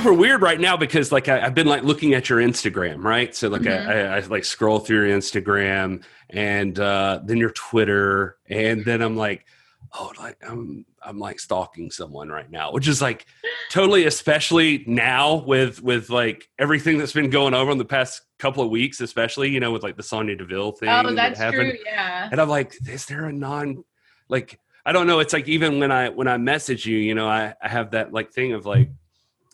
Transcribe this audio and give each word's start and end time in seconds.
super 0.00 0.14
weird 0.14 0.42
right 0.42 0.60
now 0.60 0.76
because 0.76 1.12
like 1.12 1.28
I, 1.28 1.40
have 1.40 1.54
been 1.54 1.66
like 1.66 1.82
looking 1.82 2.14
at 2.14 2.28
your 2.28 2.38
Instagram, 2.38 3.04
right? 3.04 3.34
So 3.34 3.48
like 3.48 3.62
mm-hmm. 3.62 3.88
I, 3.90 4.02
I, 4.02 4.16
I, 4.16 4.20
like 4.20 4.44
scroll 4.44 4.78
through 4.78 5.08
your 5.08 5.18
Instagram 5.18 6.02
and 6.30 6.78
uh, 6.78 7.20
then 7.24 7.36
your 7.36 7.50
Twitter, 7.50 8.38
and 8.48 8.84
then 8.84 9.02
I'm 9.02 9.16
like, 9.16 9.44
oh, 9.94 10.12
like 10.18 10.38
I'm 10.46 10.86
I'm 11.02 11.18
like 11.18 11.40
stalking 11.40 11.90
someone 11.90 12.28
right 12.28 12.50
now, 12.50 12.72
which 12.72 12.88
is 12.88 13.02
like 13.02 13.26
totally, 13.70 14.06
especially 14.06 14.84
now 14.86 15.36
with 15.36 15.82
with 15.82 16.10
like 16.10 16.48
everything 16.58 16.98
that's 16.98 17.12
been 17.12 17.30
going 17.30 17.54
over 17.54 17.70
in 17.70 17.78
the 17.78 17.84
past 17.84 18.22
couple 18.38 18.62
of 18.62 18.70
weeks, 18.70 19.00
especially 19.00 19.50
you 19.50 19.60
know 19.60 19.72
with 19.72 19.82
like 19.82 19.96
the 19.96 20.02
Sonya 20.02 20.36
Deville 20.36 20.72
thing. 20.72 20.88
Oh, 20.88 21.14
that's 21.14 21.38
that 21.38 21.52
true. 21.52 21.74
Yeah. 21.84 22.28
And 22.30 22.40
I'm 22.40 22.48
like, 22.48 22.74
is 22.88 23.06
there 23.06 23.26
a 23.26 23.32
non 23.32 23.84
like 24.28 24.58
I 24.86 24.92
don't 24.92 25.06
know. 25.06 25.18
It's 25.18 25.32
like 25.32 25.46
even 25.46 25.78
when 25.78 25.92
I 25.92 26.08
when 26.08 26.26
I 26.26 26.38
message 26.38 26.86
you, 26.86 26.96
you 26.96 27.14
know, 27.14 27.28
I, 27.28 27.54
I 27.62 27.68
have 27.68 27.90
that 27.90 28.12
like 28.12 28.32
thing 28.32 28.52
of 28.52 28.64
like 28.64 28.90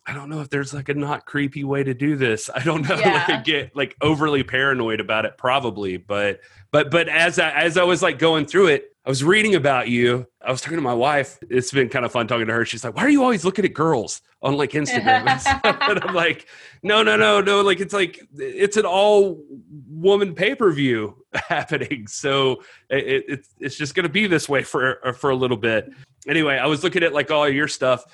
I 0.07 0.15
don't 0.15 0.29
know 0.29 0.41
if 0.41 0.51
there's 0.51 0.73
like 0.73 0.89
a 0.89 0.95
not 0.95 1.27
creepy 1.27 1.65
way 1.65 1.83
to 1.83 1.93
do 1.93 2.17
this. 2.17 2.49
I 2.55 2.63
don't 2.63 2.83
know. 2.89 2.97
Yeah. 2.97 3.25
like 3.29 3.45
get 3.45 3.75
like 3.75 3.97
overly 4.01 4.43
paranoid 4.43 5.01
about 5.01 5.25
it, 5.25 5.37
probably. 5.37 5.97
But 5.97 6.41
but 6.71 6.91
but 6.91 7.09
as 7.09 7.39
I 7.39 7.51
as 7.51 7.77
I 7.77 7.83
was 7.85 8.03
like 8.03 8.19
going 8.19 8.47
through 8.47 8.69
it, 8.69 8.93
I 9.05 9.09
was 9.09 9.25
reading 9.25 9.55
about 9.55 9.89
you. 9.89 10.27
I 10.41 10.51
was 10.51 10.61
talking 10.61 10.79
to 10.79 10.83
my 10.83 10.95
wife. 10.95 11.39
It's 11.51 11.73
been 11.73 11.89
kind 11.89 12.05
of 12.05 12.13
fun 12.13 12.29
talking 12.29 12.47
to 12.47 12.53
her. 12.53 12.65
She's 12.65 12.85
like, 12.85 12.95
"Why 12.95 13.03
are 13.03 13.09
you 13.09 13.23
always 13.23 13.45
looking 13.45 13.65
at 13.65 13.75
girls 13.75 14.21
on 14.43 14.57
like 14.57 14.71
Instagram?" 14.73 15.27
and 15.91 16.01
I'm 16.05 16.15
like, 16.15 16.47
"No, 16.85 17.03
no, 17.03 17.17
no, 17.17 17.41
no. 17.41 17.63
Like 17.63 17.81
it's 17.81 17.95
like 17.95 18.21
it's 18.37 18.77
an 18.77 18.85
all 18.87 19.43
woman 19.89 20.35
pay 20.35 20.55
per 20.55 20.71
view 20.71 21.25
happening. 21.35 22.07
So 22.07 22.63
it, 22.91 23.25
it, 23.29 23.47
it's 23.59 23.77
just 23.77 23.95
going 23.95 24.05
to 24.05 24.13
be 24.13 24.27
this 24.29 24.49
way 24.49 24.63
for 24.63 25.05
uh, 25.07 25.13
for 25.13 25.31
a 25.31 25.37
little 25.37 25.57
bit." 25.57 25.91
Anyway, 26.29 26.57
I 26.57 26.67
was 26.67 26.85
looking 26.85 27.03
at 27.03 27.13
like 27.13 27.31
all 27.31 27.49
your 27.49 27.69
stuff. 27.69 28.05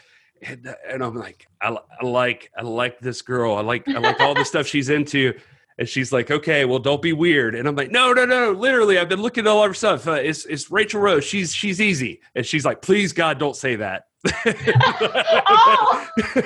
And, 0.43 0.75
and 0.89 1.03
I'm 1.03 1.15
like, 1.15 1.47
I, 1.61 1.77
I 2.01 2.07
like, 2.07 2.51
I 2.57 2.63
like 2.63 2.99
this 3.01 3.23
girl. 3.23 3.55
I 3.55 3.61
like, 3.61 3.89
I 3.89 3.99
like 3.99 4.21
all 4.21 4.35
the 4.35 4.45
stuff 4.45 4.67
she's 4.67 4.91
into. 4.99 5.35
And 5.79 5.89
she's 5.89 6.13
like, 6.13 6.31
okay, 6.31 6.65
well, 6.65 6.79
don't 6.79 7.01
be 7.01 7.13
weird. 7.13 7.55
And 7.55 7.67
I'm 7.67 7.75
like, 7.75 7.91
no, 7.91 8.13
no, 8.13 8.27
no, 8.27 8.53
literally, 8.53 8.99
I've 8.99 9.09
been 9.09 9.23
looking 9.23 9.47
at 9.47 9.49
all 9.49 9.65
her 9.67 9.73
stuff. 9.73 10.07
Uh, 10.07 10.13
it's, 10.13 10.45
it's 10.45 10.71
Rachel 10.71 11.01
Rose. 11.01 11.25
She's, 11.25 11.55
she's 11.55 11.81
easy. 11.81 12.21
And 12.35 12.45
she's 12.45 12.65
like, 12.65 12.83
please, 12.83 13.13
God, 13.13 13.39
don't 13.39 13.57
say 13.57 13.77
that. 13.77 14.05
oh. 14.47 16.09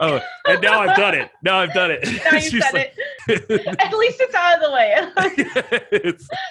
oh. 0.00 0.20
and 0.46 0.60
now 0.60 0.80
I've 0.80 0.96
done 0.96 1.14
it. 1.14 1.30
Now 1.42 1.58
I've 1.60 1.72
done 1.72 1.90
it. 1.92 2.04
Now 2.04 2.32
you 2.38 2.60
said 2.60 2.74
like, 2.74 2.94
it. 3.28 3.80
At 3.80 3.96
least 3.96 4.20
it's 4.20 4.34
out 4.34 4.56
of 4.56 4.62
the 4.62 4.72
way. 4.72 4.94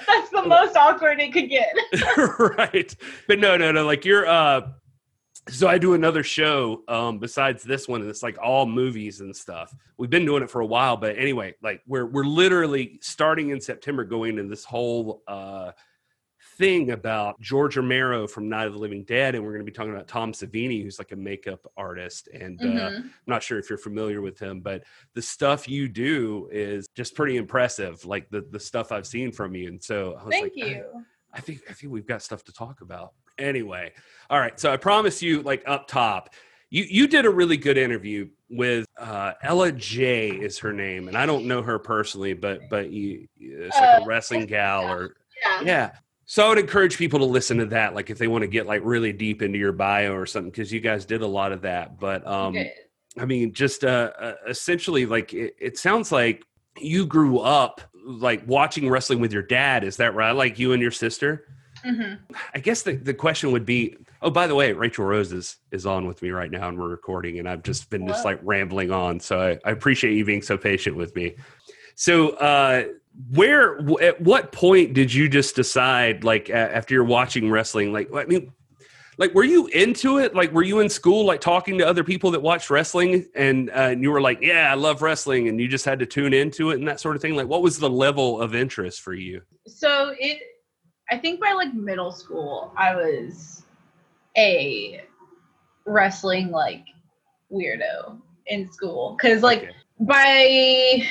That's 0.08 0.30
the 0.32 0.44
most 0.48 0.76
awkward 0.76 1.20
it 1.20 1.34
could 1.34 1.50
get. 1.50 1.76
right. 2.58 2.96
But 3.28 3.40
no, 3.40 3.58
no, 3.58 3.72
no. 3.72 3.86
Like 3.86 4.06
you're, 4.06 4.26
uh, 4.26 4.62
so 5.48 5.68
I 5.68 5.78
do 5.78 5.94
another 5.94 6.24
show 6.24 6.84
um, 6.88 7.20
besides 7.20 7.64
this 7.64 7.88
one, 7.88 8.02
and 8.02 8.10
it's 8.10 8.24
like 8.24 8.38
all 8.42 8.66
movies 8.66 9.22
and 9.22 9.36
stuff. 9.36 9.74
We've 9.98 10.10
been 10.10 10.26
doing 10.26 10.44
it 10.44 10.50
for 10.50 10.62
a 10.62 10.66
while, 10.66 10.98
but 10.98 11.18
anyway, 11.18 11.56
like 11.62 11.82
we're 11.88 12.06
we're 12.06 12.26
literally 12.26 13.00
starting 13.02 13.50
in 13.50 13.62
September, 13.62 14.04
going 14.04 14.38
into 14.38 14.50
this 14.50 14.66
whole 14.66 15.24
uh, 15.28 15.72
thing 16.58 16.92
about 16.92 17.40
George 17.40 17.78
Romero 17.78 18.28
from 18.28 18.50
Night 18.50 18.68
of 18.68 18.74
the 18.74 18.80
Living 18.80 19.04
Dead, 19.06 19.34
and 19.34 19.44
we're 19.44 19.52
going 19.52 19.66
to 19.66 19.72
be 19.72 19.76
talking 19.76 19.94
about 19.94 20.08
Tom 20.08 20.34
Savini, 20.34 20.84
who's 20.84 21.00
like 21.00 21.14
a 21.14 21.16
makeup 21.16 21.66
artist, 21.78 22.28
and 22.28 22.60
uh, 22.62 22.66
mm-hmm. 22.66 22.78
uh, 22.78 22.90
I'm 22.90 23.14
not 23.26 23.42
sure 23.42 23.58
if 23.58 23.70
you're 23.70 23.80
familiar 23.80 24.22
with 24.22 24.38
him, 24.38 24.60
but 24.60 24.84
the 25.16 25.22
stuff 25.22 25.68
you 25.68 25.88
do 25.88 26.50
is 26.52 26.88
just 26.96 27.16
pretty 27.16 27.38
impressive, 27.38 28.06
like 28.06 28.30
the 28.30 28.46
the 28.52 28.60
stuff 28.60 28.92
I've 28.92 29.08
seen 29.08 29.32
from 29.32 29.56
you, 29.56 29.70
and 29.70 29.84
so 29.84 30.18
I 30.20 30.24
was 30.26 30.32
thank 30.32 30.44
like, 30.44 30.56
you. 30.58 30.86
I, 31.34 31.38
I 31.38 31.42
think 31.42 31.62
I 31.70 31.74
think 31.74 31.94
we've 31.94 32.08
got 32.08 32.22
stuff 32.22 32.44
to 32.44 32.54
talk 32.54 32.82
about. 32.82 33.14
Anyway, 33.40 33.94
all 34.30 34.40
right. 34.40 34.60
So 34.60 34.72
I 34.72 34.78
promise 34.78 35.22
you, 35.22 35.42
like 35.42 35.64
up 35.66 35.88
top, 35.88 36.34
you 36.70 36.84
you 36.84 37.08
did 37.08 37.26
a 37.26 37.30
really 37.30 37.58
good 37.58 37.78
interview 37.78 38.30
with 38.50 38.86
uh, 38.98 39.34
Ella 39.42 39.72
J 39.72 40.30
is 40.30 40.60
her 40.60 40.74
name, 40.74 41.08
and 41.08 41.18
I 41.18 41.26
don't 41.26 41.46
know 41.46 41.62
her 41.62 41.80
personally, 41.80 42.34
but 42.34 42.62
but 42.70 42.92
you, 42.92 43.28
it's 43.40 43.76
like 43.76 44.00
a 44.00 44.04
uh, 44.04 44.06
wrestling 44.06 44.46
gal 44.46 44.92
or 44.92 45.16
yeah. 45.44 45.62
yeah. 45.62 45.92
So 46.26 46.46
I 46.46 46.50
would 46.50 46.60
encourage 46.60 46.98
people 46.98 47.18
to 47.20 47.26
listen 47.26 47.58
to 47.58 47.66
that, 47.68 47.96
like 47.96 48.12
if 48.12 48.20
they 48.20 48.28
want 48.28 48.44
to 48.44 48.48
get 48.48 48.68
like 48.68 48.82
really 48.84 49.12
deep 49.12 49.42
into 49.42 49.58
your 49.58 49.72
bio 49.72 50.14
or 50.14 50.28
something, 50.28 50.52
because 50.52 50.72
you 50.72 50.80
guys 50.80 51.06
did 51.06 51.24
a 51.24 51.28
lot 51.28 51.52
of 51.52 51.64
that. 51.64 52.00
But 52.00 52.26
um, 52.28 52.56
okay. 52.56 52.72
I 53.18 53.26
mean, 53.26 53.52
just 53.52 53.84
uh, 53.84 54.12
uh, 54.20 54.34
essentially, 54.48 55.08
like 55.08 55.34
it, 55.34 55.56
it 55.60 55.78
sounds 55.78 56.12
like 56.12 56.44
you 56.78 57.08
grew 57.08 57.40
up 57.40 57.82
like 58.06 58.44
watching 58.48 58.90
wrestling 58.90 59.20
with 59.20 59.34
your 59.34 59.42
dad. 59.42 59.84
Is 59.84 59.98
that 59.98 60.14
right? 60.14 60.32
Like 60.32 60.60
you 60.60 60.74
and 60.74 60.82
your 60.82 60.92
sister? 60.92 61.46
Mm-hmm. 61.86 62.34
I 62.54 62.60
guess 62.60 62.84
the, 62.84 62.94
the 62.96 63.14
question 63.14 63.52
would 63.52 63.66
be 63.66 63.98
oh, 64.22 64.30
by 64.30 64.48
the 64.48 64.56
way, 64.56 64.74
Rachel 64.74 65.06
Rose 65.06 65.32
is, 65.32 65.58
is 65.72 65.86
on 65.86 66.08
with 66.08 66.22
me 66.22 66.32
right 66.32 66.52
now 66.52 66.68
and 66.68 66.78
we're 66.78 66.90
recording, 66.90 67.40
and 67.40 67.48
I've 67.48 67.64
just 67.64 67.90
been 67.90 68.04
Whoa. 68.04 68.10
just 68.10 68.26
like 68.26 68.40
rambling 68.44 68.92
on. 68.92 69.20
So 69.20 69.40
I, 69.40 69.60
I, 69.68 69.72
appreciate 69.72 70.14
you 70.16 70.26
being 70.26 70.42
so 70.42 70.58
patient 70.58 70.96
with 70.96 71.16
me. 71.16 71.36
So, 71.96 72.30
uh, 72.32 72.86
where, 73.34 73.80
at 74.02 74.22
what 74.22 74.52
point 74.52 74.94
did 74.94 75.14
you 75.14 75.28
just 75.28 75.56
decide, 75.56 76.24
like, 76.24 76.50
after 76.50 76.94
you're 76.94 77.04
watching 77.04 77.50
wrestling, 77.50 77.92
like, 77.92 78.10
I 78.14 78.26
mean, 78.26 78.54
like 79.18 79.34
were 79.34 79.44
you 79.44 79.68
into 79.68 80.18
it 80.18 80.34
like 80.34 80.50
were 80.54 80.64
you 80.64 80.80
in 80.80 80.88
school 80.88 81.26
like 81.26 81.42
talking 81.42 81.78
to 81.78 81.86
other 81.86 82.06
people 82.06 82.32
that 82.32 82.42
watched 82.42 82.70
wrestling 82.70 83.28
and, 83.36 83.70
uh, 83.72 83.74
and 83.74 84.02
you 84.02 84.10
were 84.10 84.22
like 84.22 84.40
yeah 84.42 84.72
i 84.72 84.76
love 84.76 85.02
wrestling 85.02 85.50
and 85.50 85.60
you 85.60 85.68
just 85.68 85.84
had 85.84 86.00
to 86.00 86.06
tune 86.06 86.34
into 86.34 86.72
it 86.72 86.80
and 86.80 86.88
that 86.88 87.02
sort 87.02 87.18
of 87.18 87.22
thing 87.22 87.36
like 87.36 87.46
what 87.46 87.62
was 87.62 87.78
the 87.78 87.90
level 87.90 88.42
of 88.42 88.56
interest 88.56 89.02
for 89.02 89.14
you 89.14 89.42
so 89.68 90.16
it 90.18 90.42
I 91.12 91.18
think 91.18 91.40
by 91.40 91.54
like 91.54 91.74
middle 91.74 92.12
school, 92.12 92.72
I 92.78 92.96
was 92.96 93.64
a 94.38 95.04
wrestling 95.86 96.52
like 96.52 96.86
weirdo 97.52 98.20
in 98.48 98.72
school 98.72 99.18
because 99.18 99.42
like 99.42 99.64
okay. 99.64 99.72
by 100.02 101.04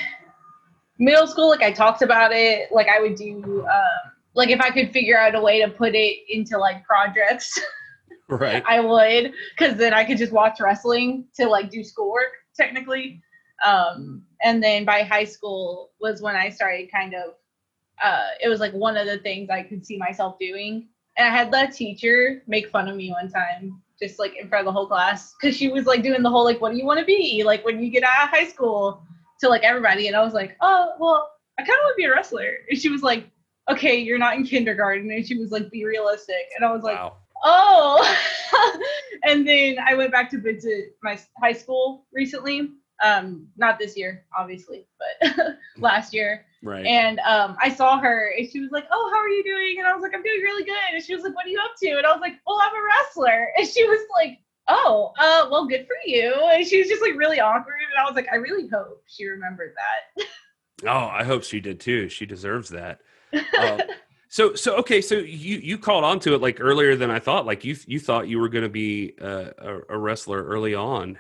middle 0.99 1.27
school, 1.27 1.49
like 1.49 1.63
I 1.63 1.73
talked 1.73 2.03
about 2.03 2.33
it. 2.33 2.71
Like 2.73 2.89
I 2.89 3.01
would 3.01 3.17
do, 3.17 3.67
um, 3.67 4.13
like 4.35 4.51
if 4.51 4.61
I 4.61 4.71
could 4.71 4.93
figure 4.93 5.19
out 5.19 5.35
a 5.35 5.41
way 5.41 5.61
to 5.63 5.71
put 5.71 5.95
it 5.95 6.19
into 6.29 6.59
like 6.59 6.85
projects, 6.85 7.59
right? 8.29 8.63
I 8.67 8.81
would 8.81 9.33
because 9.57 9.77
then 9.77 9.95
I 9.95 10.05
could 10.05 10.19
just 10.19 10.33
watch 10.33 10.61
wrestling 10.61 11.27
to 11.37 11.49
like 11.49 11.71
do 11.71 11.83
schoolwork 11.83 12.33
technically. 12.57 13.21
Um, 13.67 14.23
and 14.45 14.63
then 14.63 14.85
by 14.85 15.03
high 15.03 15.25
school 15.25 15.91
was 16.01 16.23
when 16.23 16.37
I 16.37 16.51
started 16.51 16.93
kind 16.93 17.15
of 17.15 17.35
uh, 18.03 18.29
it 18.43 18.49
was 18.49 18.61
like 18.61 18.73
one 18.73 18.97
of 18.97 19.07
the 19.07 19.19
things 19.19 19.51
I 19.51 19.63
could 19.63 19.85
see 19.85 19.97
myself 19.97 20.39
doing. 20.39 20.89
And 21.17 21.27
I 21.27 21.37
had 21.37 21.53
that 21.53 21.75
teacher 21.75 22.43
make 22.47 22.69
fun 22.71 22.89
of 22.89 22.97
me 22.97 23.11
one 23.11 23.31
time, 23.31 23.83
just 24.01 24.19
like 24.19 24.37
in 24.41 24.49
front 24.49 24.67
of 24.67 24.73
the 24.73 24.79
whole 24.79 24.87
class, 24.87 25.35
because 25.41 25.57
she 25.57 25.69
was 25.69 25.87
like 25.87 26.03
doing 26.03 26.23
the 26.23 26.31
whole 26.31 26.45
like, 26.45 26.61
"What 26.61 26.73
do 26.73 26.79
you 26.79 26.85
want 26.85 27.01
to 27.01 27.07
be 27.07 27.43
like 27.45 27.65
when 27.65 27.83
you 27.83 27.91
get 27.91 28.05
out 28.05 28.25
of 28.25 28.31
high 28.31 28.47
school?" 28.47 29.03
to 29.41 29.49
like 29.49 29.63
everybody, 29.63 30.09
and 30.09 30.17
I 30.17 30.23
was 30.25 30.35
like, 30.35 30.57
"Oh, 30.61 30.95
well, 30.99 31.31
I 31.59 31.63
kind 31.63 31.71
of 31.79 31.85
want 31.85 31.95
to 31.97 32.03
be 32.03 32.05
a 32.05 32.11
wrestler." 32.11 32.59
And 32.69 32.79
she 32.79 32.89
was 32.89 33.03
like, 33.03 33.29
"Okay, 33.71 33.97
you're 33.99 34.19
not 34.19 34.37
in 34.37 34.45
kindergarten," 34.45 35.11
and 35.11 35.27
she 35.27 35.37
was 35.37 35.51
like, 35.51 35.71
"Be 35.71 35.85
realistic," 35.85 36.47
and 36.57 36.65
I 36.65 36.73
was 36.73 36.83
like. 36.83 36.99
Wow. 36.99 37.17
Oh, 37.45 38.83
and 39.23 39.47
then 39.47 39.77
I 39.79 39.95
went 39.95 40.11
back 40.11 40.29
to 40.31 40.41
visit 40.41 40.97
my 41.05 41.19
high 41.41 41.53
school 41.53 42.07
recently. 42.13 42.71
Um, 43.03 43.47
not 43.57 43.79
this 43.79 43.97
year, 43.97 44.25
obviously, 44.37 44.87
but 45.23 45.57
last 45.79 46.13
year 46.13 46.45
Right. 46.63 46.85
And 46.87 47.21
um, 47.21 47.57
I 47.63 47.71
saw 47.71 47.99
her 47.99 48.33
and 48.37 48.49
she 48.49 48.61
was 48.61 48.71
like, 48.71 48.87
Oh, 48.91 49.11
how 49.15 49.21
are 49.21 49.29
you 49.29 49.45
doing? 49.45 49.77
And 49.79 49.87
I 49.87 49.95
was 49.95 50.03
like, 50.03 50.13
I'm 50.15 50.23
doing 50.23 50.41
really 50.43 50.65
good. 50.65 50.75
And 50.93 51.03
she 51.03 51.15
was 51.15 51.23
like, 51.23 51.35
What 51.35 51.47
are 51.47 51.51
you 51.51 51.61
up 51.65 51.73
to? 51.81 51.91
And 51.91 52.07
I 52.07 52.13
was 52.13 52.21
like, 52.21 52.35
Well, 52.47 52.59
I'm 52.61 52.75
a 52.75 52.87
wrestler. 52.87 53.49
And 53.59 53.67
she 53.67 53.85
was 53.85 54.01
like, 54.17 54.39
Oh, 54.69 55.13
uh, 55.19 55.49
well, 55.51 55.67
good 55.67 55.87
for 55.87 55.97
you. 56.05 56.35
And 56.53 56.67
she 56.67 56.79
was 56.79 56.89
just 56.89 57.01
like 57.01 57.15
really 57.17 57.41
awkward. 57.41 57.77
And 57.91 57.99
I 57.99 58.05
was 58.05 58.17
like, 58.17 58.29
I 58.31 58.37
really 58.37 58.69
hope 58.69 59.03
she 59.07 59.27
remembered 59.27 59.75
that. 59.77 60.27
oh, 60.87 61.09
I 61.09 61.25
hope 61.25 61.45
she 61.45 61.61
did 61.61 61.81
too. 61.81 62.09
She 62.09 62.27
deserves 62.27 62.69
that. 62.71 63.01
Uh, 63.59 63.79
so, 64.29 64.55
so 64.55 64.77
okay, 64.77 65.01
so 65.01 65.15
you 65.17 65.59
you 65.59 65.79
called 65.79 66.05
onto 66.05 66.35
it 66.35 66.43
like 66.43 66.59
earlier 66.61 66.97
than 66.97 67.11
I 67.11 67.19
thought. 67.19 67.47
Like 67.47 67.65
you 67.65 67.77
you 67.87 68.01
thought 68.01 68.29
you 68.29 68.41
were 68.41 68.49
going 68.49 68.65
to 68.65 68.69
be 68.69 69.15
uh, 69.21 69.51
a, 69.59 69.81
a 69.91 69.99
wrestler 69.99 70.45
early 70.45 70.75
on. 70.75 71.19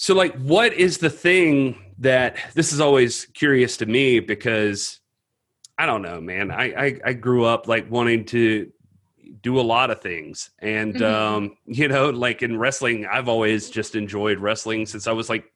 So, 0.00 0.14
like, 0.14 0.36
what 0.36 0.74
is 0.74 0.98
the 0.98 1.10
thing 1.10 1.76
that 1.98 2.36
this 2.54 2.72
is 2.72 2.80
always 2.80 3.24
curious 3.34 3.78
to 3.78 3.86
me 3.86 4.20
because 4.20 5.00
I 5.76 5.86
don't 5.86 6.02
know, 6.02 6.20
man. 6.20 6.52
I 6.52 6.66
I, 6.66 7.00
I 7.06 7.12
grew 7.14 7.44
up 7.44 7.66
like 7.66 7.90
wanting 7.90 8.24
to 8.26 8.70
do 9.42 9.58
a 9.58 9.60
lot 9.60 9.90
of 9.90 10.00
things, 10.00 10.50
and 10.60 10.94
mm-hmm. 10.94 11.04
um, 11.04 11.56
you 11.66 11.88
know, 11.88 12.10
like 12.10 12.44
in 12.44 12.56
wrestling, 12.56 13.06
I've 13.06 13.28
always 13.28 13.70
just 13.70 13.96
enjoyed 13.96 14.38
wrestling 14.38 14.86
since 14.86 15.08
I 15.08 15.12
was 15.12 15.28
like 15.28 15.52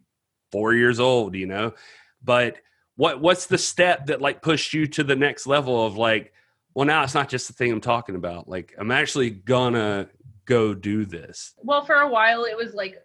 four 0.51 0.75
years 0.75 0.99
old. 0.99 1.37
You 1.37 1.47
know, 1.47 1.75
but 2.21 2.57
what 2.97 3.21
what's 3.21 3.47
the 3.47 3.59
step 3.59 4.07
that 4.07 4.21
like 4.21 4.43
pushed 4.43 4.75
you 4.75 4.89
to 4.89 5.05
the 5.05 5.15
next 5.15 5.47
level 5.47 5.87
of 5.87 5.97
like, 5.97 6.33
well, 6.75 6.85
now 6.85 7.05
it's 7.05 7.15
not 7.15 7.29
just 7.29 7.47
the 7.47 7.55
thing 7.55 7.71
I'm 7.71 7.81
talking 7.81 8.17
about. 8.17 8.49
Like, 8.49 8.75
I'm 8.77 8.91
actually 8.91 9.31
gonna 9.31 10.09
go 10.47 10.75
do 10.75 11.05
this. 11.05 11.55
Well, 11.59 11.85
for 11.85 11.95
a 11.95 12.09
while, 12.09 12.43
it 12.43 12.57
was 12.57 12.75
like 12.75 12.99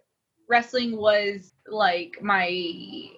wrestling 0.48 0.96
was 0.96 1.52
like 1.66 2.18
my 2.22 3.10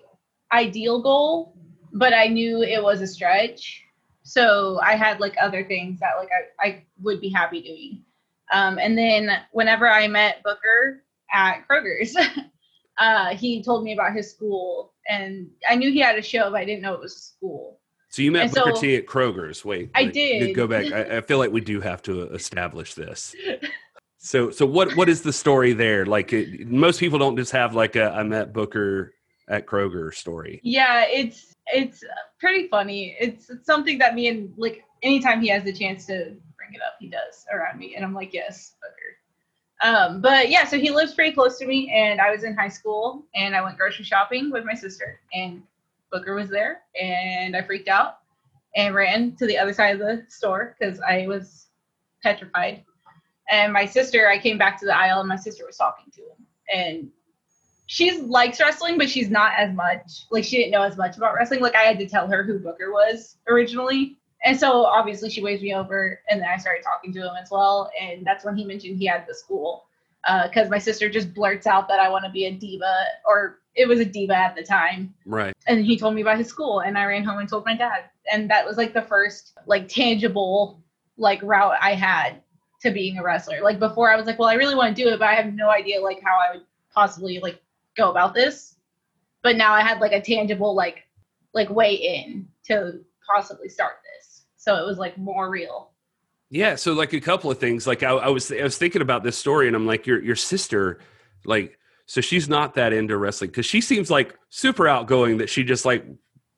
ideal 0.53 1.01
goal, 1.01 1.57
but 1.93 2.13
I 2.13 2.27
knew 2.27 2.63
it 2.63 2.83
was 2.83 3.01
a 3.01 3.07
stretch. 3.07 3.83
So 4.23 4.79
I 4.83 4.95
had 4.97 5.21
like 5.21 5.35
other 5.41 5.65
things 5.65 6.01
that 6.01 6.17
like 6.19 6.29
I, 6.61 6.67
I 6.69 6.85
would 7.01 7.21
be 7.21 7.29
happy 7.31 7.63
doing. 7.63 8.03
Um, 8.53 8.79
and 8.79 8.99
then 8.99 9.31
whenever 9.53 9.89
I 9.89 10.09
met 10.09 10.43
Booker 10.43 11.05
at 11.33 11.67
Kroger's, 11.69 12.17
uh, 12.99 13.35
he 13.35 13.63
told 13.63 13.85
me 13.85 13.93
about 13.93 14.13
his 14.15 14.31
school, 14.31 14.93
and 15.09 15.49
I 15.69 15.77
knew 15.77 15.91
he 15.93 16.01
had 16.01 16.19
a 16.19 16.23
show, 16.23 16.51
but 16.51 16.61
I 16.61 16.65
didn't 16.65 16.83
know 16.83 16.95
it 16.95 17.01
was 17.01 17.15
a 17.15 17.21
school. 17.21 17.79
So 18.09 18.23
you 18.23 18.33
met 18.33 18.47
And 18.47 18.55
Booker 18.55 18.75
so- 18.75 18.81
T 18.81 18.97
at 18.97 19.07
Kroger's. 19.07 19.65
Wait, 19.65 19.91
I 19.95 20.01
you 20.01 20.13
did. 20.13 20.55
Go 20.57 20.67
back. 20.67 20.93
I, 20.93 21.19
I 21.19 21.21
feel 21.21 21.39
like 21.39 21.53
we 21.53 21.61
do 21.61 21.81
have 21.81 22.03
to 22.03 22.23
establish 22.35 22.95
this. 22.95 23.35
So, 24.23 24.51
so 24.51 24.67
what? 24.67 24.95
What 24.97 25.09
is 25.09 25.23
the 25.23 25.33
story 25.33 25.73
there? 25.73 26.05
Like, 26.05 26.35
it, 26.35 26.69
most 26.69 27.01
people 27.01 27.19
don't 27.19 27.37
just 27.37 27.53
have 27.53 27.75
like 27.75 27.97
a 27.97 28.11
I 28.11 28.23
met 28.23 28.53
Booker 28.53 29.15
at 29.49 29.67
Kroger 29.67 30.15
story. 30.15 30.61
Yeah, 30.63 31.07
it's 31.09 31.57
it's 31.73 32.05
pretty 32.39 32.69
funny. 32.69 33.17
It's, 33.19 33.49
it's 33.49 33.65
something 33.65 33.97
that 33.99 34.15
me 34.15 34.29
and 34.29 34.53
like 34.59 34.85
anytime 35.03 35.41
he 35.41 35.49
has 35.49 35.65
the 35.65 35.73
chance 35.73 36.05
to 36.07 36.37
bring 36.57 36.75
it 36.75 36.83
up, 36.87 36.97
he 37.01 37.09
does 37.09 37.47
around 37.51 37.79
me, 37.79 37.95
and 37.97 38.05
I'm 38.05 38.13
like, 38.13 38.35
yes, 38.35 38.75
Booker. 38.83 39.97
Um, 39.97 40.21
but 40.21 40.51
yeah, 40.51 40.67
so 40.67 40.79
he 40.79 40.91
lives 40.91 41.15
pretty 41.15 41.33
close 41.33 41.59
to 41.59 41.67
me, 41.67 41.91
and 41.91 42.21
I 42.21 42.31
was 42.31 42.45
in 42.45 42.55
high 42.55 42.69
school, 42.69 43.25
and 43.35 43.57
I 43.57 43.63
went 43.63 43.79
grocery 43.79 44.05
shopping 44.05 44.51
with 44.51 44.67
my 44.67 44.75
sister, 44.75 45.19
and 45.33 45.63
Booker 46.13 46.35
was 46.35 46.51
there, 46.51 46.83
and 47.01 47.57
I 47.57 47.63
freaked 47.63 47.89
out 47.89 48.19
and 48.77 48.95
ran 48.95 49.35
to 49.37 49.47
the 49.47 49.57
other 49.57 49.73
side 49.73 49.95
of 49.95 49.99
the 49.99 50.27
store 50.29 50.77
because 50.79 51.01
I 51.01 51.27
was 51.27 51.69
petrified. 52.23 52.85
And 53.51 53.73
my 53.73 53.85
sister, 53.85 54.29
I 54.29 54.39
came 54.39 54.59
back 54.59 54.79
to 54.81 54.87
the 54.87 54.97
aisle, 54.97 55.21
and 55.21 55.29
my 55.29 55.37
sister 55.37 55.65
was 55.67 55.77
talking 55.77 56.11
to 56.13 56.21
him, 56.23 56.47
and 56.73 57.11
she 57.91 58.21
likes 58.21 58.61
wrestling, 58.61 58.99
but 58.99 59.11
she's 59.11 59.31
not 59.31 59.53
as 59.59 59.75
much. 59.75 60.27
Like 60.31 60.45
she 60.45 60.59
didn't 60.59 60.71
know 60.71 60.83
as 60.83 60.97
much 60.97 61.17
about 61.17 61.35
wrestling. 61.35 61.59
Like 61.59 61.75
I 61.75 61.83
had 61.83 61.99
to 61.99 62.09
tell 62.09 62.29
her 62.29 62.45
who 62.45 62.61
Booker 62.61 62.93
was 62.93 63.37
originally. 63.49 64.17
And 64.45 64.59
so 64.59 64.85
obviously 64.85 65.29
she 65.29 65.43
waves 65.43 65.61
me 65.61 65.75
over 65.75 66.21
and 66.31 66.41
then 66.41 66.49
I 66.49 66.57
started 66.57 66.85
talking 66.85 67.13
to 67.15 67.19
him 67.19 67.33
as 67.43 67.51
well. 67.51 67.91
And 68.01 68.25
that's 68.25 68.45
when 68.45 68.57
he 68.57 68.65
mentioned 68.65 68.99
he 68.99 69.07
had 69.07 69.27
the 69.27 69.35
school. 69.35 69.87
Uh, 70.25 70.47
because 70.47 70.71
my 70.71 70.79
sister 70.79 71.11
just 71.11 71.35
blurts 71.35 71.67
out 71.67 71.89
that 71.89 71.99
I 71.99 72.09
want 72.11 72.25
to 72.27 72.31
be 72.31 72.45
a 72.45 72.53
diva, 72.53 73.07
or 73.27 73.59
it 73.75 73.89
was 73.89 73.99
a 73.99 74.05
diva 74.05 74.37
at 74.37 74.55
the 74.55 74.63
time. 74.63 75.13
Right. 75.25 75.57
And 75.67 75.85
he 75.85 75.99
told 75.99 76.15
me 76.15 76.21
about 76.21 76.39
his 76.39 76.47
school, 76.47 76.81
and 76.81 76.99
I 76.99 77.07
ran 77.07 77.25
home 77.25 77.39
and 77.39 77.49
told 77.49 77.65
my 77.65 77.75
dad. 77.75 78.05
And 78.31 78.49
that 78.51 78.67
was 78.67 78.77
like 78.77 78.93
the 78.93 79.03
first 79.03 79.59
like 79.67 79.89
tangible 79.89 80.81
like 81.17 81.41
route 81.43 81.75
I 81.81 81.95
had 81.95 82.43
to 82.83 82.91
being 82.91 83.19
a 83.19 83.23
wrestler. 83.23 83.61
Like 83.63 83.79
before 83.79 84.11
I 84.11 84.17
was 84.17 84.27
like, 84.27 84.39
well, 84.39 84.49
I 84.49 84.55
really 84.55 84.75
want 84.75 84.97
to 84.97 85.03
do 85.03 85.11
it, 85.11 85.19
but 85.19 85.29
I 85.29 85.35
have 85.35 85.53
no 85.53 85.69
idea 85.71 86.01
like 86.01 86.21
how 86.23 86.39
I 86.39 86.57
would 86.57 86.65
possibly 86.93 87.39
like 87.41 87.61
go 87.97 88.11
about 88.11 88.35
this. 88.35 88.77
But 89.43 89.57
now 89.57 89.73
I 89.73 89.83
had 89.83 90.01
like 90.01 90.13
a 90.13 90.21
tangible 90.21 90.75
like 90.75 91.07
like 91.53 91.71
way 91.71 91.95
in 91.95 92.49
to 92.65 93.01
possibly 93.33 93.69
start 93.69 93.95
this. 94.15 94.45
So 94.57 94.77
it 94.77 94.87
was 94.87 94.99
like 94.99 95.17
more 95.19 95.51
real. 95.51 95.91
Yeah. 96.51 96.75
So, 96.75 96.93
like 96.93 97.13
a 97.13 97.21
couple 97.21 97.51
of 97.51 97.59
things. 97.59 97.87
Like, 97.87 98.03
I, 98.03 98.11
I 98.11 98.29
was 98.29 98.53
I 98.53 98.63
was 98.63 98.77
thinking 98.77 99.03
about 99.03 99.23
this 99.23 99.39
story, 99.39 99.69
and 99.69 99.77
I'm 99.77 99.87
like, 99.87 100.07
your 100.07 100.21
your 100.23 100.37
sister, 100.37 100.99
like, 101.45 101.79
so 102.07 102.21
she's 102.21 102.49
not 102.49 102.75
that 102.75 102.93
into 102.93 103.17
wrestling 103.17 103.51
because 103.51 103.67
she 103.67 103.81
seems 103.81 104.11
like 104.11 104.37
super 104.51 104.89
outgoing. 104.89 105.39
That 105.39 105.49
she 105.49 105.63
just 105.63 105.85
like 105.85 106.05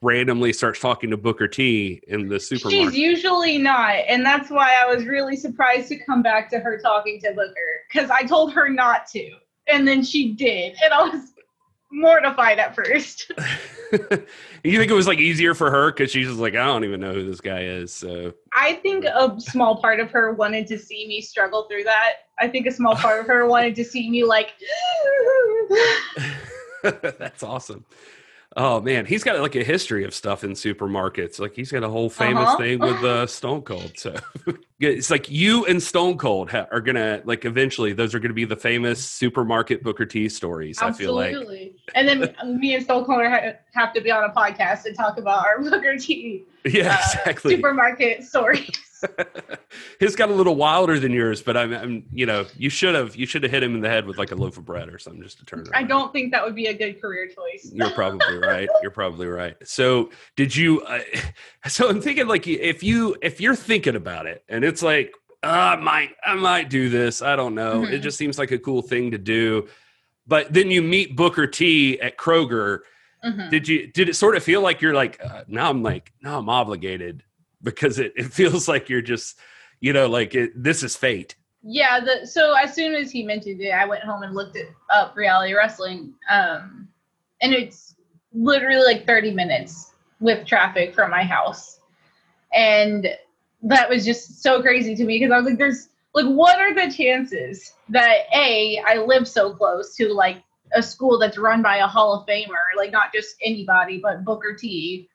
randomly 0.02 0.52
starts 0.52 0.81
talking 0.81 1.10
to 1.10 1.16
Booker 1.16 1.49
T 1.49 2.02
in 2.08 2.28
the 2.28 2.38
super 2.38 2.69
She's 2.69 2.94
usually 2.94 3.56
not, 3.56 3.94
and 4.08 4.25
that's 4.25 4.50
why 4.50 4.75
I 4.82 4.93
was 4.93 5.06
really 5.06 5.37
surprised 5.37 5.88
to 5.88 5.99
come 6.04 6.22
back 6.22 6.50
to 6.50 6.58
her 6.58 6.78
talking 6.78 7.20
to 7.22 7.32
Booker 7.32 7.81
because 7.90 8.10
I 8.10 8.22
told 8.25 8.52
her 8.52 8.69
not 8.69 9.06
to, 9.08 9.31
and 9.69 9.87
then 9.87 10.02
she 10.02 10.32
did, 10.32 10.76
and 10.84 10.93
I 10.93 11.08
was 11.08 11.32
mortified 11.90 12.58
at 12.58 12.75
first. 12.75 13.31
you 14.64 14.78
think 14.78 14.90
it 14.90 14.94
was 14.94 15.06
like 15.06 15.19
easier 15.19 15.54
for 15.54 15.70
her 15.70 15.93
because 15.93 16.10
she's 16.10 16.26
just 16.26 16.38
like, 16.38 16.55
I 16.55 16.64
don't 16.64 16.84
even 16.84 17.00
know 17.00 17.12
who 17.12 17.26
this 17.26 17.40
guy 17.40 17.60
is. 17.60 17.93
So 17.93 18.32
I 18.55 18.75
think 18.75 19.05
a 19.05 19.38
small 19.38 19.76
part 19.76 20.00
of 20.00 20.10
her 20.12 20.32
wanted 20.32 20.66
to 20.69 20.78
see 20.78 21.06
me 21.06 21.20
struggle 21.20 21.66
through 21.69 21.84
that. 21.84 22.12
I 22.40 22.48
think 22.48 22.66
a 22.66 22.72
small 22.72 22.96
part 22.96 23.20
of 23.20 23.26
her 23.26 23.46
wanted 23.46 23.75
to 23.76 23.84
see 23.84 24.08
me 24.10 24.25
like. 24.25 24.50
that's 26.82 27.43
awesome. 27.43 27.84
Oh 28.56 28.81
man, 28.82 29.06
he's 29.06 29.25
got 29.25 29.40
like 29.40 29.54
a 29.54 29.64
history 29.64 30.04
of 30.04 30.12
stuff 30.14 30.44
in 30.44 30.50
supermarkets. 30.52 31.38
Like 31.40 31.54
he's 31.54 31.72
got 31.72 31.82
a 31.82 31.88
whole 31.88 32.10
famous 32.10 32.49
Uh-huh. 32.49 32.58
thing 32.58 32.78
with 32.81 33.02
uh, 33.02 33.26
Stone 33.26 33.62
Cold. 33.62 33.93
So 33.96 34.14
it's 34.81 35.10
like 35.10 35.31
you 35.31 35.64
and 35.66 35.82
Stone 35.82 36.19
Cold 36.19 36.50
ha- 36.50 36.66
are 36.70 36.82
gonna 36.82 37.22
like 37.25 37.44
eventually 37.46 37.94
those 37.94 38.14
are 38.14 38.19
gonna 38.19 38.34
be 38.34 38.44
the 38.44 38.56
famous 38.56 39.02
supermarket 39.02 39.82
Booker 39.82 40.04
T 40.04 40.28
stories. 40.28 40.78
I 40.82 40.93
feel 40.93 41.14
like 41.14 41.31
Absolutely. 41.34 41.75
And 41.94 42.06
then 42.08 42.58
me 42.60 42.75
and 42.75 42.84
Stone 42.84 43.06
Cold 43.06 43.22
ha- 43.25 43.52
have 43.72 43.93
to 43.94 44.00
be 44.02 44.10
on 44.10 44.25
a 44.25 44.32
podcast 44.34 44.84
and 44.84 44.94
talk 44.94 45.16
about 45.19 45.46
our 45.46 45.60
Booker 45.62 45.96
T 45.96 46.44
yeah, 46.66 46.93
uh, 46.94 46.98
exactly. 46.98 47.56
supermarket 47.56 48.22
stories. 48.22 48.70
His 50.00 50.16
got 50.16 50.28
a 50.31 50.34
little 50.34 50.54
wilder 50.56 50.99
than 50.99 51.12
yours, 51.12 51.43
but 51.43 51.56
I'm, 51.56 51.72
I'm 51.72 52.04
you 52.12 52.26
know 52.26 52.44
you 52.56 52.69
should 52.70 52.94
have 52.94 53.16
you 53.16 53.26
should 53.26 53.43
have 53.43 53.52
hit 53.52 53.62
him 53.62 53.75
in 53.75 53.81
the 53.81 53.88
head 53.88 54.06
with 54.06 54.19
like 54.19 54.31
a 54.32 54.34
loaf 54.34 54.56
of 54.58 54.64
bread 54.64 54.88
or 54.88 54.99
something 54.99 55.22
just 55.22 55.38
to 55.38 55.44
turn 55.44 55.60
it. 55.60 55.69
I 55.75 55.82
don't 55.82 56.12
think 56.12 56.32
that 56.32 56.44
would 56.44 56.54
be 56.54 56.66
a 56.66 56.75
good 56.75 57.00
career 57.00 57.26
choice. 57.26 57.70
You're 57.72 57.90
probably 57.90 58.37
right. 58.38 58.69
You're 58.82 58.90
probably 58.90 59.26
right. 59.28 59.56
So, 59.64 60.10
did 60.37 60.54
you? 60.54 60.82
Uh, 60.82 61.00
so, 61.69 61.88
I'm 61.88 62.00
thinking 62.00 62.26
like 62.26 62.46
if 62.46 62.82
you 62.82 63.16
if 63.22 63.40
you're 63.40 63.56
thinking 63.56 63.96
about 63.96 64.26
it, 64.26 64.44
and 64.49 64.64
it's 64.64 64.82
like 64.82 65.12
uh, 65.43 65.46
I 65.46 65.76
might 65.76 66.10
I 66.25 66.34
might 66.34 66.69
do 66.69 66.88
this. 66.88 67.22
I 67.22 67.37
don't 67.37 67.55
know. 67.55 67.84
It 67.84 68.00
Mhm. 68.00 68.02
just 68.02 68.19
seems 68.19 68.38
like 68.38 68.50
a 68.50 68.58
cool 68.58 68.82
thing 68.82 69.10
to 69.12 69.19
do. 69.19 69.69
But 70.26 70.52
then 70.52 70.70
you 70.70 70.82
meet 70.82 71.16
Booker 71.16 71.46
T 71.46 72.00
at 72.00 72.16
Kroger. 72.16 72.81
Mhm. 73.25 73.50
Did 73.50 73.69
you? 73.69 73.87
Did 73.87 74.08
it 74.08 74.16
sort 74.16 74.37
of 74.37 74.43
feel 74.43 74.60
like 74.60 74.81
you're 74.82 74.94
like 74.94 75.19
uh, 75.25 75.44
now? 75.48 75.70
I'm 75.70 75.82
like 75.82 76.12
now 76.22 76.38
I'm 76.38 76.48
obligated 76.48 77.22
because 77.62 77.99
it 77.99 78.12
it 78.17 78.32
feels 78.32 78.69
like 78.69 78.88
you're 78.88 79.03
just 79.03 79.38
you 79.81 79.93
know 79.93 80.06
like 80.06 80.35
it, 80.35 80.50
this 80.55 80.82
is 80.82 80.97
fate. 80.97 81.37
Yeah, 81.62 82.00
the 82.00 82.26
so 82.26 82.55
as 82.55 82.75
soon 82.75 82.94
as 82.94 83.11
he 83.11 83.23
mentioned 83.23 83.61
it, 83.61 83.70
I 83.70 83.87
went 83.87 84.03
home 84.03 84.23
and 84.23 84.35
looked 84.35 84.56
it 84.56 84.69
up 84.91 85.17
reality 85.17 85.55
wrestling. 85.55 86.14
Um 86.31 86.88
and 87.41 87.53
it's 87.53 87.97
literally 88.32 88.85
like 88.85 89.06
30 89.06 89.32
minutes 89.32 89.93
with 90.20 90.47
traffic 90.47 90.94
from 90.94 91.11
my 91.11 91.25
house. 91.25 91.81
And 92.55 93.09
that 93.62 93.88
was 93.88 94.05
just 94.05 94.43
so 94.43 94.62
crazy 94.62 94.94
to 94.94 95.05
me 95.05 95.19
because 95.19 95.32
I 95.32 95.37
was 95.37 95.47
like, 95.47 95.58
there's 95.58 95.88
like 96.15 96.26
what 96.26 96.58
are 96.58 96.75
the 96.75 96.93
chances 96.93 97.75
that 97.88 98.26
A, 98.35 98.82
I 98.87 98.99
live 98.99 99.26
so 99.26 99.55
close 99.55 99.94
to 99.96 100.13
like 100.13 100.43
a 100.75 100.82
school 100.82 101.19
that's 101.19 101.39
run 101.39 101.63
by 101.63 101.79
a 101.79 101.86
Hall 101.86 102.15
of 102.15 102.27
Famer, 102.27 102.77
like 102.77 102.93
not 102.93 103.13
just 103.13 103.36
anybody, 103.43 103.98
but 103.98 104.25
Booker 104.25 104.55
T. 104.55 105.08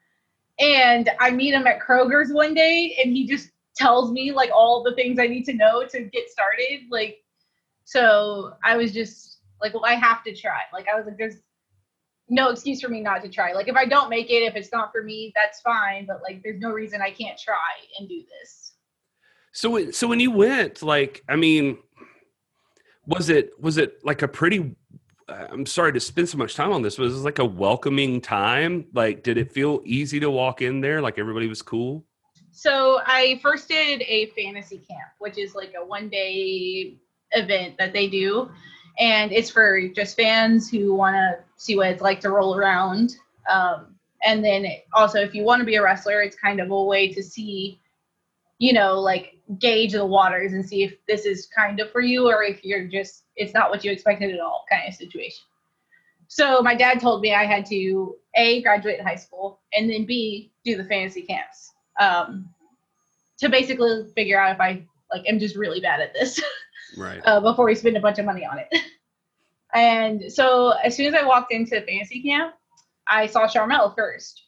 And 0.59 1.09
I 1.19 1.31
meet 1.31 1.53
him 1.53 1.67
at 1.67 1.79
Kroger's 1.79 2.31
one 2.31 2.53
day 2.53 2.97
and 3.03 3.11
he 3.11 3.27
just 3.27 3.49
tells 3.75 4.11
me 4.11 4.31
like 4.31 4.49
all 4.51 4.83
the 4.83 4.95
things 4.95 5.19
I 5.19 5.27
need 5.27 5.45
to 5.45 5.53
know 5.53 5.85
to 5.87 6.01
get 6.01 6.29
started. 6.29 6.81
Like, 6.89 7.19
so 7.83 8.53
I 8.63 8.75
was 8.75 8.91
just 8.91 9.39
like, 9.61 9.73
well, 9.73 9.85
I 9.85 9.93
have 9.93 10.23
to 10.23 10.35
try. 10.35 10.61
Like, 10.73 10.87
I 10.91 10.95
was 10.95 11.05
like, 11.05 11.17
there's 11.17 11.37
no 12.29 12.49
excuse 12.49 12.81
for 12.81 12.89
me 12.89 13.01
not 13.01 13.21
to 13.23 13.29
try. 13.29 13.53
Like, 13.53 13.67
if 13.67 13.75
I 13.75 13.85
don't 13.85 14.09
make 14.09 14.29
it, 14.29 14.43
if 14.43 14.55
it's 14.55 14.71
not 14.73 14.91
for 14.91 15.03
me, 15.03 15.31
that's 15.35 15.61
fine. 15.61 16.05
But 16.05 16.21
like, 16.23 16.41
there's 16.43 16.59
no 16.59 16.71
reason 16.71 17.01
I 17.01 17.11
can't 17.11 17.39
try 17.39 17.55
and 17.99 18.09
do 18.09 18.23
this. 18.39 18.73
So 19.53 19.91
so 19.91 20.07
when 20.07 20.19
you 20.19 20.31
went, 20.31 20.83
like, 20.83 21.23
I 21.29 21.35
mean, 21.35 21.79
was 23.05 23.29
it 23.29 23.51
was 23.59 23.77
it 23.77 24.03
like 24.03 24.21
a 24.21 24.27
pretty? 24.27 24.75
I'm 25.29 25.65
sorry 25.65 25.93
to 25.93 25.99
spend 25.99 26.29
so 26.29 26.37
much 26.37 26.55
time 26.55 26.71
on 26.71 26.81
this. 26.81 26.95
But 26.95 27.03
was 27.03 27.15
it 27.15 27.23
like 27.23 27.39
a 27.39 27.45
welcoming 27.45 28.21
time? 28.21 28.85
Like, 28.93 29.23
did 29.23 29.37
it 29.37 29.51
feel 29.51 29.81
easy 29.83 30.19
to 30.21 30.31
walk 30.31 30.61
in 30.61 30.81
there? 30.81 31.01
Like 31.01 31.19
everybody 31.19 31.47
was 31.47 31.61
cool. 31.61 32.05
So 32.51 32.99
I 33.05 33.39
first 33.43 33.67
did 33.67 34.01
a 34.03 34.27
fantasy 34.27 34.77
camp, 34.77 35.11
which 35.19 35.37
is 35.37 35.53
like 35.53 35.73
a 35.79 35.85
one 35.85 36.09
day 36.09 36.95
event 37.33 37.75
that 37.77 37.93
they 37.93 38.07
do. 38.07 38.49
And 38.99 39.31
it's 39.31 39.51
for 39.51 39.87
just 39.89 40.15
fans 40.15 40.69
who 40.69 40.95
want 40.95 41.15
to 41.15 41.37
see 41.55 41.75
what 41.75 41.87
it's 41.87 42.01
like 42.01 42.19
to 42.21 42.31
roll 42.31 42.57
around. 42.57 43.17
Um, 43.47 43.95
and 44.23 44.43
then 44.43 44.65
also, 44.93 45.19
if 45.19 45.35
you 45.35 45.43
want 45.43 45.59
to 45.59 45.65
be 45.65 45.75
a 45.75 45.83
wrestler, 45.83 46.21
it's 46.21 46.35
kind 46.35 46.59
of 46.59 46.71
a 46.71 46.83
way 46.83 47.13
to 47.13 47.21
see, 47.21 47.79
you 48.59 48.73
know, 48.73 48.99
like 48.99 49.37
gauge 49.59 49.93
the 49.93 50.05
waters 50.05 50.53
and 50.53 50.67
see 50.67 50.83
if 50.83 50.95
this 51.07 51.25
is 51.25 51.47
kind 51.55 51.79
of 51.79 51.91
for 51.91 52.01
you 52.01 52.27
or 52.27 52.43
if 52.43 52.63
you're 52.63 52.87
just, 52.87 53.23
it's 53.35 53.53
not 53.53 53.69
what 53.69 53.83
you 53.83 53.91
expected 53.91 54.33
at 54.33 54.39
all 54.39 54.65
kind 54.69 54.87
of 54.87 54.93
situation. 54.93 55.43
So 56.27 56.61
my 56.61 56.75
dad 56.75 56.99
told 56.99 57.21
me 57.21 57.33
I 57.33 57.45
had 57.45 57.65
to 57.67 58.15
A, 58.35 58.61
graduate 58.61 59.01
high 59.01 59.15
school, 59.15 59.61
and 59.73 59.89
then 59.89 60.05
B, 60.05 60.51
do 60.65 60.75
the 60.75 60.83
fantasy 60.83 61.21
camps 61.21 61.71
um, 61.99 62.49
to 63.37 63.49
basically 63.49 64.05
figure 64.15 64.39
out 64.39 64.53
if 64.53 64.59
I 64.59 64.83
like 65.11 65.23
am 65.27 65.39
just 65.39 65.55
really 65.55 65.79
bad 65.79 66.01
at 66.01 66.13
this 66.13 66.41
Right. 66.97 67.21
uh, 67.25 67.39
before 67.39 67.65
we 67.65 67.75
spend 67.75 67.95
a 67.95 68.01
bunch 68.01 68.19
of 68.19 68.25
money 68.25 68.45
on 68.45 68.59
it. 68.59 68.67
and 69.73 70.31
so 70.31 70.69
as 70.83 70.95
soon 70.95 71.05
as 71.05 71.13
I 71.13 71.25
walked 71.25 71.53
into 71.53 71.81
fantasy 71.81 72.21
camp, 72.21 72.55
I 73.07 73.27
saw 73.27 73.47
Sharmell 73.47 73.95
first. 73.95 74.43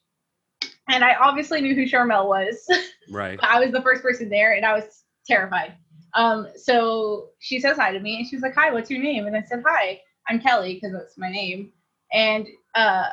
And 0.89 1.03
I 1.03 1.13
obviously 1.15 1.61
knew 1.61 1.75
who 1.75 1.85
Sharmell 1.85 2.27
was. 2.27 2.65
Right. 3.11 3.39
I 3.41 3.59
was 3.59 3.71
the 3.71 3.81
first 3.81 4.03
person 4.03 4.29
there 4.29 4.53
and 4.53 4.63
I 4.63 4.73
was 4.73 5.03
terrified. 5.25 5.73
Um, 6.13 6.47
so 6.55 7.29
she 7.39 7.59
says 7.59 7.75
hi 7.75 7.91
to 7.91 7.99
me 7.99 8.17
and 8.17 8.27
she's 8.27 8.41
like, 8.41 8.53
Hi, 8.53 8.71
what's 8.71 8.91
your 8.91 9.01
name? 9.01 9.25
And 9.25 9.35
I 9.35 9.41
said, 9.41 9.63
Hi, 9.67 9.99
I'm 10.27 10.39
Kelly, 10.39 10.75
because 10.75 10.93
that's 10.93 11.17
my 11.17 11.31
name. 11.31 11.71
And 12.13 12.45
uh, 12.75 13.05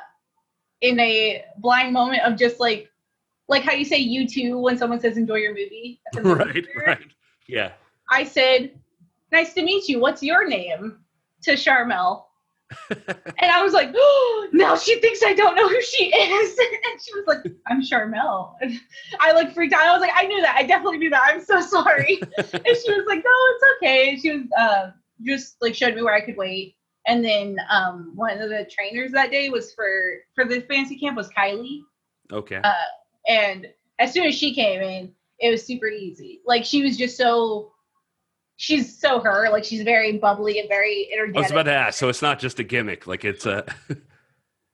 in 0.83 1.01
a 1.01 1.43
blind 1.59 1.95
moment 1.95 2.25
of 2.25 2.37
just 2.39 2.61
like, 2.61 2.91
like 3.49 3.63
how 3.63 3.73
you 3.73 3.87
say 3.87 3.97
you 3.97 4.29
too 4.29 4.59
when 4.59 4.77
someone 4.77 5.01
says 5.01 5.17
enjoy 5.17 5.37
your 5.37 5.53
movie. 5.53 5.99
at 6.09 6.23
the 6.23 6.23
movie 6.29 6.45
Right. 6.45 6.53
theater, 6.53 6.69
Right. 6.87 6.99
Yeah. 7.49 7.73
I 8.11 8.25
said, 8.25 8.79
Nice 9.33 9.55
to 9.55 9.63
meet 9.63 9.89
you. 9.89 9.99
What's 9.99 10.23
your 10.23 10.47
name? 10.47 10.99
to 11.43 11.53
Sharmell. 11.53 12.25
And 12.91 13.51
I 13.51 13.63
was 13.63 13.73
like, 13.73 13.91
oh, 13.97 14.49
now 14.53 14.77
she 14.77 15.01
thinks 15.01 15.23
I 15.25 15.35
don't 15.35 15.55
know 15.55 15.69
who 15.69 15.81
she 15.83 16.07
is. 16.07 16.59
and 16.59 17.03
she 17.03 17.15
was 17.15 17.25
like, 17.27 17.53
I'm 17.67 17.83
Sharmell. 17.83 18.55
And 18.61 18.79
I 19.21 19.33
like 19.33 19.55
freaked 19.55 19.75
out. 19.75 19.83
I 19.83 19.93
was 19.93 20.01
like, 20.01 20.13
I 20.15 20.27
knew 20.27 20.41
that. 20.43 20.57
I 20.57 20.63
definitely 20.65 20.99
knew 20.99 21.11
that. 21.11 21.23
I'm 21.27 21.45
so 21.45 21.61
sorry. 21.61 22.21
and 22.39 22.77
she 22.77 22.93
was 22.93 23.05
like, 23.07 23.25
no, 23.25 23.33
it's 23.33 23.65
okay. 23.77 24.11
And 24.11 24.21
she 24.21 24.31
was 24.33 24.47
uh, 24.59 24.91
just 25.23 25.57
like 25.61 25.75
showed 25.75 25.95
me 25.95 26.03
where 26.03 26.15
I 26.15 26.25
could 26.25 26.37
wait. 26.37 26.77
And 27.07 27.25
then 27.25 27.57
um, 27.71 28.13
one 28.17 28.39
of 28.39 28.49
the 28.49 28.69
trainers 28.71 29.13
that 29.13 29.31
day 29.31 29.49
was 29.49 29.73
for 29.73 30.17
for 30.35 30.45
the 30.45 30.61
fancy 30.63 30.99
camp 30.99 31.17
was 31.17 31.29
Kylie. 31.29 31.83
Okay. 32.33 32.61
Uh, 32.63 32.73
and 33.29 33.69
as 33.99 34.13
soon 34.13 34.27
as 34.27 34.35
she 34.35 34.55
came 34.55 34.81
in, 34.83 35.13
it 35.39 35.51
was 35.51 35.65
super 35.65 35.89
easy. 35.89 36.41
Like 36.45 36.65
she 36.65 36.83
was 36.83 36.97
just 36.97 37.17
so 37.17 37.73
she's 38.57 38.99
so 38.99 39.21
her. 39.21 39.49
Like 39.51 39.65
she's 39.65 39.83
very 39.83 40.19
bubbly 40.19 40.59
and 40.59 40.69
very 40.69 41.09
energetic. 41.13 41.37
I 41.37 41.41
was 41.41 41.51
about 41.51 41.63
to 41.65 41.73
ask, 41.73 41.99
so 41.99 42.09
it's 42.09 42.23
not 42.23 42.39
just 42.39 42.59
a 42.59 42.65
gimmick, 42.65 43.07
like 43.07 43.25
it's 43.25 43.47
a 43.47 43.65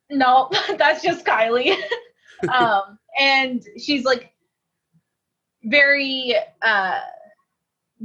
No, 0.09 0.49
that's 0.77 1.01
just 1.03 1.25
Kylie. 1.25 1.75
um, 2.53 2.97
and 3.19 3.63
she's 3.77 4.03
like 4.03 4.31
very 5.63 6.35
uh 6.61 6.99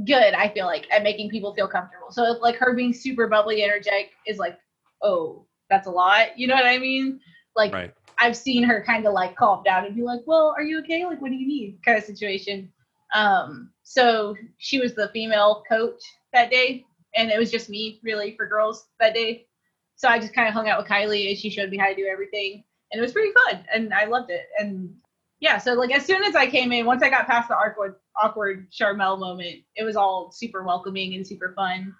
good, 0.05 0.33
I 0.33 0.47
feel 0.49 0.65
like, 0.65 0.87
at 0.91 1.03
making 1.03 1.29
people 1.29 1.53
feel 1.53 1.67
comfortable. 1.67 2.11
So 2.11 2.23
like 2.41 2.55
her 2.55 2.73
being 2.73 2.93
super 2.93 3.27
bubbly, 3.27 3.63
energetic 3.63 4.11
is 4.25 4.37
like, 4.37 4.57
oh, 5.01 5.45
that's 5.69 5.87
a 5.87 5.91
lot. 5.91 6.37
You 6.37 6.47
know 6.47 6.55
what 6.55 6.65
I 6.65 6.77
mean? 6.77 7.19
Like 7.55 7.73
right. 7.73 7.93
I've 8.17 8.37
seen 8.37 8.63
her 8.63 8.83
kind 8.85 9.05
of 9.05 9.13
like 9.13 9.35
calm 9.35 9.63
down 9.63 9.85
and 9.85 9.95
be 9.95 10.01
like, 10.01 10.21
well, 10.25 10.53
are 10.55 10.63
you 10.63 10.79
okay? 10.79 11.05
Like, 11.05 11.21
what 11.21 11.31
do 11.31 11.35
you 11.35 11.47
need? 11.47 11.79
Kind 11.85 11.97
of 11.97 12.03
situation. 12.03 12.71
Um, 13.13 13.71
so 13.83 14.35
she 14.57 14.79
was 14.79 14.93
the 14.93 15.09
female 15.09 15.63
coach 15.67 16.01
that 16.33 16.51
day, 16.51 16.85
and 17.15 17.31
it 17.31 17.39
was 17.39 17.51
just 17.51 17.69
me 17.69 17.99
really 18.03 18.35
for 18.35 18.45
girls 18.47 18.87
that 18.99 19.13
day. 19.13 19.47
So 19.95 20.07
I 20.07 20.19
just 20.19 20.33
kind 20.33 20.47
of 20.47 20.53
hung 20.53 20.69
out 20.69 20.79
with 20.79 20.87
Kylie 20.87 21.29
and 21.29 21.37
she 21.37 21.49
showed 21.49 21.69
me 21.69 21.77
how 21.77 21.87
to 21.87 21.95
do 21.95 22.07
everything, 22.11 22.63
and 22.91 22.99
it 22.99 23.01
was 23.01 23.13
pretty 23.13 23.33
fun, 23.45 23.63
and 23.73 23.93
I 23.93 24.05
loved 24.05 24.31
it. 24.31 24.47
And 24.59 24.93
yeah, 25.39 25.57
so 25.57 25.73
like 25.73 25.91
as 25.91 26.05
soon 26.05 26.23
as 26.23 26.35
I 26.35 26.47
came 26.47 26.71
in, 26.71 26.85
once 26.85 27.03
I 27.03 27.09
got 27.09 27.27
past 27.27 27.49
the 27.49 27.55
awkward 27.55 27.95
awkward 28.21 28.71
Sharmell 28.71 29.19
moment, 29.19 29.63
it 29.75 29.83
was 29.83 29.95
all 29.95 30.31
super 30.31 30.63
welcoming 30.63 31.15
and 31.15 31.25
super 31.25 31.53
fun. 31.55 31.95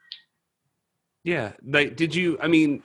Yeah. 1.23 1.53
Like, 1.65 1.95
did 1.95 2.15
you? 2.15 2.37
I 2.41 2.47
mean, 2.47 2.83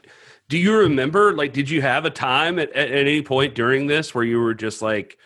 do 0.48 0.58
you 0.58 0.76
remember? 0.76 1.32
Like, 1.32 1.52
did 1.52 1.70
you 1.70 1.82
have 1.82 2.04
a 2.04 2.10
time 2.10 2.58
at, 2.58 2.70
at, 2.70 2.90
at 2.90 3.06
any 3.06 3.22
point 3.22 3.54
during 3.54 3.86
this 3.86 4.14
where 4.14 4.24
you 4.24 4.40
were 4.40 4.54
just 4.54 4.82
like, 4.82 5.18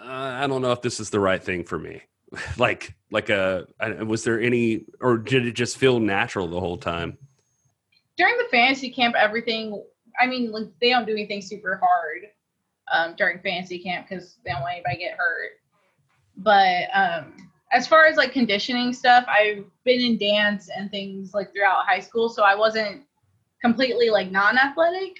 uh, 0.00 0.06
I 0.08 0.46
don't 0.46 0.62
know 0.62 0.72
if 0.72 0.82
this 0.82 1.00
is 1.00 1.10
the 1.10 1.20
right 1.20 1.42
thing 1.42 1.64
for 1.64 1.78
me? 1.78 2.02
like, 2.58 2.94
like 3.10 3.28
a 3.28 3.66
was 4.04 4.24
there 4.24 4.40
any, 4.40 4.84
or 5.00 5.18
did 5.18 5.46
it 5.46 5.52
just 5.52 5.78
feel 5.78 6.00
natural 6.00 6.46
the 6.46 6.60
whole 6.60 6.78
time? 6.78 7.18
During 8.16 8.36
the 8.36 8.48
fantasy 8.50 8.90
camp, 8.90 9.14
everything. 9.16 9.82
I 10.20 10.26
mean, 10.26 10.52
like 10.52 10.66
they 10.80 10.90
don't 10.90 11.06
do 11.06 11.12
anything 11.12 11.40
super 11.40 11.80
hard 11.82 12.26
um, 12.92 13.14
during 13.16 13.38
fantasy 13.40 13.78
camp 13.78 14.08
because 14.08 14.36
they 14.44 14.50
don't 14.50 14.60
want 14.60 14.74
anybody 14.74 14.98
get 14.98 15.16
hurt. 15.16 15.52
But 16.36 16.88
um, 16.94 17.50
as 17.72 17.86
far 17.86 18.06
as 18.06 18.16
like 18.16 18.32
conditioning 18.32 18.92
stuff, 18.92 19.24
I've 19.28 19.64
been 19.84 20.00
in 20.00 20.18
dance 20.18 20.68
and 20.74 20.90
things 20.90 21.34
like 21.34 21.52
throughout 21.52 21.86
high 21.86 22.00
school, 22.00 22.28
so 22.28 22.42
I 22.42 22.54
wasn't 22.54 23.02
completely 23.62 24.10
like 24.10 24.30
non-athletic. 24.30 25.16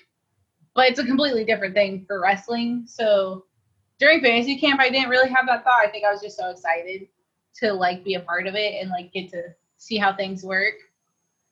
But 0.75 0.89
it's 0.89 0.99
a 0.99 1.05
completely 1.05 1.45
different 1.45 1.75
thing 1.75 2.05
for 2.07 2.21
wrestling. 2.21 2.85
So 2.87 3.45
during 4.01 4.23
fantasy 4.23 4.57
camp, 4.59 4.81
I 4.81 4.89
didn't 4.89 5.11
really 5.11 5.29
have 5.29 5.47
that 5.47 5.63
thought. 5.63 5.85
I 5.85 5.91
think 5.91 6.07
I 6.07 6.11
was 6.11 6.23
just 6.23 6.39
so 6.39 6.51
excited 6.51 7.07
to 7.57 7.73
like 7.73 8.03
be 8.03 8.15
a 8.15 8.21
part 8.21 8.47
of 8.47 8.55
it 8.55 8.81
and 8.81 8.91
like 8.91 9.13
get 9.13 9.31
to 9.31 9.43
see 9.77 9.99
how 9.99 10.15
things 10.15 10.43
work. 10.43 10.75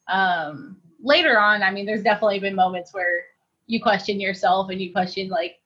Um, 0.09 0.79
later 1.03 1.39
on, 1.39 1.63
I 1.63 1.71
mean, 1.71 1.85
there's 1.85 2.03
definitely 2.03 2.41
been 2.41 2.55
moments 2.55 2.95
where 2.95 3.25
you 3.67 3.83
question 3.83 4.19
yourself 4.19 4.71
and 4.71 4.81
you 4.81 4.93
question 4.93 5.29
like, 5.29 5.59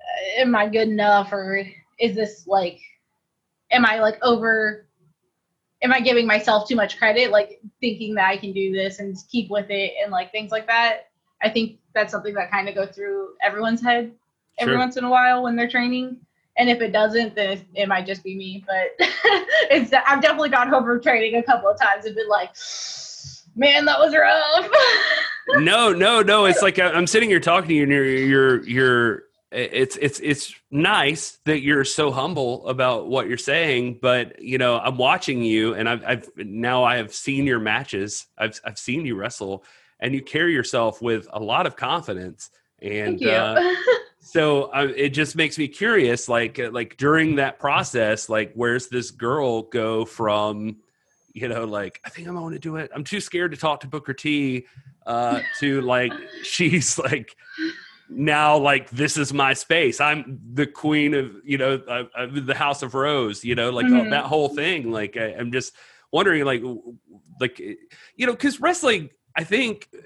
uh, 0.00 0.42
am 0.42 0.54
I 0.54 0.68
good 0.68 0.88
enough 0.88 1.32
or 1.32 1.66
is 1.98 2.14
this 2.14 2.46
like, 2.46 2.78
am 3.70 3.86
I 3.86 3.98
like 3.98 4.18
over? 4.22 4.86
Am 5.82 5.92
I 5.92 6.00
giving 6.00 6.26
myself 6.26 6.68
too 6.68 6.76
much 6.76 6.98
credit, 6.98 7.30
like 7.30 7.60
thinking 7.80 8.14
that 8.14 8.28
I 8.28 8.36
can 8.36 8.52
do 8.52 8.72
this 8.72 8.98
and 8.98 9.16
keep 9.30 9.50
with 9.50 9.70
it 9.70 9.92
and 10.02 10.12
like 10.12 10.30
things 10.30 10.50
like 10.50 10.66
that? 10.66 11.08
I 11.42 11.48
think 11.48 11.78
that's 11.94 12.12
something 12.12 12.34
that 12.34 12.50
kind 12.50 12.68
of 12.68 12.74
go 12.74 12.86
through 12.86 13.34
everyone's 13.42 13.82
head 13.82 14.12
every 14.58 14.72
Sure. 14.74 14.78
once 14.78 14.96
in 14.96 15.04
a 15.04 15.10
while 15.10 15.42
when 15.42 15.56
they're 15.56 15.68
training. 15.68 16.18
And 16.58 16.70
if 16.70 16.80
it 16.80 16.92
doesn't, 16.92 17.34
then 17.34 17.64
it, 17.74 17.86
might 17.86 18.06
just 18.06 18.24
be 18.24 18.34
me. 18.34 18.64
But 18.66 18.92
it's 19.70 19.92
I've 19.92 20.22
definitely 20.22 20.48
gone 20.48 20.68
home 20.68 20.84
from 20.84 21.02
training 21.02 21.36
a 21.36 21.42
couple 21.42 21.68
of 21.68 21.78
times 21.78 22.06
and 22.06 22.14
been 22.14 22.28
like, 22.28 22.50
man, 23.54 23.84
that 23.84 23.98
was 23.98 24.14
rough. 24.14 24.70
no, 25.62 25.92
no, 25.92 26.22
no. 26.22 26.46
It's 26.46 26.62
like 26.62 26.78
I- 26.78 26.92
I'm 26.92 27.06
sitting 27.06 27.28
here 27.28 27.40
talking 27.40 27.68
to 27.68 27.74
you, 27.74 27.82
and 27.82 27.92
you're, 27.92 28.04
you're, 28.06 28.64
you're. 28.64 29.22
It's, 29.52 29.96
it's, 29.96 30.18
it's 30.20 30.54
nice 30.70 31.38
that 31.44 31.60
you're 31.60 31.84
so 31.84 32.10
humble 32.10 32.66
about 32.68 33.06
what 33.08 33.28
you're 33.28 33.38
saying, 33.38 34.00
but 34.02 34.42
you 34.42 34.58
know, 34.58 34.78
I'm 34.78 34.96
watching 34.98 35.42
you, 35.42 35.74
and 35.74 35.88
I've, 35.88 36.04
I've 36.04 36.28
now 36.36 36.84
I 36.84 36.96
have 36.96 37.14
seen 37.14 37.46
your 37.46 37.60
matches. 37.60 38.26
I've, 38.36 38.58
I've 38.64 38.78
seen 38.78 39.06
you 39.06 39.14
wrestle, 39.14 39.62
and 40.00 40.14
you 40.14 40.22
carry 40.22 40.52
yourself 40.52 41.00
with 41.00 41.28
a 41.32 41.38
lot 41.40 41.66
of 41.66 41.76
confidence. 41.76 42.50
And 42.82 43.24
uh, 43.24 43.74
so 44.26 44.64
uh, 44.72 44.88
it 44.96 45.10
just 45.10 45.36
makes 45.36 45.56
me 45.58 45.68
curious, 45.68 46.28
like, 46.28 46.58
uh, 46.58 46.70
like 46.72 46.96
during 46.96 47.36
that 47.36 47.58
process, 47.58 48.28
like, 48.28 48.52
where's 48.54 48.88
this 48.88 49.10
girl 49.10 49.62
go 49.62 50.04
from? 50.04 50.78
you 51.32 51.48
know, 51.48 51.64
like 51.66 52.00
I 52.02 52.08
think 52.08 52.26
I'm 52.28 52.34
going 52.34 52.54
to 52.54 52.58
do 52.58 52.76
it. 52.76 52.90
I'm 52.94 53.04
too 53.04 53.20
scared 53.20 53.50
to 53.50 53.58
talk 53.58 53.80
to 53.80 53.86
Booker 53.86 54.14
T. 54.14 54.66
Uh, 55.04 55.42
to 55.60 55.82
like 55.82 56.12
she's 56.42 56.98
like 56.98 57.36
now 58.08 58.56
like 58.56 58.88
this 58.88 59.18
is 59.18 59.34
my 59.34 59.52
space. 59.52 60.00
I'm 60.00 60.40
the 60.54 60.66
queen 60.66 61.12
of 61.12 61.32
you 61.44 61.58
know 61.58 61.74
uh, 61.86 62.26
the 62.32 62.54
House 62.54 62.82
of 62.82 62.94
Rose. 62.94 63.44
You 63.44 63.54
know, 63.54 63.68
like 63.68 63.84
Mhm. 63.86 64.08
that 64.10 64.24
whole 64.24 64.48
thing. 64.48 64.90
Like 64.90 65.18
I, 65.18 65.34
I'm 65.38 65.52
just 65.52 65.74
wondering, 66.10 66.44
like 66.46 66.62
like 67.38 67.58
you 67.58 68.26
know, 68.26 68.32
because 68.32 68.58
wrestling, 68.58 69.10
I 69.36 69.44
think 69.44 69.90
uh, 69.94 70.00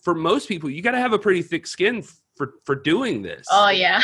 for 0.00 0.14
most 0.14 0.46
people, 0.46 0.70
you 0.70 0.80
got 0.80 0.92
to 0.92 0.98
have 1.00 1.12
a 1.12 1.18
pretty 1.18 1.42
thick 1.42 1.66
skin 1.66 2.04
for 2.42 2.54
for 2.64 2.74
doing 2.74 3.22
this 3.22 3.46
oh 3.52 3.68
yeah. 3.68 4.02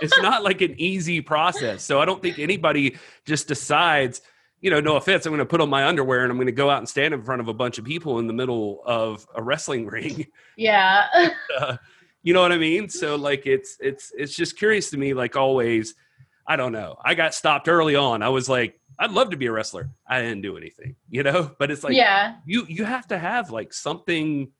it's 0.00 0.18
not 0.20 0.42
like 0.42 0.60
an 0.60 0.74
easy 0.78 1.20
process. 1.20 1.82
So 1.82 2.00
I 2.00 2.04
don't 2.04 2.22
think 2.22 2.38
anybody 2.38 2.96
just 3.26 3.48
decides, 3.48 4.22
you 4.60 4.70
know, 4.70 4.80
no 4.80 4.96
offense, 4.96 5.26
I'm 5.26 5.30
going 5.30 5.38
to 5.40 5.46
put 5.46 5.60
on 5.60 5.68
my 5.68 5.86
underwear 5.86 6.22
and 6.22 6.30
I'm 6.30 6.36
going 6.36 6.46
to 6.46 6.52
go 6.52 6.70
out 6.70 6.78
and 6.78 6.88
stand 6.88 7.14
in 7.14 7.22
front 7.22 7.40
of 7.40 7.48
a 7.48 7.54
bunch 7.54 7.78
of 7.78 7.84
people 7.84 8.18
in 8.18 8.26
the 8.26 8.32
middle 8.32 8.82
of 8.84 9.26
a 9.34 9.42
wrestling 9.42 9.86
ring. 9.96 10.26
yeah. 10.56 11.06
Uh, 11.58 11.76
you 12.22 12.34
know 12.34 12.42
what 12.42 12.52
I 12.52 12.58
mean? 12.58 12.88
So 12.88 13.16
like 13.16 13.46
it's 13.46 13.76
it's 13.80 14.12
it's 14.16 14.36
just 14.36 14.58
curious 14.58 14.90
to 14.90 14.98
me 14.98 15.14
like 15.14 15.36
always 15.36 15.94
I 16.46 16.56
don't 16.56 16.72
know. 16.72 16.96
I 17.02 17.14
got 17.14 17.34
stopped 17.34 17.66
early 17.66 17.96
on. 17.96 18.22
I 18.22 18.28
was 18.28 18.48
like 18.48 18.78
I'd 18.98 19.10
love 19.10 19.30
to 19.30 19.36
be 19.38 19.46
a 19.46 19.52
wrestler. 19.52 19.90
I 20.06 20.20
didn't 20.20 20.42
do 20.42 20.58
anything, 20.58 20.96
you 21.08 21.22
know? 21.22 21.50
But 21.58 21.70
it's 21.70 21.82
like 21.82 21.94
yeah. 21.94 22.36
you 22.44 22.66
you 22.68 22.84
have 22.84 23.06
to 23.08 23.18
have 23.18 23.50
like 23.50 23.72
something 23.72 24.52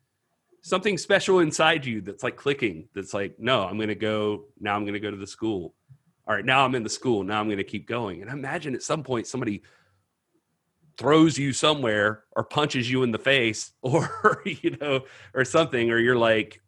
something 0.62 0.98
special 0.98 1.40
inside 1.40 1.84
you 1.84 2.00
that's 2.00 2.22
like 2.22 2.36
clicking 2.36 2.88
that's 2.94 3.14
like 3.14 3.38
no 3.38 3.62
i'm 3.62 3.78
gonna 3.78 3.94
go 3.94 4.44
now 4.60 4.74
i'm 4.76 4.84
gonna 4.84 5.00
go 5.00 5.10
to 5.10 5.16
the 5.16 5.26
school. 5.26 5.74
All 6.28 6.34
right 6.34 6.44
now 6.44 6.64
i'm 6.64 6.74
in 6.74 6.82
the 6.82 6.90
school 6.90 7.22
now 7.22 7.40
i'm 7.40 7.48
gonna 7.48 7.64
keep 7.64 7.86
going. 7.86 8.22
And 8.22 8.30
imagine 8.30 8.74
at 8.74 8.82
some 8.82 9.02
point 9.02 9.26
somebody 9.26 9.62
throws 10.96 11.38
you 11.38 11.52
somewhere 11.52 12.24
or 12.36 12.44
punches 12.44 12.90
you 12.90 13.02
in 13.02 13.10
the 13.10 13.18
face 13.18 13.72
or 13.82 14.42
you 14.44 14.76
know 14.80 15.04
or 15.34 15.44
something 15.44 15.90
or 15.90 15.98
you're 15.98 16.16
like 16.16 16.60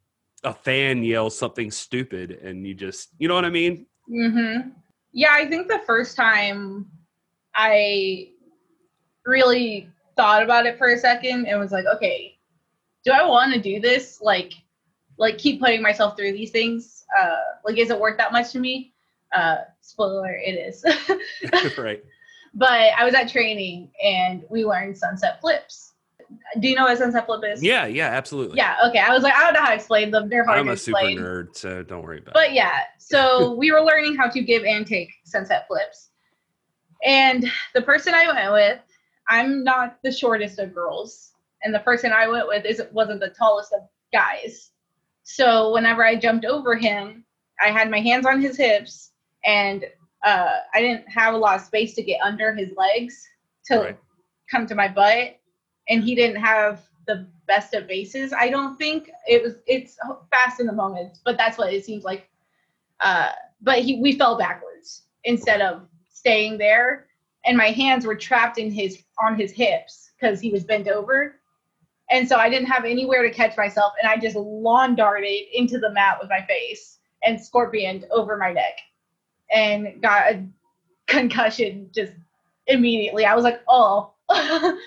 a 0.44 0.54
fan 0.54 1.04
yells 1.04 1.38
something 1.38 1.70
stupid 1.70 2.32
and 2.32 2.66
you 2.66 2.74
just 2.74 3.10
you 3.18 3.28
know 3.28 3.34
what 3.34 3.44
i 3.44 3.50
mean? 3.50 3.86
Mm-hmm. 4.10 4.70
Yeah, 5.12 5.32
I 5.32 5.46
think 5.46 5.68
the 5.68 5.80
first 5.86 6.16
time 6.16 6.86
I 7.54 8.30
really 9.26 9.88
thought 10.16 10.42
about 10.42 10.66
it 10.66 10.78
for 10.78 10.92
a 10.92 10.98
second 10.98 11.46
and 11.46 11.58
was 11.58 11.72
like, 11.72 11.84
okay, 11.86 12.31
do 13.04 13.12
I 13.12 13.26
want 13.26 13.52
to 13.54 13.60
do 13.60 13.80
this? 13.80 14.20
Like, 14.20 14.52
like 15.18 15.38
keep 15.38 15.60
putting 15.60 15.82
myself 15.82 16.16
through 16.16 16.32
these 16.32 16.50
things. 16.50 17.04
Uh, 17.20 17.36
like, 17.64 17.78
is 17.78 17.90
it 17.90 17.98
worth 17.98 18.16
that 18.18 18.32
much 18.32 18.52
to 18.52 18.60
me? 18.60 18.92
Uh, 19.34 19.58
spoiler, 19.80 20.34
it 20.34 20.52
is. 20.52 20.84
right 21.78 22.02
but 22.54 22.92
I 22.96 23.04
was 23.04 23.14
at 23.14 23.28
training 23.28 23.90
and 24.02 24.44
we 24.50 24.64
learned 24.64 24.96
sunset 24.96 25.40
flips. 25.40 25.92
Do 26.60 26.68
you 26.68 26.74
know 26.74 26.84
what 26.84 26.94
a 26.94 26.96
sunset 26.96 27.26
flip 27.26 27.42
is? 27.44 27.62
yeah 27.62 27.86
yeah 27.86 28.06
absolutely 28.06 28.56
Yeah. 28.56 28.76
Okay. 28.86 28.98
I 28.98 29.12
was 29.12 29.22
like, 29.22 29.34
I 29.34 29.44
don't 29.44 29.54
know 29.54 29.60
how 29.60 29.68
to 29.68 29.74
explain 29.74 30.10
them. 30.10 30.28
They're 30.28 30.44
hard 30.44 30.58
i'm 30.58 30.68
a 30.68 30.76
super 30.76 30.98
explain. 30.98 31.18
nerd 31.18 31.56
so 31.56 31.82
don't 31.82 32.02
worry 32.02 32.18
about 32.18 32.30
it. 32.30 32.34
But 32.34 32.52
yeah, 32.52 32.80
so 32.98 33.54
we 33.56 33.70
were 33.70 33.82
learning 33.82 34.16
how 34.16 34.28
to 34.28 34.42
give 34.42 34.64
and 34.64 34.86
take 34.86 35.10
sunset 35.24 35.66
flips. 35.66 36.10
And 37.04 37.50
the 37.74 37.82
person 37.82 38.14
I 38.14 38.32
went 38.32 38.52
with, 38.52 38.80
I'm 39.28 39.64
not 39.64 39.98
the 40.02 40.12
shortest 40.12 40.58
of 40.58 40.72
girls. 40.74 41.31
And 41.64 41.74
the 41.74 41.80
person 41.80 42.12
I 42.12 42.28
went 42.28 42.48
with 42.48 42.64
isn't 42.64 42.92
wasn't 42.92 43.20
the 43.20 43.30
tallest 43.30 43.72
of 43.72 43.82
guys. 44.12 44.70
So 45.22 45.72
whenever 45.72 46.04
I 46.04 46.16
jumped 46.16 46.44
over 46.44 46.76
him, 46.76 47.24
I 47.64 47.70
had 47.70 47.90
my 47.90 48.00
hands 48.00 48.26
on 48.26 48.40
his 48.40 48.56
hips 48.56 49.12
and 49.44 49.84
uh, 50.24 50.56
I 50.74 50.80
didn't 50.80 51.08
have 51.08 51.34
a 51.34 51.38
lot 51.38 51.56
of 51.56 51.62
space 51.62 51.94
to 51.94 52.02
get 52.02 52.20
under 52.22 52.54
his 52.54 52.70
legs 52.76 53.26
to 53.66 53.78
Right. 53.78 53.98
come 54.50 54.66
to 54.66 54.74
my 54.74 54.88
butt. 54.88 55.38
And 55.88 56.02
he 56.02 56.14
didn't 56.14 56.40
have 56.40 56.82
the 57.06 57.26
best 57.46 57.74
of 57.74 57.86
bases. 57.88 58.32
I 58.32 58.48
don't 58.48 58.76
think 58.76 59.10
it 59.26 59.42
was. 59.42 59.54
It's 59.66 59.98
fast 60.30 60.60
in 60.60 60.66
the 60.66 60.72
moments, 60.72 61.20
but 61.24 61.36
that's 61.36 61.58
what 61.58 61.72
it 61.72 61.84
seems 61.84 62.04
like. 62.04 62.28
Uh, 63.00 63.30
but 63.60 63.80
he, 63.80 64.00
we 64.00 64.12
fell 64.12 64.38
backwards 64.38 65.02
instead 65.24 65.60
of 65.60 65.82
staying 66.08 66.58
there, 66.58 67.06
and 67.44 67.56
my 67.56 67.70
hands 67.70 68.06
were 68.06 68.14
trapped 68.14 68.58
in 68.58 68.70
his 68.70 69.02
on 69.22 69.38
his 69.38 69.50
hips 69.52 70.12
because 70.18 70.40
he 70.40 70.50
was 70.50 70.64
bent 70.64 70.88
over, 70.88 71.40
and 72.12 72.28
so 72.28 72.36
I 72.36 72.48
didn't 72.48 72.68
have 72.68 72.84
anywhere 72.84 73.22
to 73.22 73.30
catch 73.30 73.56
myself, 73.56 73.94
and 74.00 74.10
I 74.10 74.16
just 74.18 74.36
lawn 74.36 74.94
darted 74.94 75.46
into 75.52 75.78
the 75.78 75.90
mat 75.90 76.18
with 76.20 76.30
my 76.30 76.42
face 76.46 76.98
and 77.24 77.40
scorpioned 77.40 78.04
over 78.10 78.36
my 78.36 78.52
neck, 78.52 78.78
and 79.50 80.00
got 80.00 80.32
a 80.32 80.44
concussion 81.06 81.90
just 81.94 82.12
immediately. 82.66 83.24
I 83.24 83.34
was 83.34 83.44
like, 83.44 83.60
oh. 83.68 84.12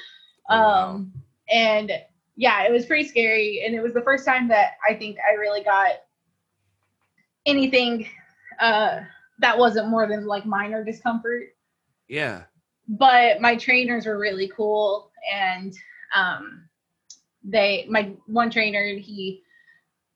um, 0.49 1.11
and 1.49 1.91
yeah, 2.35 2.63
it 2.63 2.71
was 2.71 2.85
pretty 2.85 3.07
scary. 3.07 3.63
And 3.65 3.75
it 3.75 3.81
was 3.81 3.93
the 3.93 4.01
first 4.01 4.25
time 4.25 4.47
that 4.49 4.73
I 4.87 4.93
think 4.93 5.17
I 5.19 5.35
really 5.35 5.63
got 5.63 5.91
anything 7.45 8.07
uh, 8.59 9.01
that 9.39 9.57
wasn't 9.57 9.89
more 9.89 10.07
than 10.07 10.25
like 10.25 10.45
minor 10.45 10.83
discomfort. 10.83 11.55
Yeah. 12.07 12.43
But 12.87 13.41
my 13.41 13.55
trainers 13.55 14.05
were 14.05 14.17
really 14.17 14.51
cool. 14.55 15.11
And 15.33 15.73
um, 16.15 16.67
they, 17.47 17.85
my 17.89 18.11
one 18.25 18.49
trainer, 18.49 18.83
he 18.97 19.41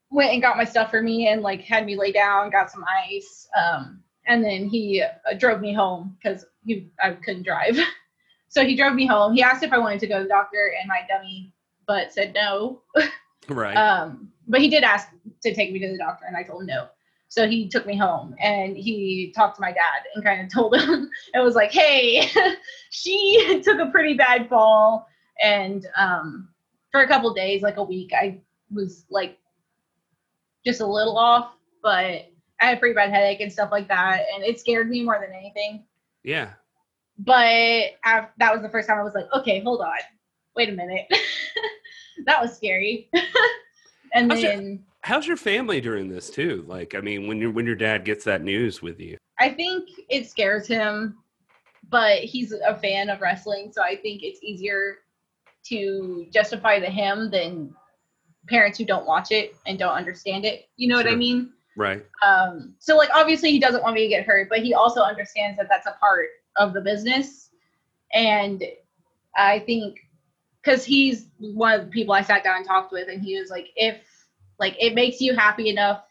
went 0.10 0.34
and 0.34 0.42
got 0.42 0.58
my 0.58 0.64
stuff 0.64 0.90
for 0.90 1.02
me 1.02 1.28
and 1.28 1.42
like 1.42 1.62
had 1.62 1.86
me 1.86 1.96
lay 1.96 2.12
down, 2.12 2.50
got 2.50 2.72
some 2.72 2.84
ice. 3.08 3.48
Um, 3.56 4.04
and 4.26 4.44
then 4.44 4.68
he 4.68 5.02
uh, 5.02 5.34
drove 5.38 5.62
me 5.62 5.74
home 5.74 6.18
because 6.22 6.46
he 6.66 6.90
I 7.02 7.12
couldn't 7.12 7.44
drive. 7.44 7.78
so 8.48 8.66
he 8.66 8.76
drove 8.76 8.94
me 8.94 9.06
home. 9.06 9.34
He 9.34 9.42
asked 9.42 9.64
if 9.64 9.74
I 9.74 9.78
wanted 9.78 10.00
to 10.02 10.08
go 10.08 10.18
to 10.18 10.24
the 10.24 10.30
doctor, 10.30 10.74
and 10.80 10.88
my 10.88 11.02
dummy 11.08 11.54
butt 11.88 12.14
said 12.14 12.34
no. 12.34 12.82
Right. 13.48 13.76
um, 13.76 14.32
but 14.48 14.62
he 14.62 14.70
did 14.70 14.84
ask 14.84 15.08
to 15.42 15.56
take 15.56 15.72
me 15.72 15.80
to 15.80 15.92
the 15.92 15.98
doctor, 15.98 16.26
and 16.28 16.38
I 16.38 16.44
told 16.44 16.62
him 16.62 16.68
no. 16.68 16.88
So 17.30 17.48
he 17.48 17.68
took 17.68 17.88
me 17.88 17.98
home, 17.98 18.36
and 18.40 18.78
he 18.78 19.34
talked 19.36 19.56
to 19.56 19.62
my 19.62 19.72
dad 19.72 20.04
and 20.14 20.24
kind 20.24 20.42
of 20.42 20.54
told 20.54 20.76
him 20.76 21.10
it 21.34 21.40
was 21.40 21.56
like, 21.56 21.72
"Hey, 21.72 22.30
she 22.92 23.62
took 23.64 23.80
a 23.80 23.90
pretty 23.90 24.14
bad 24.14 24.48
fall, 24.50 25.08
and 25.42 25.88
um, 25.98 26.50
for 26.92 27.02
a 27.02 27.08
couple 27.08 27.34
days, 27.34 27.62
like 27.62 27.78
a 27.78 27.84
week, 27.84 28.12
I 28.14 28.40
was 28.72 29.06
like 29.10 29.38
just 30.66 30.82
a 30.82 30.86
little 30.86 31.18
off, 31.18 31.52
but." 31.82 32.26
I 32.62 32.66
had 32.66 32.76
a 32.76 32.80
pretty 32.82 32.94
bad 32.94 33.10
headache 33.10 33.40
and 33.40 33.50
stuff 33.50 33.70
like 33.72 33.88
that, 33.88 34.26
and 34.36 34.44
it 34.44 34.60
scared 34.60 34.90
me 34.90 35.02
more 35.02 35.18
than 35.18 35.34
anything. 35.34 35.86
yeah. 36.24 36.50
But 37.18 37.92
I, 38.04 38.28
that 38.38 38.54
was 38.54 38.62
the 38.62 38.68
first 38.68 38.88
time 38.90 38.98
I 38.98 39.04
was 39.04 39.14
like, 39.14 39.28
okay, 39.34 39.62
hold 39.62 39.80
on, 39.80 39.96
wait 40.58 40.68
a 40.68 40.74
minute, 40.74 41.06
that 42.26 42.42
was 42.42 42.54
scary. 42.54 43.10
and 44.14 44.30
How's 44.30 44.42
your- 44.42 44.56
then 44.56 44.84
How's 45.04 45.26
your 45.26 45.38
family 45.38 45.80
during 45.80 46.10
this 46.10 46.30
too? 46.30 46.66
Like, 46.68 46.96
I 46.96 47.00
mean, 47.00 47.28
when 47.28 47.38
your 47.38 47.52
when 47.52 47.66
your 47.66 47.76
dad 47.76 48.04
gets 48.04 48.26
that 48.26 48.42
news 48.42 48.82
with 48.82 49.00
you. 49.00 49.18
I 49.40 49.52
think 49.52 49.88
it 50.10 50.30
scares 50.30 50.68
him, 50.68 51.18
but 51.90 52.20
he's 52.20 52.52
a 52.52 52.76
fan 52.76 53.10
of 53.10 53.22
wrestling, 53.22 53.72
so 53.72 53.82
I 53.82 53.96
think 53.96 54.22
it's 54.22 54.44
easier 54.44 54.98
to 55.70 56.28
justify 56.32 56.80
the 56.80 56.88
him 56.88 57.30
than 57.32 57.74
parents 58.48 58.78
who 58.78 58.86
don't 58.86 59.06
watch 59.06 59.32
it 59.32 59.56
and 59.66 59.78
don't 59.78 59.94
understand 59.94 60.46
it. 60.46 60.68
You 60.76 60.88
know 60.88 60.96
what 60.96 61.08
I 61.08 61.16
mean? 61.16 61.52
Right. 61.78 62.06
Um, 62.26 62.76
so 62.80 62.98
like 62.98 63.10
obviously 63.14 63.52
he 63.52 63.60
doesn't 63.60 63.84
want 63.84 63.96
me 63.96 64.02
to 64.02 64.10
get 64.10 64.26
hurt, 64.26 64.50
but 64.50 64.60
he 64.60 64.74
also 64.74 65.02
understands 65.02 65.58
that 65.58 65.68
that's 65.70 65.88
a 65.88 65.96
part 66.00 66.30
of 66.58 66.74
the 66.74 66.82
business. 66.82 67.50
And 68.14 68.64
I 69.38 69.60
think 69.60 70.00
because 70.62 70.84
he's 70.84 71.28
one 71.38 71.80
of 71.80 71.86
the 71.86 71.92
people 71.92 72.14
I 72.14 72.22
sat 72.22 72.44
down 72.44 72.58
and 72.58 72.66
talked 72.66 72.92
with, 72.92 73.08
and 73.08 73.22
he 73.22 73.40
was 73.40 73.50
like, 73.50 73.70
if 73.76 73.98
like 74.60 74.76
it 74.80 74.94
makes 74.94 75.22
you 75.22 75.36
happy 75.36 75.70
enough, 75.70 76.04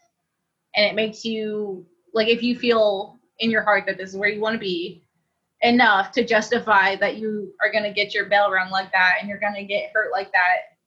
and 0.75 0.85
it 0.85 0.95
makes 0.95 1.23
you 1.23 1.85
like 2.13 2.27
if 2.27 2.41
you 2.41 2.57
feel 2.57 3.19
in 3.39 3.51
your 3.51 3.61
heart 3.61 3.85
that 3.85 3.97
this 3.97 4.09
is 4.09 4.17
where 4.17 4.29
you 4.29 4.41
want 4.41 4.53
to 4.53 4.59
be 4.59 5.03
enough 5.61 6.11
to 6.13 6.25
justify 6.25 6.95
that 6.95 7.17
you 7.17 7.53
are 7.61 7.71
going 7.71 7.83
to 7.83 7.91
get 7.91 8.13
your 8.13 8.25
bell 8.29 8.49
rung 8.49 8.71
like 8.71 8.91
that 8.91 9.15
and 9.19 9.27
you're 9.27 9.39
going 9.39 9.55
to 9.55 9.63
get 9.63 9.91
hurt 9.93 10.11
like 10.11 10.31
that 10.31 10.77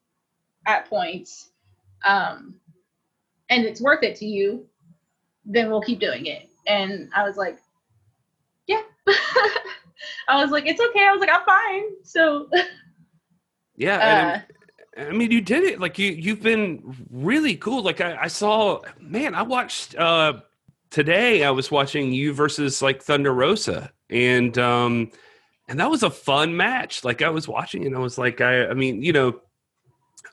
at 0.66 0.88
points 0.88 1.50
um 2.04 2.54
and 3.50 3.64
it's 3.64 3.80
worth 3.80 4.02
it 4.02 4.16
to 4.16 4.24
you 4.24 4.66
then 5.44 5.70
we'll 5.70 5.82
keep 5.82 6.00
doing 6.00 6.26
it. 6.26 6.48
And 6.66 7.11
I 7.14 7.24
was 7.24 7.37
like, 7.37 7.58
yeah. 8.66 8.82
I 10.28 10.42
was 10.42 10.50
like, 10.50 10.66
it's 10.66 10.80
okay. 10.80 11.06
I 11.06 11.12
was 11.12 11.20
like, 11.20 11.30
I'm 11.32 11.44
fine. 11.44 12.04
So, 12.04 12.48
Yeah. 13.76 14.42
uh, 14.96 15.00
I 15.00 15.11
mean, 15.11 15.30
you 15.30 15.40
did 15.40 15.64
it. 15.64 15.80
Like 15.80 15.98
you, 15.98 16.12
you've 16.12 16.42
been 16.42 16.94
really 17.11 17.56
cool. 17.56 17.82
Like 17.82 18.00
I, 18.00 18.16
I 18.22 18.26
saw, 18.28 18.82
man, 19.00 19.35
I 19.35 19.42
watched 19.42 19.96
uh 19.96 20.35
today. 20.92 21.42
I 21.42 21.50
was 21.50 21.70
watching 21.70 22.12
you 22.12 22.33
versus 22.33 22.81
like 22.83 23.02
Thunder 23.02 23.33
Rosa, 23.35 23.90
and 24.11 24.57
um, 24.59 25.11
and 25.68 25.81
that 25.81 25.90
was 25.90 26.05
a 26.05 26.11
fun 26.11 26.57
match. 26.57 27.02
Like 27.02 27.22
I 27.22 27.31
was 27.31 27.48
watching, 27.48 27.85
and 27.87 27.96
I 27.96 27.98
was 27.98 28.16
like, 28.18 28.40
I, 28.40 28.66
I 28.68 28.74
mean, 28.74 29.02
you 29.02 29.12
know, 29.12 29.40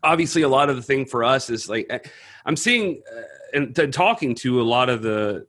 obviously, 0.04 0.44
a 0.44 0.50
lot 0.50 0.70
of 0.70 0.76
the 0.76 0.84
thing 0.84 1.06
for 1.06 1.24
us 1.24 1.50
is 1.50 1.68
like 1.68 1.88
I- 1.92 2.02
I'm 2.46 2.56
seeing 2.56 3.02
uh, 3.12 3.22
and 3.54 3.76
t- 3.76 3.88
talking 3.88 4.36
to 4.36 4.62
a 4.62 4.64
lot 4.64 4.90
of 4.90 5.02
the 5.02 5.48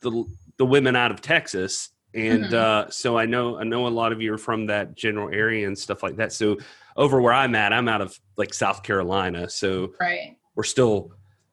the 0.00 0.24
the 0.56 0.64
women 0.64 0.96
out 0.96 1.10
of 1.10 1.20
Texas. 1.20 1.90
And 2.12 2.46
Mhm. 2.46 2.52
uh, 2.54 2.90
so 2.90 3.16
I 3.16 3.26
know 3.26 3.58
I 3.58 3.62
know 3.64 3.86
a 3.86 3.88
lot 3.88 4.10
of 4.12 4.20
you 4.20 4.34
are 4.34 4.38
from 4.38 4.66
that 4.66 4.96
general 4.96 5.32
area 5.32 5.66
and 5.68 5.78
stuff 5.78 6.02
like 6.02 6.16
that. 6.16 6.32
So 6.32 6.56
over 6.96 7.20
where 7.20 7.32
I'm 7.32 7.54
at, 7.54 7.72
I'm 7.72 7.86
out 7.86 8.00
of 8.00 8.18
like 8.36 8.52
South 8.52 8.82
Carolina, 8.82 9.48
so 9.48 9.92
right. 10.00 10.36
we're 10.56 10.64
still 10.64 11.12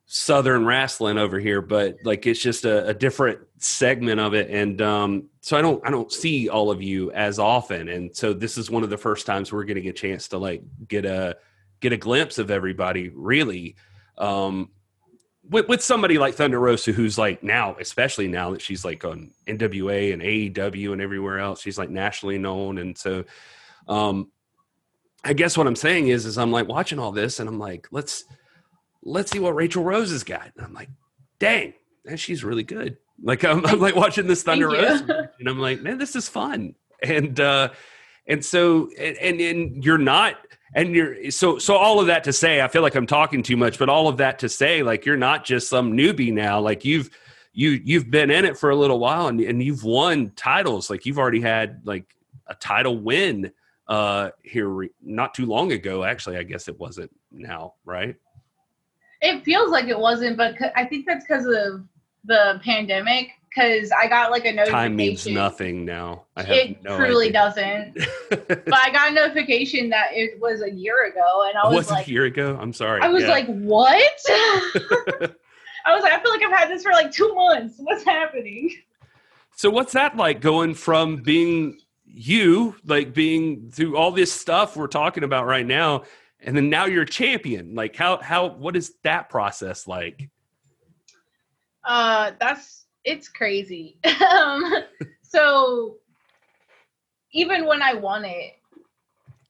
Southern 0.09 0.65
wrestling 0.65 1.17
over 1.17 1.37
here, 1.37 1.61
but 1.61 1.97
like 2.05 2.25
it's 2.25 2.39
just 2.39 2.63
a, 2.63 2.87
a 2.87 2.93
different 2.93 3.39
segment 3.57 4.21
of 4.21 4.33
it, 4.33 4.49
and 4.49 4.81
um, 4.81 5.29
so 5.41 5.57
I 5.57 5.61
don't 5.61 5.85
I 5.85 5.91
don't 5.91 6.09
see 6.09 6.47
all 6.47 6.71
of 6.71 6.81
you 6.81 7.11
as 7.11 7.39
often, 7.39 7.89
and 7.89 8.15
so 8.15 8.31
this 8.31 8.57
is 8.57 8.71
one 8.71 8.83
of 8.83 8.89
the 8.89 8.97
first 8.97 9.25
times 9.25 9.51
we're 9.51 9.65
getting 9.65 9.89
a 9.89 9.93
chance 9.93 10.29
to 10.29 10.37
like 10.37 10.63
get 10.87 11.03
a 11.03 11.35
get 11.81 11.91
a 11.91 11.97
glimpse 11.97 12.37
of 12.37 12.49
everybody 12.49 13.09
really. 13.09 13.75
Um, 14.17 14.71
with, 15.49 15.67
with 15.67 15.83
somebody 15.83 16.17
like 16.17 16.35
Thunder 16.35 16.59
Rosa, 16.59 16.91
who's 16.91 17.17
like 17.17 17.43
now, 17.43 17.75
especially 17.79 18.27
now 18.27 18.51
that 18.51 18.61
she's 18.61 18.83
like 18.83 19.05
on 19.05 19.31
NWA 19.45 20.13
and 20.13 20.21
AEW 20.21 20.93
and 20.93 21.01
everywhere 21.01 21.39
else, 21.39 21.61
she's 21.61 21.77
like 21.77 21.89
nationally 21.89 22.37
known, 22.37 22.77
and 22.77 22.97
so 22.97 23.25
um, 23.89 24.31
I 25.25 25.33
guess 25.33 25.57
what 25.57 25.67
I'm 25.67 25.75
saying 25.75 26.07
is, 26.07 26.25
is 26.25 26.37
I'm 26.37 26.51
like 26.51 26.69
watching 26.69 26.97
all 26.97 27.11
this, 27.11 27.41
and 27.41 27.49
I'm 27.49 27.59
like, 27.59 27.89
let's 27.91 28.23
let's 29.07 29.31
see 29.31 29.39
what 29.39 29.55
Rachel 29.55 29.83
Rose 29.83 30.11
has 30.11 30.23
got, 30.23 30.51
and 30.55 30.65
I'm 30.65 30.73
like, 30.73 30.89
dang, 31.39 31.73
man, 32.05 32.17
she's 32.17 32.43
really 32.43 32.63
good. 32.63 32.97
Like 33.21 33.43
I'm, 33.43 33.65
I'm 33.65 33.79
like 33.79 33.95
watching 33.95 34.27
this 34.27 34.43
Thunder 34.43 34.69
Rose, 34.69 35.01
and 35.01 35.47
I'm 35.47 35.59
like, 35.59 35.81
man, 35.81 35.97
this 35.97 36.15
is 36.15 36.29
fun, 36.29 36.75
and 37.01 37.39
uh, 37.39 37.69
and 38.27 38.43
so 38.43 38.89
and, 38.99 39.17
and 39.17 39.41
and 39.41 39.83
you're 39.83 39.97
not 39.97 40.35
and 40.75 40.93
you're 40.93 41.31
so 41.31 41.57
so 41.57 41.75
all 41.75 41.99
of 41.99 42.07
that 42.07 42.25
to 42.25 42.33
say 42.33 42.61
i 42.61 42.67
feel 42.67 42.81
like 42.81 42.93
i'm 42.93 43.07
talking 43.07 43.41
too 43.41 43.55
much 43.55 43.79
but 43.79 43.87
all 43.87 44.09
of 44.09 44.17
that 44.17 44.37
to 44.39 44.49
say 44.49 44.83
like 44.83 45.05
you're 45.05 45.15
not 45.15 45.45
just 45.45 45.69
some 45.69 45.93
newbie 45.93 46.33
now. 46.33 46.59
Like 46.59 46.85
you've 46.85 47.09
you 47.53 47.71
you've 47.83 48.11
been 48.11 48.29
in 48.29 48.45
it 48.45 48.57
for 48.57 48.69
a 48.69 48.75
little 48.75 48.99
while 48.99 49.27
and, 49.27 49.39
and 49.41 49.63
you've 49.63 49.83
won 49.83 50.31
titles. 50.35 50.89
Like 50.89 51.05
you've 51.05 51.17
already 51.17 51.41
had 51.41 51.81
like 51.85 52.05
a 52.47 52.55
title 52.55 52.97
win 52.99 53.51
uh 53.87 54.29
here 54.43 54.67
re- 54.67 54.89
not 55.01 55.33
too 55.33 55.45
long 55.45 55.71
ago 55.71 56.03
actually 56.03 56.35
i 56.35 56.43
guess 56.43 56.67
it 56.67 56.77
wasn't 56.77 57.09
now 57.31 57.73
right 57.85 58.17
It 59.21 59.43
feels 59.43 59.71
like 59.71 59.85
it 59.85 59.97
wasn't, 59.99 60.37
but 60.37 60.55
I 60.75 60.85
think 60.85 61.05
that's 61.07 61.25
because 61.27 61.45
of 61.45 61.83
the 62.25 62.61
pandemic. 62.63 63.29
Because 63.49 63.91
I 63.91 64.07
got 64.07 64.29
like 64.29 64.45
a 64.45 64.51
notification. 64.51 64.71
time 64.73 64.95
means 64.95 65.25
nothing 65.25 65.83
now 65.83 66.25
i 66.35 66.43
have 66.43 66.55
It 66.55 66.83
no 66.83 66.95
truly 66.97 67.27
idea. 67.29 67.33
doesn't. 67.33 67.97
But 68.65 68.75
I 68.75 68.91
got 68.91 69.11
a 69.11 69.13
notification 69.15 69.89
that 69.89 70.09
it 70.11 70.39
was 70.39 70.61
a 70.61 70.69
year 70.69 71.07
ago, 71.07 71.45
and 71.47 71.57
I 71.57 71.65
was, 71.65 71.75
was 71.77 71.91
like, 71.91 72.07
a 72.07 72.11
year 72.11 72.25
ago 72.25 72.57
i'm 72.61 72.71
sorry 72.73 73.01
I 73.01 73.07
was 73.07 73.23
Yeah. 73.23 73.29
like, 73.31 73.47
what? 73.47 73.95
I 74.29 75.93
was 75.95 76.03
like, 76.03 76.13
I 76.13 76.21
feel 76.21 76.31
like 76.31 76.43
I've 76.43 76.51
had 76.59 76.69
this 76.69 76.83
for 76.83 76.91
like 76.91 77.11
two 77.11 77.33
months. 77.33 77.75
What's 77.77 78.03
happening? 78.03 78.69
So 79.55 79.69
what's 79.69 79.93
that 79.93 80.17
like 80.17 80.41
going 80.41 80.73
from 80.75 81.15
being 81.17 81.79
you, 82.05 82.75
like 82.85 83.13
being 83.13 83.71
through 83.71 83.97
all 83.97 84.11
this 84.11 84.31
stuff 84.31 84.75
we're 84.75 84.87
talking 84.87 85.23
about 85.23 85.45
right 85.45 85.65
now, 85.65 86.03
and 86.39 86.55
then 86.55 86.69
now 86.69 86.85
you're 86.85 87.03
a 87.03 87.07
champion? 87.07 87.75
Like 87.75 87.95
how 87.95 88.17
how 88.17 88.47
what 88.47 88.75
is 88.75 88.93
that 89.03 89.29
process 89.29 89.87
like? 89.87 90.29
Uh, 91.83 92.31
that's 92.39 92.85
it's 93.03 93.29
crazy. 93.29 93.97
um, 94.31 94.63
so 95.21 95.97
even 97.31 97.65
when 97.65 97.81
I 97.81 97.93
won 97.93 98.25
it, 98.25 98.53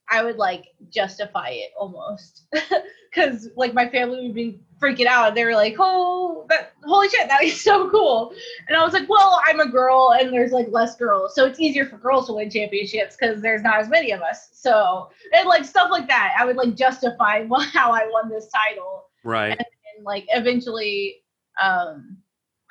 I 0.09 0.23
would 0.23 0.37
like 0.37 0.65
justify 0.89 1.49
it 1.49 1.71
almost 1.77 2.43
because 3.09 3.49
like 3.55 3.73
my 3.73 3.89
family 3.89 4.27
would 4.27 4.35
be 4.35 4.59
freaking 4.79 5.05
out. 5.05 5.35
They 5.35 5.45
were 5.45 5.55
like, 5.55 5.75
"Oh, 5.79 6.45
that 6.49 6.73
holy 6.83 7.09
shit, 7.09 7.27
that 7.27 7.43
is 7.43 7.59
so 7.61 7.89
cool!" 7.89 8.33
And 8.67 8.77
I 8.77 8.83
was 8.83 8.93
like, 8.93 9.09
"Well, 9.09 9.41
I'm 9.45 9.59
a 9.59 9.67
girl, 9.69 10.13
and 10.19 10.31
there's 10.33 10.51
like 10.51 10.67
less 10.69 10.95
girls, 10.95 11.35
so 11.35 11.45
it's 11.45 11.59
easier 11.59 11.85
for 11.85 11.97
girls 11.97 12.27
to 12.27 12.33
win 12.33 12.49
championships 12.49 13.15
because 13.19 13.41
there's 13.41 13.63
not 13.63 13.79
as 13.79 13.89
many 13.89 14.11
of 14.11 14.21
us." 14.21 14.49
So 14.53 15.09
and 15.33 15.47
like 15.47 15.65
stuff 15.65 15.89
like 15.91 16.07
that, 16.07 16.35
I 16.39 16.45
would 16.45 16.55
like 16.57 16.75
justify 16.75 17.45
how 17.73 17.91
I 17.91 18.07
won 18.11 18.29
this 18.29 18.49
title, 18.49 19.05
Right. 19.23 19.57
and 19.57 20.05
like 20.05 20.25
eventually, 20.29 21.17
um, 21.61 22.17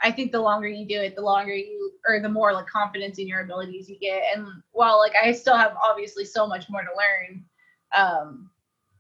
I 0.03 0.13
think 0.13 0.33
the 0.33 0.41
longer 0.41 0.69
you 0.69 0.87
do 0.87 1.01
it, 1.01 1.17
the 1.17 1.23
longer 1.23 1.55
you 1.55 1.93
or 2.09 2.21
the 2.21 2.29
more 2.29 2.53
like 2.53 2.67
confidence 2.67 3.19
in 3.19 3.27
your 3.27 3.41
abilities 3.41 3.89
you 3.89 3.99
get. 3.99 4.23
And 4.35 4.47
while 4.73 4.99
like 4.99 5.15
I 5.21 5.33
still 5.33 5.57
have 5.57 5.75
obviously 5.83 6.25
so 6.25 6.47
much 6.47 6.69
more 6.71 6.83
to 6.83 6.89
learn, 6.97 7.45
um, 7.97 8.51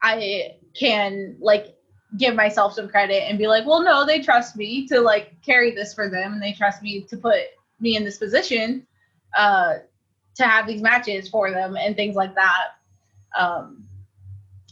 I 0.02 0.52
can 0.78 1.36
like 1.40 1.76
give 2.18 2.34
myself 2.34 2.74
some 2.74 2.88
credit 2.88 3.22
and 3.28 3.38
be 3.38 3.46
like, 3.46 3.66
well, 3.66 3.82
no, 3.82 4.06
they 4.06 4.20
trust 4.20 4.56
me 4.56 4.86
to 4.88 5.00
like 5.00 5.40
carry 5.42 5.72
this 5.72 5.94
for 5.94 6.08
them, 6.08 6.32
and 6.32 6.42
they 6.42 6.52
trust 6.52 6.82
me 6.82 7.02
to 7.02 7.16
put 7.16 7.40
me 7.80 7.96
in 7.96 8.04
this 8.04 8.18
position 8.18 8.86
uh, 9.36 9.74
to 10.34 10.44
have 10.44 10.66
these 10.66 10.82
matches 10.82 11.28
for 11.28 11.50
them 11.50 11.76
and 11.76 11.96
things 11.96 12.16
like 12.16 12.34
that. 12.34 12.68
Um, 13.38 13.84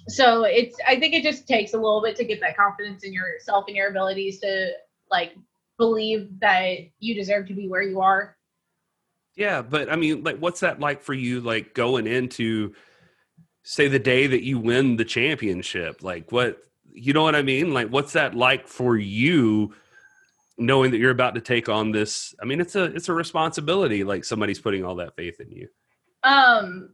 so 0.08 0.44
it's 0.44 0.76
I 0.86 0.98
think 0.98 1.14
it 1.14 1.22
just 1.22 1.46
takes 1.46 1.72
a 1.72 1.78
little 1.78 2.02
bit 2.02 2.16
to 2.16 2.24
get 2.24 2.40
that 2.40 2.56
confidence 2.56 3.04
in 3.04 3.12
yourself 3.12 3.64
and 3.68 3.76
your 3.76 3.88
abilities 3.88 4.40
to 4.40 4.72
like 5.10 5.34
believe 5.78 6.28
that 6.40 6.78
you 6.98 7.14
deserve 7.14 7.48
to 7.48 7.54
be 7.54 7.68
where 7.68 7.82
you 7.82 8.00
are. 8.00 8.36
Yeah, 9.36 9.62
but 9.62 9.90
I 9.90 9.96
mean, 9.96 10.22
like, 10.22 10.38
what's 10.38 10.60
that 10.60 10.78
like 10.78 11.02
for 11.02 11.14
you? 11.14 11.40
Like 11.40 11.74
going 11.74 12.06
into, 12.06 12.74
say, 13.64 13.88
the 13.88 13.98
day 13.98 14.28
that 14.28 14.44
you 14.44 14.58
win 14.58 14.96
the 14.96 15.04
championship. 15.04 16.02
Like, 16.02 16.30
what 16.30 16.62
you 16.94 17.12
know 17.12 17.22
what 17.24 17.34
I 17.34 17.42
mean? 17.42 17.74
Like, 17.74 17.88
what's 17.88 18.12
that 18.12 18.34
like 18.34 18.68
for 18.68 18.96
you, 18.96 19.74
knowing 20.56 20.92
that 20.92 20.98
you're 20.98 21.10
about 21.10 21.34
to 21.34 21.40
take 21.40 21.68
on 21.68 21.90
this? 21.90 22.34
I 22.40 22.44
mean, 22.44 22.60
it's 22.60 22.76
a 22.76 22.84
it's 22.84 23.08
a 23.08 23.12
responsibility. 23.12 24.04
Like 24.04 24.24
somebody's 24.24 24.60
putting 24.60 24.84
all 24.84 24.94
that 24.96 25.16
faith 25.16 25.40
in 25.40 25.50
you. 25.50 25.68
Um, 26.22 26.90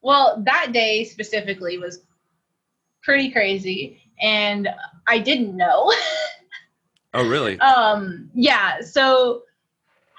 well, 0.00 0.42
that 0.46 0.72
day 0.72 1.04
specifically 1.04 1.78
was 1.78 2.00
pretty 3.02 3.30
crazy, 3.30 4.00
and 4.22 4.68
I 5.06 5.18
didn't 5.18 5.56
know. 5.56 5.92
Oh, 7.14 7.26
really? 7.26 7.58
um, 7.60 8.30
yeah. 8.34 8.82
So 8.82 9.42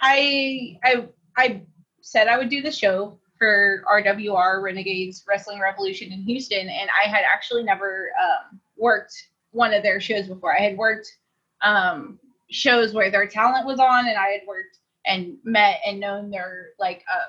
I 0.01 0.77
I 0.83 1.07
I 1.37 1.61
said 2.01 2.27
I 2.27 2.37
would 2.37 2.49
do 2.49 2.63
the 2.63 2.71
show 2.71 3.19
for 3.37 3.83
RWR 3.89 4.61
Renegades 4.61 5.23
Wrestling 5.27 5.59
Revolution 5.59 6.11
in 6.11 6.23
Houston, 6.23 6.67
and 6.67 6.89
I 6.89 7.07
had 7.07 7.23
actually 7.31 7.63
never 7.63 8.09
um, 8.21 8.59
worked 8.79 9.13
one 9.51 9.73
of 9.73 9.83
their 9.83 9.99
shows 9.99 10.27
before. 10.27 10.55
I 10.55 10.61
had 10.61 10.77
worked 10.77 11.17
um, 11.61 12.19
shows 12.49 12.93
where 12.93 13.11
their 13.11 13.27
talent 13.27 13.65
was 13.65 13.79
on, 13.79 14.07
and 14.07 14.17
I 14.17 14.27
had 14.29 14.41
worked 14.47 14.79
and 15.05 15.37
met 15.43 15.79
and 15.85 15.99
known 15.99 16.29
their 16.29 16.69
like 16.79 17.03
uh, 17.11 17.25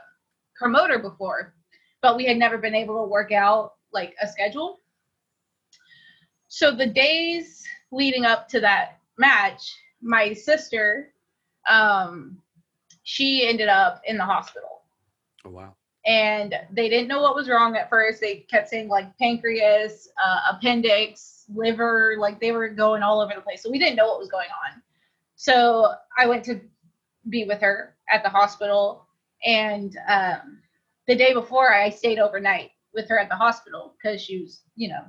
promoter 0.57 0.99
before, 0.99 1.55
but 2.03 2.17
we 2.17 2.27
had 2.27 2.37
never 2.37 2.59
been 2.59 2.75
able 2.75 3.03
to 3.03 3.09
work 3.11 3.33
out 3.33 3.75
like 3.93 4.15
a 4.23 4.29
schedule. 4.29 4.81
So 6.49 6.75
the 6.75 6.87
days 6.87 7.65
leading 7.93 8.25
up 8.25 8.49
to 8.49 8.61
that 8.61 8.99
match, 9.19 9.77
my 10.03 10.33
sister, 10.33 11.13
um, 11.69 12.39
she 13.03 13.47
ended 13.49 13.69
up 13.69 14.03
in 14.07 14.17
the 14.17 14.25
hospital 14.25 14.83
Oh, 15.45 15.51
wow. 15.51 15.75
and 16.07 16.55
they 16.73 16.89
didn't 16.89 17.09
know 17.09 17.23
what 17.23 17.35
was 17.35 17.49
wrong 17.49 17.77
at 17.77 17.89
first. 17.89 18.21
They 18.21 18.39
kept 18.51 18.69
saying 18.69 18.89
like 18.89 19.17
pancreas, 19.19 20.09
uh, 20.23 20.53
appendix, 20.57 21.40
liver, 21.55 22.17
like 22.19 22.41
they 22.41 22.53
were 22.53 22.69
going 22.69 23.03
all 23.03 23.21
over 23.21 23.33
the 23.35 23.41
place. 23.41 23.63
So 23.63 23.71
we 23.71 23.79
didn't 23.79 23.97
know 23.97 24.07
what 24.09 24.19
was 24.19 24.31
going 24.31 24.49
on. 24.49 24.83
So 25.37 25.93
I 26.19 26.27
went 26.27 26.45
to 26.45 26.61
be 27.29 27.45
with 27.45 27.61
her 27.61 27.97
at 28.11 28.23
the 28.23 28.29
hospital, 28.29 29.07
and 29.45 29.97
um, 30.09 30.59
the 31.07 31.15
day 31.17 31.33
before 31.33 31.73
I 31.73 31.91
stayed 31.91 32.19
overnight 32.19 32.71
with 32.95 33.09
her 33.09 33.19
at 33.19 33.29
the 33.29 33.37
hospital 33.37 33.95
because 34.03 34.21
she 34.21 34.41
was, 34.43 34.63
you 34.77 34.89
know, 34.89 35.03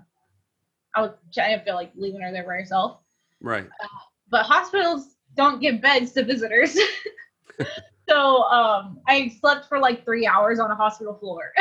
I 0.95 1.01
was 1.01 1.11
I 1.37 1.49
didn't 1.49 1.63
feel 1.65 1.75
like 1.75 1.91
leaving 1.95 2.21
her 2.21 2.31
there 2.31 2.43
by 2.43 2.53
herself 2.53 2.99
Right. 3.41 3.67
but 4.29 4.43
hospitals 4.45 5.15
don't 5.35 5.59
give 5.61 5.81
beds 5.81 6.11
to 6.13 6.23
visitors. 6.23 6.77
so 8.09 8.43
um, 8.43 8.99
I 9.07 9.29
slept 9.39 9.67
for 9.67 9.79
like 9.79 10.03
three 10.03 10.27
hours 10.27 10.59
on 10.59 10.69
a 10.71 10.75
hospital 10.75 11.13
floor, 11.15 11.51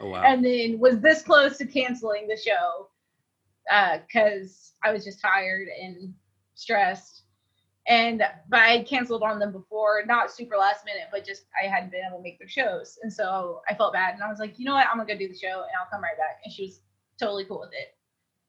Oh, 0.00 0.08
wow. 0.08 0.22
and 0.24 0.44
then 0.44 0.78
was 0.78 1.00
this 1.00 1.22
close 1.22 1.56
to 1.58 1.66
canceling 1.66 2.28
the 2.28 2.36
show 2.36 2.88
because 3.66 4.72
I 4.84 4.92
was 4.92 5.04
just 5.04 5.20
tired 5.20 5.68
and 5.68 6.14
stressed. 6.54 7.22
And 7.88 8.22
but 8.48 8.58
I 8.60 8.78
had 8.78 8.86
canceled 8.86 9.22
on 9.22 9.38
them 9.38 9.52
before, 9.52 10.02
not 10.06 10.32
super 10.32 10.56
last 10.56 10.84
minute, 10.84 11.04
but 11.12 11.24
just 11.24 11.46
I 11.62 11.68
hadn't 11.68 11.92
been 11.92 12.02
able 12.04 12.18
to 12.18 12.22
make 12.22 12.36
their 12.38 12.48
shows, 12.48 12.98
and 13.02 13.12
so 13.12 13.60
I 13.70 13.74
felt 13.74 13.92
bad. 13.92 14.14
And 14.14 14.24
I 14.24 14.28
was 14.28 14.40
like, 14.40 14.58
you 14.58 14.64
know 14.64 14.74
what, 14.74 14.88
I'm 14.90 14.96
gonna 14.98 15.06
go 15.12 15.16
do 15.16 15.28
the 15.28 15.38
show, 15.38 15.62
and 15.62 15.70
I'll 15.78 15.88
come 15.90 16.02
right 16.02 16.16
back. 16.18 16.40
And 16.44 16.52
she 16.52 16.64
was 16.64 16.80
totally 17.20 17.44
cool 17.44 17.60
with 17.60 17.70
it. 17.72 17.94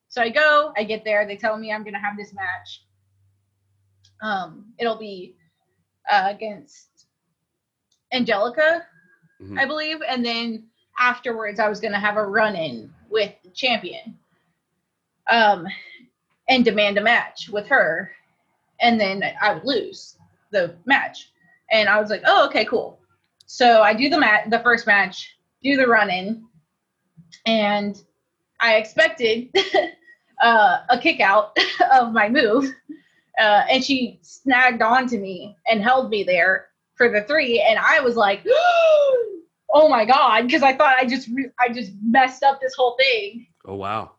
So 0.10 0.24
I 0.24 0.30
go, 0.30 0.74
I 0.76 0.84
get 0.84 1.04
there, 1.04 1.28
they 1.28 1.38
tell 1.38 1.56
me 1.58 1.72
I'm 1.72 1.84
gonna 1.84 2.00
have 2.00 2.18
this 2.18 2.34
match. 2.34 2.84
Um, 4.24 4.74
it'll 4.80 4.98
be 4.98 5.36
uh, 6.12 6.30
against 6.32 7.06
Angelica, 8.12 8.86
Mhm. 9.42 9.60
I 9.60 9.66
believe, 9.66 10.02
and 10.02 10.26
then 10.26 10.68
afterwards 11.00 11.60
I 11.60 11.70
was 11.70 11.80
gonna 11.80 12.00
have 12.00 12.18
a 12.18 12.26
run-in 12.26 12.92
with 13.10 13.36
the 13.44 13.52
champion, 13.52 14.18
um, 15.30 15.68
and 16.50 16.64
demand 16.64 16.98
a 16.98 17.02
match 17.02 17.50
with 17.50 17.68
her, 17.68 18.12
and 18.80 19.00
then 19.00 19.24
I 19.42 19.54
would 19.54 19.66
lose 19.66 20.18
the 20.52 20.76
match. 20.86 21.32
And 21.72 21.90
I 21.90 22.00
was 22.00 22.10
like, 22.10 22.24
oh, 22.26 22.46
okay, 22.48 22.66
cool. 22.66 23.00
So 23.46 23.82
I 23.82 23.94
do 23.94 24.10
the 24.10 24.20
mat, 24.20 24.50
the 24.50 24.60
first 24.60 24.88
match, 24.88 25.38
do 25.64 25.76
the 25.76 25.88
run-in, 25.88 26.46
and 27.46 28.02
I 28.60 28.76
expected 28.76 29.50
uh, 30.42 30.80
a 30.90 31.00
kick 31.00 31.20
out 31.20 31.58
of 31.94 32.14
my 32.14 32.30
move, 32.30 32.74
uh, 33.40 33.64
and 33.70 33.84
she 33.84 34.20
snagged 34.22 34.82
onto 34.82 35.20
me 35.20 35.56
and 35.70 35.82
held 35.82 36.10
me 36.10 36.24
there 36.24 36.68
for 36.96 37.10
the 37.10 37.22
three, 37.24 37.62
and 37.62 37.78
I 37.80 38.00
was 38.00 38.16
like, 38.16 38.46
"Oh 39.74 39.88
my 39.90 40.06
god!" 40.06 40.48
Because 40.48 40.64
I 40.64 40.74
thought 40.76 40.98
I 40.98 41.06
just 41.06 41.28
re- 41.28 41.52
I 41.60 41.70
just 41.70 41.92
messed 42.04 42.44
up 42.44 42.60
this 42.60 42.74
whole 42.76 42.98
thing 42.98 43.48
Oh, 43.68 43.76
wow. 43.76 44.12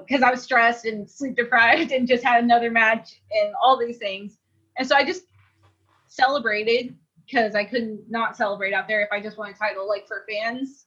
Because 0.00 0.22
I 0.22 0.30
was 0.30 0.42
stressed 0.42 0.84
and 0.86 1.08
sleep 1.08 1.36
deprived 1.36 1.92
and 1.92 2.08
just 2.08 2.24
had 2.24 2.42
another 2.42 2.70
match 2.70 3.20
and 3.30 3.54
all 3.62 3.78
these 3.78 3.98
things, 3.98 4.38
and 4.78 4.86
so 4.86 4.96
I 4.96 5.04
just 5.04 5.24
celebrated 6.08 6.94
because 7.26 7.54
I 7.54 7.64
couldn't 7.64 8.10
not 8.10 8.36
celebrate 8.36 8.72
out 8.74 8.86
there 8.88 9.02
if 9.02 9.08
I 9.12 9.20
just 9.20 9.38
won 9.38 9.50
a 9.50 9.54
title 9.54 9.88
like 9.88 10.06
for 10.06 10.24
fans. 10.30 10.86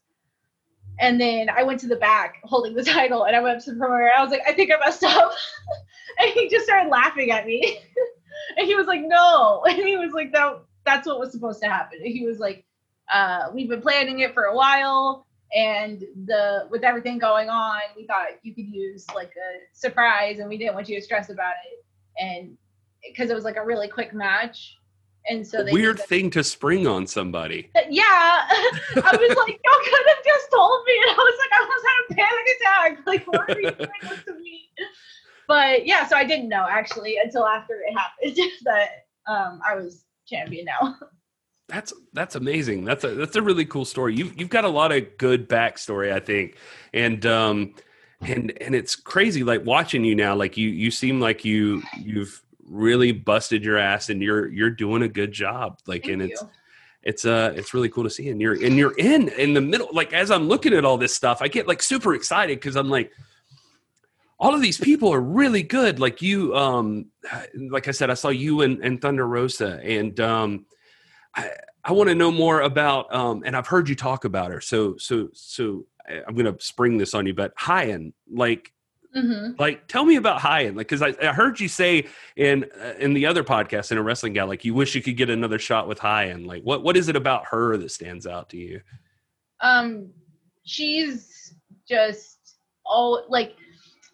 And 0.99 1.19
then 1.19 1.49
I 1.49 1.63
went 1.63 1.79
to 1.81 1.87
the 1.87 1.95
back 1.95 2.35
holding 2.43 2.73
the 2.73 2.83
title 2.93 3.23
and 3.23 3.35
I 3.35 3.41
went 3.41 3.57
up 3.57 3.63
to 3.65 3.71
the 3.71 3.77
promoter. 3.77 4.09
I 4.15 4.21
was 4.21 4.31
like, 4.31 4.43
I 4.47 4.53
think 4.53 4.71
I 4.71 4.77
messed 4.83 5.03
up. 5.03 5.31
and 6.19 6.29
he 6.31 6.47
just 6.49 6.65
started 6.65 6.89
laughing 6.89 7.31
at 7.31 7.45
me. 7.45 7.79
and 8.57 8.67
he 8.67 8.75
was 8.75 8.87
like, 8.87 9.01
no. 9.01 9.63
And 9.67 9.77
he 9.77 9.97
was 9.97 10.11
like, 10.11 10.31
that 10.33 10.61
that's 10.85 11.07
what 11.07 11.19
was 11.19 11.31
supposed 11.31 11.61
to 11.63 11.69
happen. 11.69 11.99
And 12.03 12.13
he 12.13 12.25
was 12.25 12.39
like, 12.39 12.63
uh, 13.11 13.49
we've 13.53 13.69
been 13.69 13.81
planning 13.81 14.19
it 14.19 14.33
for 14.33 14.43
a 14.43 14.55
while. 14.55 15.25
And 15.55 16.03
the 16.25 16.67
with 16.69 16.83
everything 16.83 17.17
going 17.17 17.49
on, 17.49 17.79
we 17.95 18.05
thought 18.05 18.27
you 18.43 18.53
could 18.53 18.67
use 18.67 19.05
like 19.15 19.31
a 19.31 19.77
surprise 19.77 20.39
and 20.39 20.49
we 20.49 20.57
didn't 20.57 20.75
want 20.75 20.89
you 20.89 20.97
to 20.97 21.01
stress 21.01 21.29
about 21.29 21.53
it. 21.71 21.85
And 22.21 22.57
because 23.05 23.29
it 23.29 23.35
was 23.35 23.45
like 23.45 23.55
a 23.55 23.63
really 23.63 23.87
quick 23.87 24.13
match. 24.13 24.77
And 25.27 25.47
so 25.47 25.63
they 25.63 25.71
Weird 25.71 25.99
thing 25.99 26.29
to 26.31 26.43
spring 26.43 26.85
on 26.85 27.07
somebody. 27.07 27.71
yeah, 27.89 28.03
I 28.05 28.47
was 28.93 29.37
like, 29.37 29.59
y'all 29.65 29.83
could 29.83 30.05
have 30.07 30.23
just 30.23 30.51
told 30.51 30.85
me, 30.85 30.93
and 31.01 31.11
I 31.11 31.15
was 31.17 31.39
like, 31.39 31.51
I 31.51 31.61
almost 31.63 31.85
had 31.87 32.03
a 32.09 32.15
panic 32.15 32.47
attack. 32.61 33.07
Like, 33.07 33.25
why 33.25 33.55
are 33.55 33.61
you 33.61 33.71
doing 33.71 33.89
this 34.03 34.23
to 34.25 34.39
me? 34.39 34.69
But 35.47 35.85
yeah, 35.85 36.05
so 36.07 36.15
I 36.15 36.25
didn't 36.25 36.49
know 36.49 36.65
actually 36.69 37.17
until 37.17 37.45
after 37.45 37.81
it 37.87 37.97
happened 37.97 38.51
that 38.65 39.05
um, 39.27 39.61
I 39.67 39.75
was 39.75 40.03
champion 40.27 40.65
now. 40.65 40.95
That's 41.67 41.93
that's 42.13 42.35
amazing. 42.35 42.85
That's 42.85 43.03
a 43.03 43.15
that's 43.15 43.35
a 43.35 43.41
really 43.41 43.65
cool 43.65 43.85
story. 43.85 44.15
You've 44.15 44.39
you've 44.39 44.49
got 44.49 44.65
a 44.65 44.69
lot 44.69 44.91
of 44.91 45.17
good 45.17 45.49
backstory, 45.49 46.13
I 46.13 46.19
think, 46.19 46.57
and 46.93 47.25
um, 47.25 47.73
and 48.21 48.53
and 48.61 48.75
it's 48.75 48.95
crazy. 48.95 49.43
Like 49.43 49.65
watching 49.65 50.03
you 50.05 50.13
now, 50.13 50.35
like 50.35 50.57
you 50.57 50.69
you 50.69 50.91
seem 50.91 51.19
like 51.19 51.43
you 51.43 51.81
you've 51.97 52.39
really 52.63 53.11
busted 53.11 53.63
your 53.63 53.77
ass, 53.77 54.09
and 54.09 54.21
you're 54.21 54.47
you're 54.47 54.69
doing 54.69 55.01
a 55.01 55.07
good 55.07 55.31
job. 55.31 55.79
Like, 55.87 56.03
Thank 56.03 56.13
and 56.13 56.21
you. 56.21 56.27
it's 56.27 56.43
it's 57.01 57.25
uh 57.25 57.53
it's 57.55 57.73
really 57.73 57.89
cool 57.89 58.03
to 58.03 58.11
see. 58.11 58.29
And 58.29 58.39
you're 58.39 58.53
and 58.53 58.77
you're 58.77 58.95
in 58.97 59.29
in 59.29 59.55
the 59.55 59.61
middle. 59.61 59.89
Like 59.91 60.13
as 60.13 60.29
I'm 60.29 60.47
looking 60.47 60.73
at 60.73 60.85
all 60.85 60.97
this 60.97 61.15
stuff, 61.15 61.41
I 61.41 61.47
get 61.47 61.67
like 61.67 61.81
super 61.81 62.13
excited 62.13 62.59
because 62.59 62.75
I'm 62.75 62.89
like. 62.89 63.11
All 64.37 64.53
of 64.53 64.61
these 64.61 64.77
people 64.77 65.13
are 65.13 65.21
really 65.21 65.63
good. 65.63 65.97
Like 65.97 66.21
you, 66.21 66.53
um, 66.57 67.05
like 67.69 67.87
I 67.87 67.91
said, 67.91 68.09
I 68.09 68.15
saw 68.15 68.27
you 68.27 68.63
and, 68.63 68.83
and 68.83 69.01
Thunder 69.01 69.25
Rosa, 69.25 69.79
and 69.81 70.19
um, 70.19 70.65
I, 71.35 71.51
I 71.83 71.91
want 71.91 72.09
to 72.09 72.15
know 72.15 72.31
more 72.31 72.61
about, 72.61 73.13
um, 73.13 73.43
and 73.45 73.55
I've 73.55 73.67
heard 73.67 73.89
you 73.89 73.95
talk 73.95 74.25
about 74.25 74.51
her. 74.51 74.61
So, 74.61 74.97
so, 74.97 75.29
so 75.33 75.85
I'm 76.07 76.35
going 76.35 76.45
to 76.45 76.63
spring 76.63 76.97
this 76.97 77.13
on 77.13 77.25
you, 77.25 77.33
but 77.33 77.55
Hyan, 77.57 78.13
like, 78.31 78.71
hmm 79.15 79.51
Like, 79.57 79.87
tell 79.87 80.03
me 80.03 80.17
about 80.17 80.43
End, 80.43 80.75
like, 80.75 80.89
because 80.89 81.01
I, 81.01 81.15
I 81.21 81.31
heard 81.31 81.59
you 81.59 81.69
say 81.69 82.07
in 82.35 82.65
uh, 82.79 82.95
in 82.99 83.13
the 83.13 83.25
other 83.25 83.45
podcast 83.45 83.91
in 83.91 83.97
a 83.97 84.03
wrestling 84.03 84.33
gal, 84.33 84.45
like, 84.45 84.65
you 84.65 84.73
wish 84.73 84.93
you 84.93 85.01
could 85.01 85.15
get 85.15 85.29
another 85.29 85.57
shot 85.57 85.87
with 85.87 86.03
End. 86.03 86.45
Like, 86.45 86.63
what 86.63 86.83
what 86.83 86.97
is 86.97 87.07
it 87.07 87.15
about 87.15 87.45
her 87.45 87.77
that 87.77 87.91
stands 87.91 88.27
out 88.27 88.49
to 88.49 88.57
you? 88.57 88.81
Um, 89.61 90.09
she's 90.65 91.55
just 91.87 92.57
all 92.85 93.25
like 93.29 93.55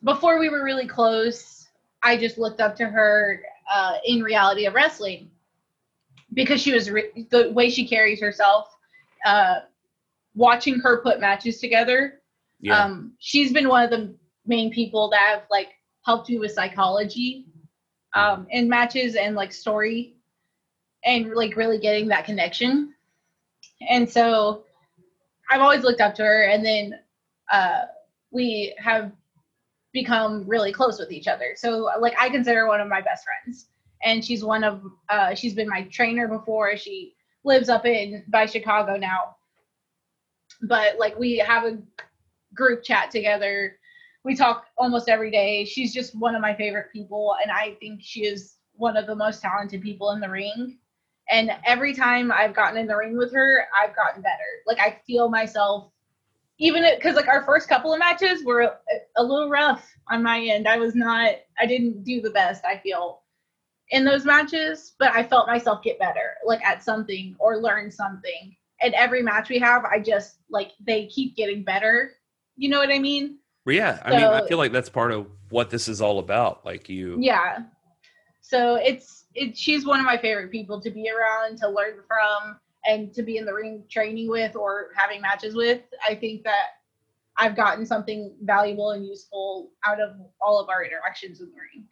before 0.03 0.39
we 0.39 0.49
were 0.49 0.63
really 0.63 0.87
close. 0.87 1.67
I 2.03 2.15
just 2.15 2.37
looked 2.37 2.61
up 2.61 2.75
to 2.75 2.85
her 2.85 3.41
uh, 3.73 3.95
in 4.05 4.21
reality 4.21 4.67
of 4.67 4.75
wrestling 4.75 5.31
because 6.33 6.61
she 6.61 6.73
was 6.73 6.89
re- 6.89 7.27
the 7.29 7.51
way 7.51 7.69
she 7.69 7.87
carries 7.87 8.19
herself. 8.21 8.67
Uh, 9.25 9.59
watching 10.35 10.79
her 10.79 11.01
put 11.01 11.19
matches 11.19 11.59
together, 11.59 12.21
Yeah, 12.61 12.83
um, 12.85 13.13
she's 13.19 13.51
been 13.51 13.67
one 13.67 13.83
of 13.83 13.89
the 13.89 14.15
main 14.45 14.71
people 14.71 15.09
that 15.09 15.19
have 15.19 15.43
like 15.51 15.69
helped 16.05 16.29
me 16.29 16.39
with 16.39 16.51
psychology 16.51 17.45
um, 18.15 18.47
in 18.49 18.67
matches 18.69 19.15
and 19.15 19.35
like 19.35 19.51
story 19.53 20.15
and 21.03 21.33
like 21.33 21.55
really 21.55 21.79
getting 21.79 22.07
that 22.07 22.25
connection. 22.25 22.93
And 23.89 24.09
so 24.09 24.63
I've 25.49 25.61
always 25.61 25.83
looked 25.83 26.01
up 26.01 26.15
to 26.15 26.23
her, 26.23 26.43
and 26.45 26.65
then 26.65 26.99
uh, 27.51 27.81
we 28.31 28.75
have 28.77 29.11
become 29.93 30.47
really 30.47 30.71
close 30.71 30.99
with 30.99 31.11
each 31.11 31.27
other. 31.27 31.53
So 31.55 31.89
like 31.99 32.13
I 32.19 32.29
consider 32.29 32.59
her 32.61 32.67
one 32.67 32.81
of 32.81 32.87
my 32.87 33.01
best 33.01 33.25
friends, 33.25 33.67
and 34.03 34.23
she's 34.23 34.43
one 34.43 34.63
of 34.63 34.81
uh, 35.09 35.33
she's 35.35 35.53
been 35.53 35.69
my 35.69 35.83
trainer 35.83 36.27
before. 36.27 36.75
She 36.77 37.15
lives 37.43 37.69
up 37.69 37.85
in 37.85 38.23
by 38.29 38.45
Chicago 38.45 38.97
now, 38.97 39.35
but 40.63 40.97
like 40.99 41.17
we 41.17 41.37
have 41.37 41.65
a 41.65 41.77
group 42.53 42.83
chat 42.83 43.11
together. 43.11 43.77
We 44.23 44.35
talk 44.35 44.65
almost 44.77 45.09
every 45.09 45.31
day. 45.31 45.65
She's 45.65 45.93
just 45.93 46.15
one 46.15 46.35
of 46.35 46.41
my 46.41 46.53
favorite 46.53 46.91
people, 46.93 47.35
and 47.41 47.51
I 47.51 47.75
think 47.79 48.01
she 48.03 48.21
is 48.21 48.57
one 48.73 48.97
of 48.97 49.07
the 49.07 49.15
most 49.15 49.41
talented 49.41 49.81
people 49.81 50.11
in 50.11 50.19
the 50.19 50.29
ring. 50.29 50.77
And 51.29 51.51
every 51.65 51.93
time 51.93 52.31
I've 52.31 52.53
gotten 52.53 52.77
in 52.77 52.87
the 52.87 52.97
ring 52.97 53.17
with 53.17 53.31
her, 53.33 53.65
I've 53.75 53.95
gotten 53.95 54.21
better. 54.21 54.37
Like 54.67 54.79
I 54.79 54.99
feel 55.07 55.29
myself, 55.29 55.91
even 56.59 56.83
because 56.95 57.15
like 57.15 57.27
our 57.27 57.43
first 57.43 57.69
couple 57.69 57.93
of 57.93 57.99
matches 57.99 58.43
were 58.43 58.61
a, 58.61 58.73
a 59.17 59.23
little 59.23 59.49
rough 59.49 59.87
on 60.09 60.23
my 60.23 60.39
end. 60.39 60.67
I 60.67 60.77
was 60.77 60.93
not, 60.93 61.35
I 61.59 61.65
didn't 61.65 62.03
do 62.03 62.21
the 62.21 62.31
best. 62.31 62.65
I 62.65 62.77
feel 62.79 63.20
in 63.91 64.05
those 64.05 64.25
matches, 64.25 64.93
but 64.97 65.11
I 65.11 65.23
felt 65.23 65.47
myself 65.47 65.83
get 65.83 65.99
better, 65.99 66.35
like 66.45 66.63
at 66.65 66.83
something 66.83 67.35
or 67.39 67.57
learn 67.57 67.91
something. 67.91 68.55
And 68.81 68.93
every 68.95 69.21
match 69.21 69.49
we 69.49 69.59
have, 69.59 69.85
I 69.85 69.99
just 69.99 70.37
like 70.49 70.71
they 70.79 71.05
keep 71.07 71.35
getting 71.35 71.63
better. 71.63 72.13
You 72.55 72.69
know 72.69 72.79
what 72.79 72.89
I 72.89 72.99
mean? 72.99 73.37
Well, 73.65 73.75
yeah. 73.75 74.01
I 74.03 74.11
mean, 74.11 74.23
I 74.23 74.47
feel 74.47 74.57
like 74.57 74.71
that's 74.71 74.89
part 74.89 75.11
of 75.11 75.27
what 75.49 75.69
this 75.69 75.87
is 75.87 76.01
all 76.01 76.19
about. 76.19 76.65
Like, 76.65 76.89
you, 76.89 77.17
Yeah. 77.19 77.59
So 78.41 78.75
it's 78.75 79.25
it 79.33 79.55
she's 79.55 79.85
one 79.85 79.99
of 79.99 80.05
my 80.05 80.17
favorite 80.17 80.51
people 80.51 80.81
to 80.81 80.89
be 80.89 81.09
around, 81.09 81.57
to 81.59 81.69
learn 81.69 81.99
from, 82.07 82.57
and 82.85 83.13
to 83.13 83.21
be 83.21 83.37
in 83.37 83.45
the 83.45 83.53
ring 83.53 83.83
training 83.89 84.29
with 84.29 84.55
or 84.55 84.89
having 84.95 85.21
matches 85.21 85.53
with. 85.53 85.81
I 86.07 86.15
think 86.15 86.43
that 86.43 86.67
I've 87.37 87.55
gotten 87.55 87.85
something 87.85 88.35
valuable 88.41 88.91
and 88.91 89.05
useful 89.05 89.71
out 89.85 90.01
of 90.01 90.15
all 90.41 90.59
of 90.59 90.69
our 90.69 90.83
interactions 90.83 91.39
in 91.39 91.47
the 91.47 91.57
ring. 91.57 91.87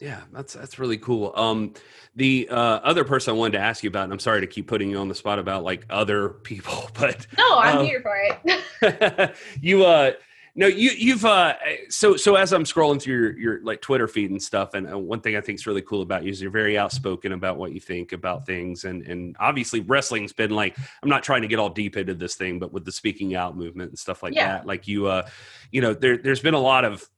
Yeah, 0.00 0.20
that's 0.32 0.52
that's 0.54 0.78
really 0.78 0.96
cool. 0.98 1.32
Um, 1.34 1.74
the 2.14 2.48
uh, 2.50 2.54
other 2.54 3.02
person 3.04 3.34
I 3.34 3.36
wanted 3.36 3.58
to 3.58 3.64
ask 3.64 3.82
you 3.82 3.88
about, 3.88 4.04
and 4.04 4.12
I'm 4.12 4.18
sorry 4.20 4.40
to 4.40 4.46
keep 4.46 4.68
putting 4.68 4.90
you 4.90 4.98
on 4.98 5.08
the 5.08 5.14
spot 5.14 5.38
about 5.40 5.64
like 5.64 5.84
other 5.90 6.28
people, 6.28 6.88
but 6.98 7.26
No, 7.36 7.58
I'm 7.58 7.78
Um, 7.78 7.84
here 7.86 8.00
for 8.00 8.16
it. 8.16 9.34
you 9.60 9.84
uh 9.84 10.12
no 10.54 10.66
you 10.66 10.90
you've 10.96 11.24
uh 11.24 11.54
so 11.88 12.16
so 12.16 12.34
as 12.36 12.52
i'm 12.52 12.64
scrolling 12.64 13.00
through 13.00 13.14
your, 13.14 13.38
your 13.38 13.60
like 13.64 13.80
twitter 13.80 14.08
feed 14.08 14.30
and 14.30 14.42
stuff 14.42 14.74
and 14.74 14.90
uh, 14.92 14.98
one 14.98 15.20
thing 15.20 15.36
i 15.36 15.40
think 15.40 15.58
is 15.58 15.66
really 15.66 15.82
cool 15.82 16.00
about 16.02 16.24
you 16.24 16.30
is 16.30 16.40
you're 16.40 16.50
very 16.50 16.78
outspoken 16.78 17.32
about 17.32 17.58
what 17.58 17.72
you 17.72 17.78
think 17.80 18.12
about 18.12 18.46
things 18.46 18.84
and 18.84 19.02
and 19.06 19.36
obviously 19.38 19.80
wrestling's 19.80 20.32
been 20.32 20.50
like 20.50 20.76
i'm 21.02 21.08
not 21.08 21.22
trying 21.22 21.42
to 21.42 21.48
get 21.48 21.58
all 21.58 21.68
deep 21.68 21.96
into 21.96 22.14
this 22.14 22.34
thing 22.34 22.58
but 22.58 22.72
with 22.72 22.84
the 22.84 22.90
speaking 22.92 23.34
out 23.36 23.56
movement 23.56 23.90
and 23.90 23.98
stuff 23.98 24.22
like 24.22 24.34
Yeah. 24.34 24.48
that 24.48 24.66
like 24.66 24.88
you 24.88 25.06
uh 25.06 25.28
you 25.70 25.80
know 25.80 25.92
there 25.94 26.16
there's 26.16 26.40
been 26.40 26.54
a 26.54 26.60
lot 26.60 26.84
of 26.84 27.08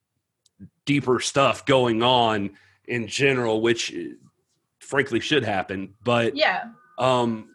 deeper 0.85 1.21
stuff 1.21 1.65
going 1.65 2.03
on 2.03 2.51
in 2.91 3.07
general 3.07 3.61
which 3.61 3.95
uh, 3.95 3.99
frankly 4.81 5.21
should 5.21 5.45
happen 5.45 5.95
but 6.05 6.37
yeah. 6.37 6.65
um 6.99 7.49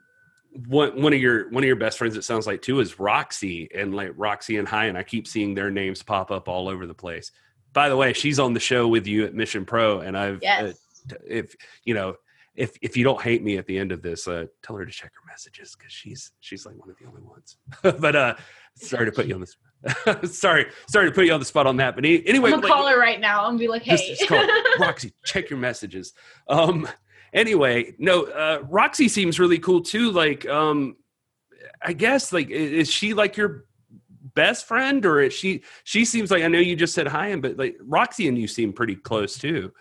one 0.67 1.02
one 1.02 1.12
of 1.13 1.19
your 1.19 1.50
one 1.50 1.63
of 1.63 1.67
your 1.67 1.76
best 1.76 1.98
friends 1.98 2.15
it 2.15 2.24
sounds 2.24 2.48
like 2.48 2.62
too 2.62 2.80
is 2.80 2.98
Roxy 2.98 3.67
and 3.76 3.93
like 3.93 4.12
Roxy 4.15 4.58
and 4.58 4.67
Hyan 4.67 4.89
and 4.89 4.98
I 4.98 5.04
keep 5.04 5.28
seeing 5.28 5.54
their 5.54 5.69
names 5.69 6.02
pop 6.02 6.32
up 6.32 6.48
all 6.48 6.69
over 6.69 6.88
the 6.88 6.93
place. 6.93 7.32
By 7.74 7.89
the 7.89 7.98
way, 7.98 8.13
she's 8.13 8.39
on 8.39 8.54
the 8.54 8.60
show 8.62 8.88
with 8.88 9.06
you 9.06 9.26
at 9.26 9.34
Mission 9.34 9.65
Pro 9.65 10.00
and 10.00 10.17
I've 10.17 10.38
uh, 10.38 10.39
Yes. 10.41 10.80
t- 11.10 11.15
if 11.28 11.56
you 11.84 11.93
know 11.93 12.15
if 12.56 12.78
if 12.82 12.95
you 12.95 13.04
don't 13.04 13.21
hate 13.21 13.43
me 13.43 13.58
at 13.58 13.65
the 13.67 13.78
end 13.78 13.91
of 13.91 14.02
this 14.02 14.30
uh 14.30 14.45
tell 14.63 14.78
her 14.78 14.86
to 14.86 14.91
check 14.91 15.12
her 15.13 15.28
messages 15.28 15.76
cuz 15.76 15.91
she's 15.91 16.32
she's 16.39 16.65
like 16.65 16.78
one 16.78 16.89
of 16.89 16.95
the 17.00 17.06
only 17.06 17.21
ones. 17.21 17.58
but 18.00 18.15
uh 18.15 18.36
sorry 18.76 19.06
to 19.06 19.12
put 19.12 19.26
you 19.26 19.36
on 19.36 19.41
this 19.41 19.58
sorry 20.24 20.66
sorry 20.88 21.10
to 21.10 21.14
put 21.14 21.26
you 21.26 21.34
on 21.34 21.40
the 21.40 21.46
spot 21.46 21.68
on 21.68 21.78
that 21.78 21.96
but 21.96 22.04
any- 22.04 22.26
anyway 22.28 22.50
I'm 22.52 22.60
gonna 22.60 22.68
like- 22.68 22.76
call 22.76 22.88
her 22.88 23.00
right 23.00 23.20
now 23.20 23.48
and 23.50 23.60
be 23.60 23.68
like, 23.68 23.84
hey. 23.84 23.96
just 24.16 24.28
call 24.28 24.46
Roxy, 24.80 25.14
check 25.26 25.50
your 25.50 25.60
messages. 25.60 26.14
Um, 26.50 26.88
anyway, 27.34 27.94
no, 28.00 28.24
uh, 28.24 28.60
Roxy 28.70 29.08
seems 29.08 29.40
really 29.40 29.60
cool 29.60 29.82
too. 29.82 30.12
Like, 30.12 30.48
um, 30.48 30.96
I 31.82 31.94
guess, 31.94 32.34
like, 32.34 32.50
is 32.50 32.90
she 32.92 33.14
like 33.14 33.38
your 33.38 33.66
best 34.34 34.68
friend, 34.68 35.06
or 35.06 35.22
is 35.22 35.34
she? 35.34 35.64
She 35.84 36.04
seems 36.04 36.32
like 36.32 36.44
I 36.44 36.48
know 36.48 36.60
you 36.60 36.76
just 36.76 36.94
said 36.96 37.08
hi, 37.08 37.28
and 37.28 37.42
but 37.42 37.58
like 37.58 37.78
Roxy 37.82 38.28
and 38.28 38.38
you 38.38 38.48
seem 38.48 38.74
pretty 38.74 38.96
close 38.96 39.38
too. 39.38 39.72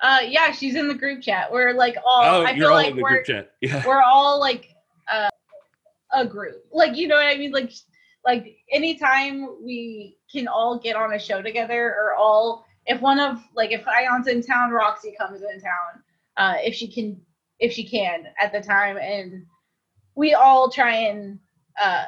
uh, 0.00 0.20
yeah, 0.24 0.52
she's 0.52 0.74
in 0.76 0.88
the 0.88 0.94
group 0.94 1.20
chat. 1.22 1.50
We're 1.50 1.74
like 1.74 1.96
all. 2.06 2.22
oh, 2.22 2.44
I 2.44 2.50
you're 2.50 2.58
feel 2.58 2.68
all 2.68 2.74
like 2.74 2.90
in 2.90 2.96
the 2.96 3.02
we're 3.02 3.08
group 3.10 3.26
chat. 3.26 3.50
Yeah, 3.60 3.82
we're 3.86 4.02
all 4.02 4.38
like 4.40 4.68
uh, 5.12 5.28
a 6.12 6.24
group. 6.26 6.64
Like 6.72 6.96
you 6.96 7.08
know 7.08 7.16
what 7.16 7.26
I 7.26 7.36
mean? 7.36 7.50
Like 7.52 7.72
like 8.24 8.56
anytime 8.70 9.48
we 9.62 10.16
can 10.30 10.48
all 10.48 10.78
get 10.78 10.96
on 10.96 11.14
a 11.14 11.18
show 11.18 11.42
together 11.42 11.94
or 11.98 12.14
all 12.14 12.64
if 12.86 13.00
one 13.00 13.20
of 13.20 13.42
like 13.54 13.72
if 13.72 13.84
Hyan's 13.84 14.26
in 14.26 14.42
town, 14.42 14.70
Roxy 14.70 15.14
comes 15.18 15.42
in 15.42 15.60
town. 15.60 16.02
Uh, 16.36 16.54
if 16.58 16.74
she 16.74 16.90
can 16.90 17.20
if 17.58 17.72
she 17.72 17.84
can 17.84 18.24
at 18.40 18.52
the 18.52 18.60
time 18.60 18.96
and 18.96 19.44
we 20.14 20.34
all 20.34 20.70
try 20.70 20.94
and 20.94 21.38
uh, 21.80 22.04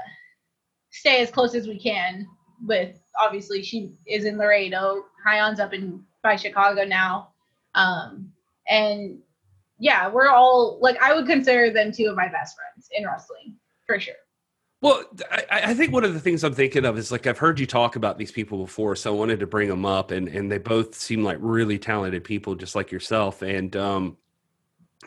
stay 0.90 1.22
as 1.22 1.30
close 1.30 1.54
as 1.54 1.66
we 1.66 1.78
can 1.78 2.26
with 2.66 3.00
obviously 3.20 3.62
she 3.62 3.92
is 4.06 4.24
in 4.24 4.38
Laredo, 4.38 5.04
Hyan's 5.24 5.60
up 5.60 5.72
in 5.72 6.02
by 6.22 6.36
Chicago 6.36 6.84
now. 6.84 7.30
Um, 7.74 8.32
and 8.68 9.18
yeah, 9.78 10.08
we're 10.08 10.28
all 10.28 10.78
like 10.80 11.00
I 11.02 11.14
would 11.14 11.26
consider 11.26 11.70
them 11.70 11.92
two 11.92 12.06
of 12.06 12.16
my 12.16 12.28
best 12.28 12.56
friends 12.56 12.88
in 12.96 13.06
wrestling 13.06 13.56
for 13.86 14.00
sure. 14.00 14.14
Well, 14.84 15.02
I, 15.32 15.46
I 15.50 15.74
think 15.74 15.94
one 15.94 16.04
of 16.04 16.12
the 16.12 16.20
things 16.20 16.44
I'm 16.44 16.52
thinking 16.52 16.84
of 16.84 16.98
is 16.98 17.10
like 17.10 17.26
I've 17.26 17.38
heard 17.38 17.58
you 17.58 17.64
talk 17.64 17.96
about 17.96 18.18
these 18.18 18.30
people 18.30 18.58
before, 18.58 18.94
so 18.96 19.14
I 19.14 19.18
wanted 19.18 19.40
to 19.40 19.46
bring 19.46 19.70
them 19.70 19.86
up, 19.86 20.10
and 20.10 20.28
and 20.28 20.52
they 20.52 20.58
both 20.58 20.94
seem 20.94 21.24
like 21.24 21.38
really 21.40 21.78
talented 21.78 22.22
people, 22.22 22.54
just 22.54 22.74
like 22.74 22.92
yourself. 22.92 23.40
And 23.40 23.74
um, 23.76 24.18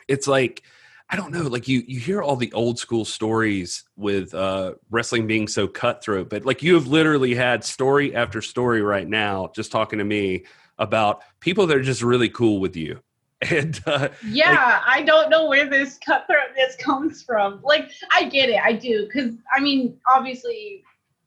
it's 0.07 0.27
like 0.27 0.63
I 1.11 1.15
don't 1.15 1.31
know, 1.31 1.43
like 1.43 1.67
you 1.67 1.83
you 1.87 1.99
hear 1.99 2.23
all 2.23 2.35
the 2.35 2.51
old 2.53 2.79
school 2.79 3.05
stories 3.05 3.83
with 3.95 4.33
uh, 4.33 4.73
wrestling 4.89 5.27
being 5.27 5.47
so 5.47 5.67
cutthroat, 5.67 6.31
but 6.31 6.43
like 6.43 6.63
you 6.63 6.73
have 6.73 6.87
literally 6.87 7.35
had 7.35 7.63
story 7.63 8.15
after 8.15 8.41
story 8.41 8.81
right 8.81 9.07
now, 9.07 9.51
just 9.55 9.71
talking 9.71 9.99
to 9.99 10.05
me 10.05 10.45
about 10.79 11.21
people 11.39 11.67
that 11.67 11.77
are 11.77 11.83
just 11.83 12.01
really 12.01 12.29
cool 12.29 12.59
with 12.59 12.75
you, 12.75 12.99
and 13.51 13.79
uh, 13.85 14.09
Yeah, 14.25 14.81
I 14.85 15.03
don't 15.03 15.29
know 15.29 15.47
where 15.47 15.69
this 15.69 15.99
cutthroatness 15.99 16.77
comes 16.79 17.21
from. 17.21 17.61
Like, 17.63 17.91
I 18.11 18.25
get 18.25 18.49
it, 18.49 18.59
I 18.63 18.73
do, 18.73 19.05
because 19.05 19.33
I 19.55 19.59
mean, 19.59 19.99
obviously, 20.11 20.83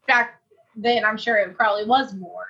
back 0.08 0.40
then, 0.74 1.04
I'm 1.04 1.16
sure 1.16 1.36
it 1.36 1.56
probably 1.56 1.84
was 1.84 2.14
more. 2.14 2.46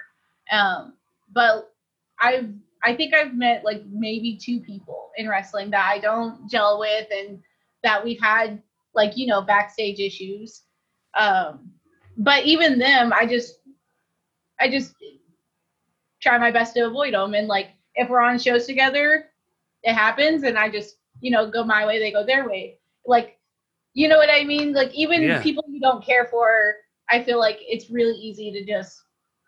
Um, 0.50 0.94
but 1.32 1.72
I've, 2.18 2.48
I 2.82 2.94
think 2.94 3.14
I've 3.14 3.34
met 3.34 3.64
like 3.64 3.82
maybe 3.90 4.36
two 4.36 4.60
people 4.60 5.10
in 5.16 5.28
wrestling 5.28 5.70
that 5.70 5.86
I 5.86 5.98
don't 5.98 6.48
gel 6.50 6.78
with, 6.78 7.06
and 7.12 7.42
that 7.82 8.02
we've 8.02 8.20
had 8.20 8.62
like 8.94 9.16
you 9.16 9.26
know 9.26 9.42
backstage 9.42 10.00
issues. 10.00 10.62
Um, 11.14 11.70
but 12.16 12.44
even 12.44 12.78
them, 12.78 13.12
I 13.12 13.26
just, 13.26 13.58
I 14.58 14.70
just 14.70 14.94
try 16.20 16.38
my 16.38 16.50
best 16.50 16.74
to 16.74 16.86
avoid 16.86 17.12
them, 17.12 17.34
and 17.34 17.46
like 17.46 17.68
if 17.94 18.08
we're 18.08 18.20
on 18.20 18.38
shows 18.38 18.66
together 18.66 19.26
it 19.82 19.94
happens 19.94 20.42
and 20.42 20.58
I 20.58 20.70
just, 20.70 20.96
you 21.20 21.30
know, 21.30 21.50
go 21.50 21.64
my 21.64 21.86
way, 21.86 21.98
they 21.98 22.12
go 22.12 22.24
their 22.24 22.48
way. 22.48 22.78
Like, 23.06 23.38
you 23.94 24.08
know 24.08 24.16
what 24.18 24.30
I 24.30 24.44
mean? 24.44 24.72
Like 24.72 24.92
even 24.94 25.22
Yeah. 25.22 25.42
people 25.42 25.64
you 25.68 25.80
don't 25.80 26.04
care 26.04 26.26
for, 26.26 26.74
I 27.10 27.22
feel 27.22 27.38
like 27.38 27.58
it's 27.60 27.90
really 27.90 28.18
easy 28.18 28.52
to 28.52 28.64
just 28.64 29.02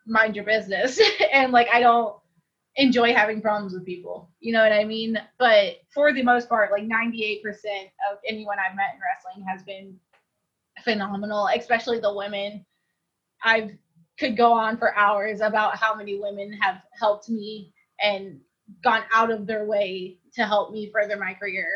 mind 0.06 0.34
your 0.36 0.44
business. 0.44 1.00
and 1.32 1.52
like 1.52 1.68
I 1.72 1.80
don't 1.80 2.16
enjoy 2.76 3.12
having 3.14 3.40
problems 3.42 3.74
with 3.74 3.84
people. 3.84 4.30
You 4.40 4.52
know 4.52 4.62
what 4.62 4.72
I 4.72 4.84
mean? 4.84 5.18
But 5.38 5.76
for 5.92 6.12
the 6.12 6.22
most 6.22 6.48
part, 6.48 6.72
like 6.72 6.84
98% 6.84 7.42
of 8.10 8.18
anyone 8.26 8.56
I've 8.58 8.76
met 8.76 8.94
in 8.94 9.00
wrestling 9.00 9.46
has 9.46 9.62
been 9.62 9.98
phenomenal, 10.82 11.48
especially 11.54 12.00
the 12.00 12.14
women. 12.14 12.64
I've 13.44 13.72
could 14.18 14.36
go 14.36 14.52
on 14.52 14.76
for 14.76 14.94
hours 14.96 15.40
about 15.40 15.76
how 15.76 15.94
many 15.94 16.20
women 16.20 16.52
have 16.60 16.82
helped 16.98 17.28
me 17.28 17.72
and 18.00 18.38
gone 18.82 19.02
out 19.12 19.30
of 19.30 19.46
their 19.46 19.64
way 19.64 20.18
to 20.34 20.44
help 20.46 20.72
me 20.72 20.90
further 20.92 21.16
my 21.16 21.34
career. 21.34 21.66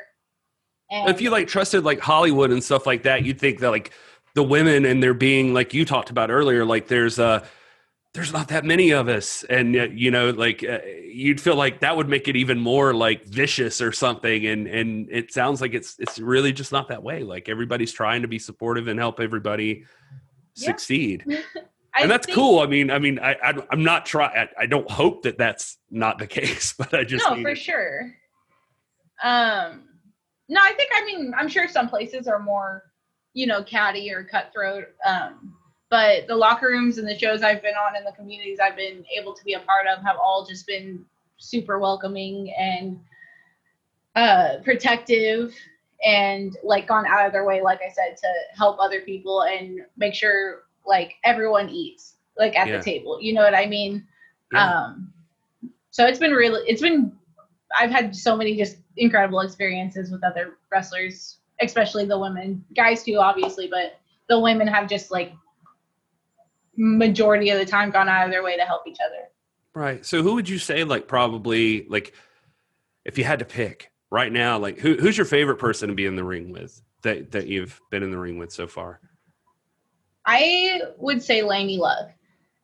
And 0.90 1.08
if 1.10 1.20
you 1.20 1.30
like 1.30 1.48
trusted 1.48 1.84
like 1.84 2.00
Hollywood 2.00 2.50
and 2.50 2.62
stuff 2.62 2.86
like 2.86 3.02
that, 3.04 3.24
you'd 3.24 3.40
think 3.40 3.58
that 3.60 3.70
like 3.70 3.92
the 4.34 4.42
women 4.42 4.84
and 4.84 5.02
there 5.02 5.14
being 5.14 5.52
like 5.54 5.74
you 5.74 5.84
talked 5.84 6.10
about 6.10 6.30
earlier, 6.30 6.64
like 6.64 6.86
there's 6.88 7.18
uh 7.18 7.44
there's 8.14 8.32
not 8.32 8.48
that 8.48 8.64
many 8.64 8.92
of 8.92 9.08
us, 9.08 9.44
and 9.44 9.74
yet, 9.74 9.92
you 9.92 10.10
know, 10.10 10.30
like 10.30 10.64
uh, 10.64 10.78
you'd 11.04 11.38
feel 11.38 11.54
like 11.54 11.80
that 11.80 11.98
would 11.98 12.08
make 12.08 12.28
it 12.28 12.36
even 12.36 12.58
more 12.58 12.94
like 12.94 13.26
vicious 13.26 13.82
or 13.82 13.92
something. 13.92 14.46
And 14.46 14.66
and 14.66 15.08
it 15.10 15.34
sounds 15.34 15.60
like 15.60 15.74
it's 15.74 15.96
it's 15.98 16.18
really 16.18 16.50
just 16.52 16.72
not 16.72 16.88
that 16.88 17.02
way. 17.02 17.24
Like 17.24 17.48
everybody's 17.50 17.92
trying 17.92 18.22
to 18.22 18.28
be 18.28 18.38
supportive 18.38 18.88
and 18.88 18.98
help 18.98 19.20
everybody 19.20 19.84
Yeah. 20.54 20.66
succeed, 20.68 21.26
and 22.02 22.10
that's 22.10 22.26
think- 22.26 22.36
cool. 22.36 22.60
I 22.60 22.66
mean, 22.66 22.90
I 22.90 22.98
mean, 22.98 23.18
I, 23.18 23.36
I 23.42 23.54
I'm 23.70 23.84
not 23.84 24.06
trying. 24.06 24.36
I, 24.36 24.48
I 24.62 24.66
don't 24.66 24.90
hope 24.90 25.22
that 25.22 25.38
that's 25.38 25.78
not 25.90 26.18
the 26.18 26.26
case, 26.38 26.74
but 26.76 26.92
I 26.94 27.04
just 27.04 27.28
no, 27.28 27.40
for 27.42 27.50
it- 27.50 27.58
sure. 27.58 28.12
Um, 29.22 29.84
no, 30.48 30.60
I 30.62 30.72
think 30.74 30.90
I 30.94 31.04
mean 31.04 31.32
I'm 31.36 31.48
sure 31.48 31.68
some 31.68 31.88
places 31.88 32.28
are 32.28 32.38
more, 32.38 32.84
you 33.32 33.46
know, 33.46 33.62
catty 33.62 34.12
or 34.12 34.24
cutthroat. 34.24 34.84
Um, 35.04 35.54
but 35.88 36.26
the 36.26 36.36
locker 36.36 36.66
rooms 36.66 36.98
and 36.98 37.08
the 37.08 37.16
shows 37.18 37.42
I've 37.42 37.62
been 37.62 37.74
on 37.74 37.96
and 37.96 38.06
the 38.06 38.12
communities 38.12 38.58
I've 38.62 38.76
been 38.76 39.04
able 39.16 39.34
to 39.34 39.44
be 39.44 39.54
a 39.54 39.60
part 39.60 39.86
of 39.86 40.02
have 40.04 40.16
all 40.20 40.44
just 40.44 40.66
been 40.66 41.04
super 41.38 41.78
welcoming 41.78 42.52
and 42.58 42.98
uh, 44.16 44.56
protective 44.64 45.54
and 46.04 46.56
like 46.62 46.86
gone 46.88 47.06
out 47.06 47.26
of 47.26 47.32
their 47.32 47.44
way, 47.44 47.62
like 47.62 47.80
I 47.86 47.90
said, 47.90 48.16
to 48.18 48.28
help 48.56 48.78
other 48.80 49.00
people 49.00 49.42
and 49.42 49.80
make 49.96 50.14
sure 50.14 50.62
like 50.86 51.14
everyone 51.24 51.68
eats 51.68 52.16
like 52.38 52.56
at 52.56 52.68
Yeah. 52.68 52.78
the 52.78 52.82
table. 52.82 53.18
You 53.20 53.34
know 53.34 53.42
what 53.42 53.54
I 53.54 53.66
mean? 53.66 54.06
Yeah. 54.52 54.84
Um, 54.84 55.12
so 55.90 56.06
it's 56.06 56.18
been 56.18 56.32
really, 56.32 56.62
it's 56.68 56.82
been, 56.82 57.12
I've 57.78 57.90
had 57.90 58.14
so 58.14 58.36
many 58.36 58.56
just 58.56 58.76
incredible 58.96 59.40
experiences 59.40 60.10
with 60.10 60.22
other 60.24 60.58
wrestlers, 60.70 61.38
especially 61.60 62.04
the 62.04 62.18
women, 62.18 62.64
guys 62.74 63.02
too, 63.02 63.16
obviously, 63.18 63.68
but 63.68 63.98
the 64.28 64.38
women 64.38 64.66
have 64.68 64.88
just 64.88 65.10
like 65.10 65.32
majority 66.76 67.50
of 67.50 67.58
the 67.58 67.66
time 67.66 67.90
gone 67.90 68.08
out 68.08 68.26
of 68.26 68.30
their 68.30 68.42
way 68.42 68.56
to 68.56 68.64
help 68.64 68.86
each 68.86 68.98
other. 69.04 69.28
Right. 69.74 70.04
So 70.04 70.22
who 70.22 70.34
would 70.34 70.48
you 70.48 70.58
say 70.58 70.84
like 70.84 71.08
probably 71.08 71.86
like 71.88 72.12
if 73.04 73.18
you 73.18 73.24
had 73.24 73.38
to 73.40 73.44
pick 73.44 73.90
right 74.10 74.32
now, 74.32 74.58
like 74.58 74.78
who 74.78 74.94
who's 74.96 75.16
your 75.16 75.26
favorite 75.26 75.56
person 75.56 75.88
to 75.88 75.94
be 75.94 76.06
in 76.06 76.16
the 76.16 76.24
ring 76.24 76.50
with 76.50 76.80
that 77.02 77.32
that 77.32 77.46
you've 77.46 77.80
been 77.90 78.02
in 78.02 78.10
the 78.10 78.18
ring 78.18 78.38
with 78.38 78.52
so 78.52 78.66
far? 78.66 79.00
I 80.26 80.82
would 80.98 81.22
say 81.22 81.42
Laynie 81.42 81.78
Luck. 81.78 82.10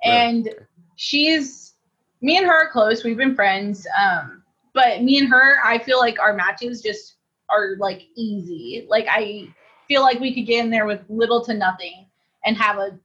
And 0.05 0.51
she's 0.97 1.75
me 2.21 2.37
and 2.37 2.47
her 2.47 2.67
are 2.67 2.71
close. 2.71 3.05
We've 3.05 3.17
been 3.17 3.35
friends. 3.35 3.87
Um, 4.01 4.43
but 4.75 5.03
me 5.03 5.19
and 5.19 5.29
her, 5.29 5.57
I 5.65 5.79
feel 5.79 5.99
like 5.99 6.19
our 6.19 6.33
matches 6.33 6.83
just 6.83 7.17
are 7.51 7.77
like 7.79 8.03
easy. 8.17 8.87
Like 8.89 9.07
I 9.09 9.49
feel 9.87 10.03
like 10.03 10.21
we 10.21 10.35
could 10.35 10.47
get 10.47 10.65
in 10.65 10.71
there 10.71 10.87
with 10.87 11.01
little 11.09 11.45
to 11.45 11.55
nothing 11.55 12.07
and 12.45 12.57
have 12.57 12.79
a 12.79 12.99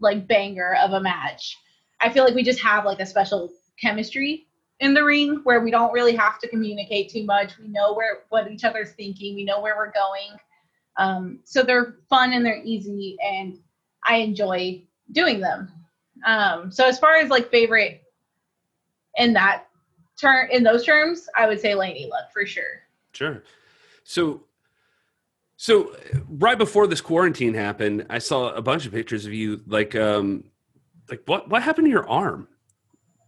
like 0.00 0.26
banger 0.26 0.76
of 0.82 0.92
a 0.92 1.00
match. 1.00 1.56
I 2.00 2.10
feel 2.10 2.24
like 2.24 2.34
we 2.34 2.42
just 2.42 2.60
have 2.60 2.84
like 2.84 3.00
a 3.00 3.06
special 3.06 3.50
chemistry 3.80 4.46
in 4.80 4.92
the 4.92 5.04
ring 5.04 5.40
where 5.44 5.60
we 5.60 5.70
don't 5.70 5.92
really 5.92 6.14
have 6.16 6.38
to 6.40 6.48
communicate 6.48 7.10
too 7.10 7.24
much. 7.24 7.58
We 7.58 7.68
know 7.68 7.94
where 7.94 8.24
what 8.28 8.50
each 8.50 8.64
other's 8.64 8.92
thinking. 8.92 9.34
We 9.34 9.44
know 9.44 9.60
where 9.60 9.76
we're 9.76 9.92
going. 9.92 10.38
Um, 10.98 11.40
so 11.44 11.62
they're 11.62 11.96
fun 12.08 12.32
and 12.32 12.44
they're 12.44 12.62
easy, 12.64 13.16
and 13.22 13.58
I 14.06 14.16
enjoy 14.16 14.82
doing 15.12 15.40
them. 15.40 15.72
Um, 16.24 16.70
so 16.72 16.86
as 16.86 16.98
far 16.98 17.16
as 17.16 17.30
like 17.30 17.50
favorite 17.50 18.02
in 19.16 19.32
that 19.34 19.66
term 20.20 20.48
in 20.50 20.62
those 20.62 20.84
terms, 20.84 21.28
I 21.36 21.46
would 21.46 21.60
say 21.60 21.72
Laynie 21.72 22.08
Luck 22.08 22.32
for 22.32 22.46
sure. 22.46 22.82
Sure. 23.12 23.42
So 24.04 24.42
so 25.56 25.90
uh, 25.94 26.18
right 26.28 26.58
before 26.58 26.86
this 26.86 27.00
quarantine 27.00 27.54
happened, 27.54 28.06
I 28.10 28.18
saw 28.18 28.50
a 28.50 28.62
bunch 28.62 28.86
of 28.86 28.92
pictures 28.92 29.26
of 29.26 29.32
you 29.32 29.62
like 29.66 29.94
um 29.94 30.44
like 31.10 31.22
what 31.26 31.48
what 31.48 31.62
happened 31.62 31.86
to 31.86 31.90
your 31.90 32.08
arm? 32.08 32.48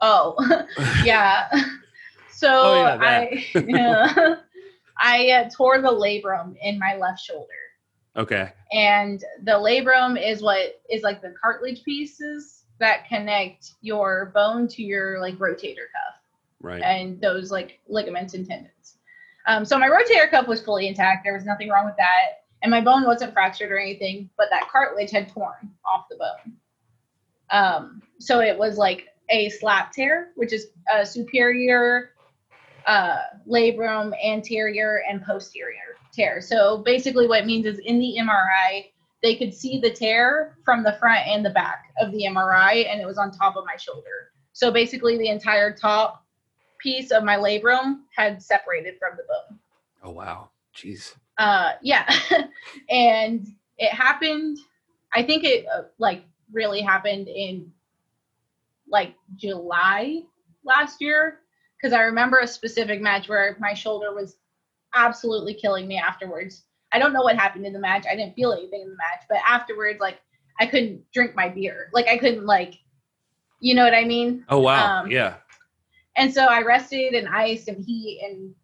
Oh, 0.00 0.36
yeah. 1.04 1.48
So 2.30 2.48
Oh, 2.48 2.74
yeah. 2.84 2.98
I 3.00 3.46
yeah, 3.66 4.36
I 4.96 5.30
uh, 5.30 5.50
tore 5.50 5.80
the 5.82 5.88
labrum 5.88 6.54
in 6.62 6.78
my 6.78 6.94
left 6.94 7.18
shoulder. 7.18 7.48
Okay. 8.18 8.50
and 8.72 9.22
the 9.44 9.52
labrum 9.52 10.20
is 10.20 10.42
what 10.42 10.80
is 10.90 11.02
like 11.02 11.22
the 11.22 11.32
cartilage 11.40 11.82
pieces 11.84 12.64
that 12.80 13.06
connect 13.08 13.72
your 13.80 14.32
bone 14.34 14.66
to 14.68 14.82
your 14.82 15.20
like 15.20 15.36
rotator 15.38 15.86
cuff 15.92 16.20
Right. 16.60 16.82
and 16.82 17.20
those 17.20 17.52
like 17.52 17.78
ligaments 17.88 18.34
and 18.34 18.44
tendons. 18.46 18.96
Um, 19.46 19.64
so 19.64 19.78
my 19.78 19.88
rotator 19.88 20.28
cuff 20.30 20.48
was 20.48 20.60
fully 20.60 20.88
intact. 20.88 21.22
There 21.24 21.32
was 21.32 21.44
nothing 21.44 21.68
wrong 21.68 21.86
with 21.86 21.96
that, 21.96 22.42
and 22.62 22.70
my 22.70 22.80
bone 22.80 23.06
wasn't 23.06 23.32
fractured 23.32 23.70
or 23.70 23.78
anything, 23.78 24.28
but 24.36 24.48
that 24.50 24.68
cartilage 24.68 25.10
had 25.12 25.28
torn 25.32 25.70
off 25.86 26.06
the 26.10 26.16
bone. 26.16 26.56
Um, 27.50 28.02
so 28.18 28.40
it 28.40 28.58
was 28.58 28.76
like 28.76 29.06
a 29.30 29.48
slap 29.50 29.92
tear, 29.92 30.32
which 30.34 30.52
is 30.52 30.66
a 30.92 31.06
superior 31.06 32.10
uh, 32.86 33.18
labrum, 33.48 34.12
anterior, 34.24 35.02
and 35.08 35.22
posterior 35.22 35.96
tear. 36.18 36.40
So 36.40 36.78
basically, 36.78 37.26
what 37.26 37.40
it 37.40 37.46
means 37.46 37.66
is 37.66 37.78
in 37.78 37.98
the 37.98 38.16
MRI, 38.18 38.86
they 39.22 39.36
could 39.36 39.54
see 39.54 39.80
the 39.80 39.90
tear 39.90 40.56
from 40.64 40.82
the 40.82 40.96
front 41.00 41.26
and 41.26 41.44
the 41.44 41.50
back 41.50 41.92
of 42.00 42.12
the 42.12 42.24
MRI, 42.24 42.90
and 42.90 43.00
it 43.00 43.06
was 43.06 43.18
on 43.18 43.30
top 43.30 43.56
of 43.56 43.64
my 43.64 43.76
shoulder. 43.76 44.32
So 44.52 44.70
basically, 44.70 45.16
the 45.18 45.28
entire 45.28 45.72
top 45.72 46.24
piece 46.78 47.10
of 47.10 47.24
my 47.24 47.36
labrum 47.36 48.00
had 48.16 48.42
separated 48.42 48.94
from 48.98 49.16
the 49.16 49.24
bone. 49.24 49.58
Oh 50.02 50.10
wow. 50.10 50.50
Jeez. 50.74 51.14
Uh, 51.38 51.72
yeah, 51.82 52.08
and 52.90 53.46
it 53.78 53.92
happened. 53.92 54.58
I 55.12 55.22
think 55.22 55.44
it 55.44 55.66
uh, 55.74 55.82
like 55.98 56.24
really 56.52 56.80
happened 56.80 57.28
in 57.28 57.72
like 58.90 59.14
July 59.36 60.22
last 60.64 61.00
year 61.00 61.40
because 61.76 61.92
I 61.92 62.02
remember 62.02 62.38
a 62.38 62.46
specific 62.46 63.00
match 63.00 63.28
where 63.28 63.56
my 63.60 63.74
shoulder 63.74 64.14
was 64.14 64.36
absolutely 64.98 65.54
killing 65.54 65.86
me 65.86 65.96
afterwards. 65.96 66.64
I 66.92 66.98
don't 66.98 67.12
know 67.12 67.22
what 67.22 67.36
happened 67.36 67.66
in 67.66 67.72
the 67.72 67.78
match. 67.78 68.06
I 68.10 68.16
didn't 68.16 68.34
feel 68.34 68.52
anything 68.52 68.82
in 68.82 68.88
the 68.88 68.96
match, 68.96 69.24
but 69.28 69.38
afterwards, 69.46 70.00
like 70.00 70.20
I 70.60 70.66
couldn't 70.66 71.10
drink 71.12 71.34
my 71.34 71.48
beer. 71.48 71.90
Like 71.92 72.08
I 72.08 72.18
couldn't 72.18 72.46
like, 72.46 72.74
you 73.60 73.74
know 73.74 73.84
what 73.84 73.94
I 73.94 74.04
mean? 74.04 74.44
Oh 74.48 74.60
wow. 74.60 75.02
Um, 75.02 75.10
yeah. 75.10 75.36
And 76.16 76.32
so 76.32 76.46
I 76.46 76.62
rested 76.62 77.14
and 77.14 77.28
iced 77.28 77.68
and 77.68 77.84
heat 77.84 78.20
and 78.24 78.54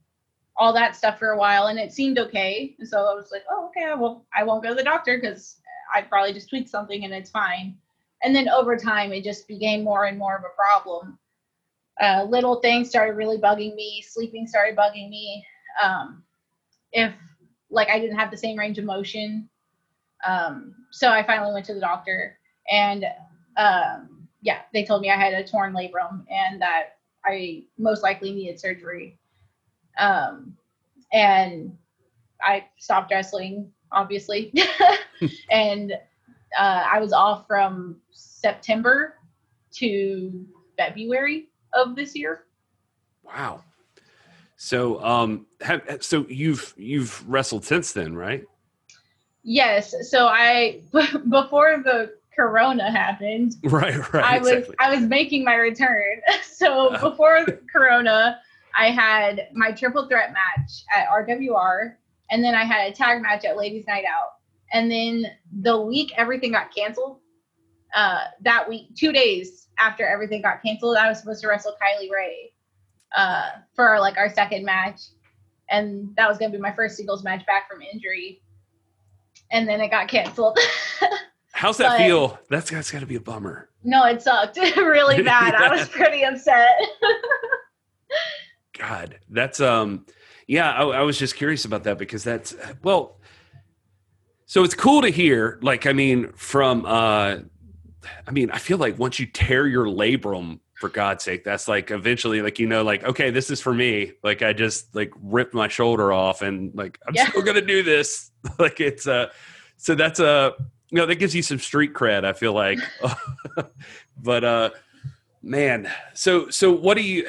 all 0.57 0.73
that 0.73 0.97
stuff 0.97 1.19
for 1.19 1.31
a 1.31 1.39
while, 1.39 1.67
and 1.67 1.79
it 1.79 1.93
seemed 1.93 2.19
okay. 2.19 2.75
And 2.79 2.89
so 2.89 2.99
I 2.99 3.15
was 3.15 3.31
like, 3.31 3.43
oh, 3.51 3.69
okay, 3.69 3.93
well 3.97 4.27
I 4.35 4.43
won't 4.45 4.63
go 4.63 4.71
to 4.71 4.75
the 4.75 4.83
doctor 4.83 5.19
because 5.21 5.61
I 5.95 6.03
probably 6.03 6.33
just 6.33 6.49
tweaked 6.49 6.69
something 6.69 7.05
and 7.05 7.15
it's 7.15 7.31
fine. 7.31 7.77
And 8.23 8.35
then 8.35 8.49
over 8.49 8.77
time, 8.77 9.13
it 9.13 9.23
just 9.23 9.47
became 9.47 9.85
more 9.85 10.07
and 10.07 10.19
more 10.19 10.37
of 10.37 10.43
a 10.45 10.57
problem. 10.57 11.19
Uh, 12.01 12.25
little 12.25 12.57
things 12.57 12.89
started 12.89 13.17
really 13.17 13.39
bugging 13.39 13.75
me. 13.77 14.03
Sleeping 14.03 14.47
started 14.47 14.77
bugging 14.77 15.11
me. 15.11 15.45
Um, 15.83 16.24
if 16.95 17.13
like 17.71 17.89
I 17.89 17.99
didn't 17.99 18.17
have 18.17 18.31
the 18.31 18.37
same 18.37 18.59
range 18.59 18.79
of 18.79 18.85
motion, 18.85 19.49
um, 20.27 20.75
so 20.91 21.11
I 21.11 21.23
finally 21.23 21.53
went 21.53 21.67
to 21.67 21.75
the 21.75 21.81
doctor, 21.81 22.39
and 22.71 23.05
um, 23.57 24.29
yeah, 24.41 24.61
they 24.73 24.85
told 24.85 25.03
me 25.03 25.11
I 25.11 25.17
had 25.17 25.35
a 25.35 25.47
torn 25.47 25.75
labrum 25.75 26.25
and 26.31 26.61
that 26.63 26.99
I 27.25 27.65
most 27.79 28.03
likely 28.03 28.33
needed 28.33 28.61
surgery. 28.61 29.19
Um, 29.99 30.57
and 31.13 31.77
I 32.43 32.67
stopped 32.79 33.11
wrestling, 33.11 33.71
obviously, 33.93 34.53
and 35.51 35.93
uh, 36.59 36.85
I 36.93 37.01
was 37.01 37.13
off 37.13 37.47
from 37.47 37.97
September 38.11 39.15
to 39.73 40.47
February 40.77 41.49
of 41.73 41.97
this 41.97 42.15
year. 42.15 42.45
Wow. 43.23 43.63
So 44.65 45.05
um 45.05 45.45
have 45.61 45.83
so 46.01 46.25
you've 46.27 46.73
you've 46.79 47.29
wrestled 47.29 47.67
since 47.67 47.93
then, 47.93 48.17
right? 48.17 48.47
Yes, 49.43 49.95
so 50.11 50.27
I 50.27 50.81
before 51.29 51.83
the 51.85 52.15
corona 52.35 52.91
happened, 52.91 53.57
Right, 53.65 54.11
right. 54.15 54.25
I 54.25 54.39
was. 54.39 54.71
I 54.79 54.89
was 54.89 55.05
making 55.05 55.45
my 55.45 55.57
return. 55.57 56.23
So 56.45 56.97
before 56.99 57.45
Corona, 57.71 58.41
I 58.79 58.91
had 58.91 59.49
my 59.53 59.73
triple 59.73 60.07
threat 60.07 60.33
match 60.33 60.85
at 60.95 61.09
RWR, 61.09 61.97
and 62.31 62.43
then 62.43 62.55
I 62.55 62.65
had 62.65 62.91
a 62.91 62.95
tag 62.95 63.21
match 63.21 63.45
at 63.45 63.59
Ladies 63.59 63.87
Night 63.87 64.05
Out. 64.09 64.37
And 64.73 64.91
then 64.91 65.27
the 65.61 65.79
week 65.79 66.13
everything 66.17 66.53
got 66.53 66.75
canceled, 66.75 67.19
uh, 67.95 68.21
that 68.43 68.67
week, 68.67 68.95
two 68.97 69.13
days 69.13 69.69
after 69.79 70.07
everything 70.07 70.41
got 70.41 70.63
canceled, 70.63 70.97
I 70.97 71.09
was 71.09 71.19
supposed 71.19 71.43
to 71.43 71.49
wrestle 71.49 71.73
Kylie 71.73 72.11
Rae 72.11 72.54
uh, 73.17 73.51
for 73.75 73.99
like 74.01 74.17
our 74.17 74.33
second 74.33 74.65
match, 74.65 75.01
and 75.71 76.15
that 76.17 76.29
was 76.29 76.39
gonna 76.39 76.53
be 76.53 76.59
my 76.59 76.73
first 76.73 76.97
singles 76.97 77.23
match 77.25 77.45
back 77.47 77.71
from 77.71 77.81
injury. 77.83 78.41
And 79.51 79.69
then 79.69 79.81
it 79.81 79.91
got 79.91 80.09
canceled. 80.09 80.59
How's 81.53 81.77
that 81.77 81.91
But- 81.91 81.99
feel? 81.99 82.39
That's 82.51 82.71
that's 82.71 82.91
got 82.91 83.01
to 83.01 83.07
be 83.07 83.15
a 83.17 83.21
bummer. 83.21 83.69
No, 83.85 84.05
it 84.07 84.23
sucked 84.23 84.57
really 84.77 85.23
bad. 85.23 85.55
I 85.55 85.69
was 85.69 85.89
pretty 85.89 86.25
upset. 86.25 86.71
God, 88.77 89.19
that's 89.31 89.61
um, 89.61 90.07
yeah. 90.49 90.73
I, 90.73 90.83
I 90.85 91.01
was 91.03 91.19
just 91.19 91.37
curious 91.37 91.65
about 91.65 91.85
that 91.85 91.99
because 91.99 92.25
that's 92.25 92.57
well. 92.83 93.21
So 94.47 94.65
it's 94.65 94.75
cool 94.75 95.03
to 95.03 95.09
hear. 95.09 95.59
Like, 95.63 95.87
I 95.87 95.93
mean, 95.93 96.33
from 96.33 96.85
uh, 96.87 97.37
I 98.27 98.31
mean, 98.33 98.51
I 98.51 98.59
feel 98.59 98.79
like 98.79 98.99
once 98.99 99.19
you 99.21 99.27
tear 99.27 99.67
your 99.67 99.87
labrum, 99.87 100.59
for 100.85 100.91
God's 100.91 101.25
sake, 101.25 101.45
that's 101.45 101.67
like 101.67 101.91
eventually, 101.91 102.43
like 102.43 102.59
you 102.59 102.67
know, 102.67 102.83
like 102.85 103.05
okay, 103.05 103.31
this 103.31 103.49
is 103.51 103.59
for 103.59 103.73
me. 103.73 104.13
Like 104.23 104.43
I 104.43 104.53
just 104.53 104.95
like 104.95 105.11
ripped 105.23 105.55
my 105.55 105.67
shoulder 105.67 106.13
off, 106.13 106.43
and 106.43 106.75
like 106.75 106.99
I'm 107.09 107.15
Yeah. 107.15 107.31
still 107.31 107.41
gonna 107.41 107.63
do 107.63 107.83
this. 107.83 108.31
like 108.59 108.81
it's 108.81 109.07
uh, 109.09 109.31
so 109.79 109.95
that's 109.95 110.21
a 110.21 110.53
you 110.91 110.97
know 110.99 111.07
that 111.07 111.15
gives 111.15 111.35
you 111.35 111.41
some 111.41 111.59
street 111.59 111.95
cred. 111.95 112.27
I 112.27 112.35
feel 112.35 112.53
like, 112.53 112.79
but 114.23 114.45
uh, 114.45 114.71
man, 115.43 115.91
so 116.13 116.51
so 116.51 116.71
what 116.71 116.99
do 116.99 117.03
you? 117.03 117.27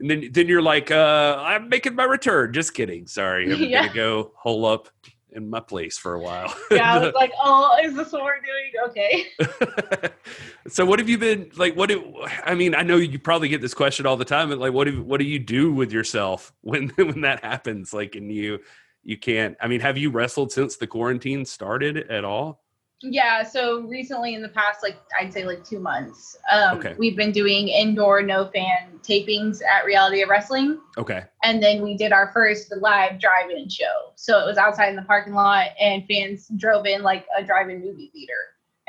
And 0.00 0.10
then, 0.10 0.28
then 0.32 0.48
you're 0.48 0.60
like, 0.60 0.90
uh, 0.90 1.36
I'm 1.38 1.68
making 1.68 1.94
my 1.94 2.02
return. 2.04 2.52
Just 2.52 2.74
kidding. 2.74 3.06
Sorry. 3.06 3.44
I'm 3.52 3.60
Yeah. 3.70 3.78
going 3.82 3.88
to 3.90 3.94
go 3.94 4.32
hole 4.36 4.66
up 4.66 4.88
in 5.34 5.50
my 5.50 5.60
place 5.60 5.98
for 5.98 6.14
a 6.14 6.20
while. 6.20 6.54
yeah, 6.70 6.94
I 6.94 6.98
was 6.98 7.14
like, 7.14 7.32
oh, 7.42 7.76
is 7.82 7.94
this 7.94 8.12
what 8.12 8.22
we're 8.22 8.40
doing? 8.40 8.72
Okay. 8.88 10.10
so 10.68 10.86
what 10.86 10.98
have 10.98 11.08
you 11.08 11.18
been 11.18 11.50
like? 11.56 11.76
What 11.76 11.88
do, 11.88 12.14
I 12.44 12.54
mean, 12.54 12.74
I 12.74 12.82
know 12.82 12.96
you 12.96 13.18
probably 13.18 13.48
get 13.48 13.60
this 13.60 13.74
question 13.74 14.06
all 14.06 14.16
the 14.16 14.24
time, 14.24 14.48
but 14.48 14.58
like, 14.58 14.72
what 14.72 14.84
do, 14.86 15.02
what 15.02 15.18
do 15.18 15.26
you 15.26 15.38
do 15.38 15.72
with 15.72 15.92
yourself 15.92 16.52
when, 16.62 16.88
when 16.96 17.22
that 17.22 17.44
happens? 17.44 17.92
Like, 17.92 18.14
and 18.14 18.32
you, 18.32 18.60
you 19.02 19.18
can't, 19.18 19.56
I 19.60 19.68
mean, 19.68 19.80
have 19.80 19.98
you 19.98 20.10
wrestled 20.10 20.52
since 20.52 20.76
the 20.76 20.86
quarantine 20.86 21.44
started 21.44 22.10
at 22.10 22.24
all? 22.24 22.63
Yeah, 23.02 23.42
so 23.42 23.80
recently 23.82 24.34
in 24.34 24.40
the 24.42 24.48
past, 24.48 24.82
like 24.82 24.96
I'd 25.18 25.32
say 25.32 25.44
like 25.44 25.64
two 25.64 25.78
months, 25.78 26.36
um, 26.50 26.78
Okay. 26.78 26.94
we've 26.98 27.16
been 27.16 27.32
doing 27.32 27.68
indoor 27.68 28.22
no 28.22 28.46
fan 28.46 28.98
tapings 29.02 29.60
at 29.62 29.84
Reality 29.84 30.22
of 30.22 30.30
Wrestling. 30.30 30.80
Okay. 30.96 31.24
And 31.42 31.62
then 31.62 31.82
we 31.82 31.96
did 31.96 32.12
our 32.12 32.30
first 32.32 32.72
live 32.78 33.20
drive 33.20 33.50
in 33.50 33.68
show. 33.68 34.12
So 34.14 34.38
it 34.40 34.46
was 34.46 34.56
outside 34.56 34.88
in 34.88 34.96
the 34.96 35.02
parking 35.02 35.34
lot, 35.34 35.68
and 35.78 36.04
fans 36.08 36.48
drove 36.56 36.86
in 36.86 37.02
like 37.02 37.26
a 37.36 37.42
drive 37.42 37.68
in 37.68 37.80
movie 37.84 38.10
theater. 38.12 38.32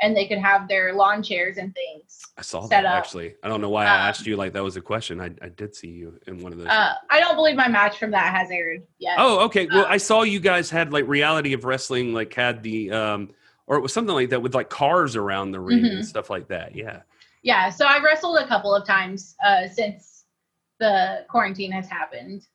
And 0.02 0.14
they 0.14 0.26
could 0.26 0.38
have 0.38 0.68
their 0.68 0.92
lawn 0.94 1.22
chairs 1.22 1.56
and 1.56 1.74
things. 1.74 2.20
I 2.36 2.42
saw 2.42 2.66
that 2.66 2.84
up. 2.84 2.94
actually. 2.94 3.34
I 3.42 3.48
don't 3.48 3.62
know 3.62 3.70
why 3.70 3.86
I 3.86 3.94
Um, 3.94 4.00
asked 4.08 4.26
you 4.26 4.36
like 4.36 4.52
that 4.52 4.62
was 4.62 4.76
a 4.76 4.82
question. 4.82 5.22
I, 5.22 5.30
I 5.40 5.48
did 5.48 5.74
see 5.74 5.88
you 5.88 6.18
in 6.26 6.42
one 6.42 6.52
of 6.52 6.58
those. 6.58 6.68
Uh, 6.68 6.92
I 7.08 7.18
don't 7.18 7.34
believe 7.34 7.56
my 7.56 7.66
match 7.68 7.98
from 7.98 8.10
that 8.10 8.34
has 8.34 8.50
aired 8.50 8.82
yet. 8.98 9.14
Oh, 9.18 9.40
okay. 9.46 9.66
Well, 9.66 9.86
Uh, 9.86 9.88
I 9.88 9.96
saw 9.96 10.22
you 10.22 10.38
guys 10.38 10.68
had 10.70 10.92
like 10.92 11.06
reality 11.08 11.54
of 11.54 11.64
wrestling, 11.64 12.12
like 12.12 12.34
had 12.34 12.62
the 12.62 12.90
um, 12.90 13.30
or 13.66 13.76
it 13.76 13.80
was 13.80 13.92
something 13.92 14.14
like 14.14 14.30
that 14.30 14.42
with 14.42 14.54
like 14.54 14.70
cars 14.70 15.16
around 15.16 15.50
the 15.52 15.60
ring 15.60 15.84
and 15.84 15.98
Mhm. 16.00 16.04
stuff 16.04 16.30
like 16.30 16.48
that. 16.48 16.74
Yeah. 16.74 17.02
Yeah, 17.42 17.70
so 17.70 17.86
I've 17.86 18.02
wrestled 18.02 18.38
a 18.38 18.46
couple 18.48 18.74
of 18.74 18.86
times 18.86 19.36
uh, 19.44 19.68
since 19.68 20.24
the 20.78 21.24
quarantine 21.28 21.70
has 21.72 21.88
happened. 21.88 22.46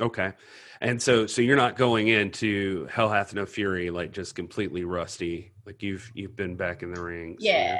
Okay. 0.00 0.32
And 0.80 1.00
so, 1.00 1.26
so 1.26 1.42
you're 1.42 1.56
not 1.56 1.76
going 1.76 2.08
into 2.08 2.86
Hell 2.90 3.08
Hath 3.10 3.34
No 3.34 3.44
Fury 3.46 3.90
like 3.90 4.12
just 4.12 4.34
completely 4.34 4.84
rusty. 4.84 5.52
Like 5.66 5.82
you've 5.82 6.10
you've 6.14 6.34
been 6.36 6.56
back 6.56 6.82
in 6.82 6.92
the 6.92 7.00
ring. 7.02 7.36
so 7.38 7.46
Yeah. 7.46 7.78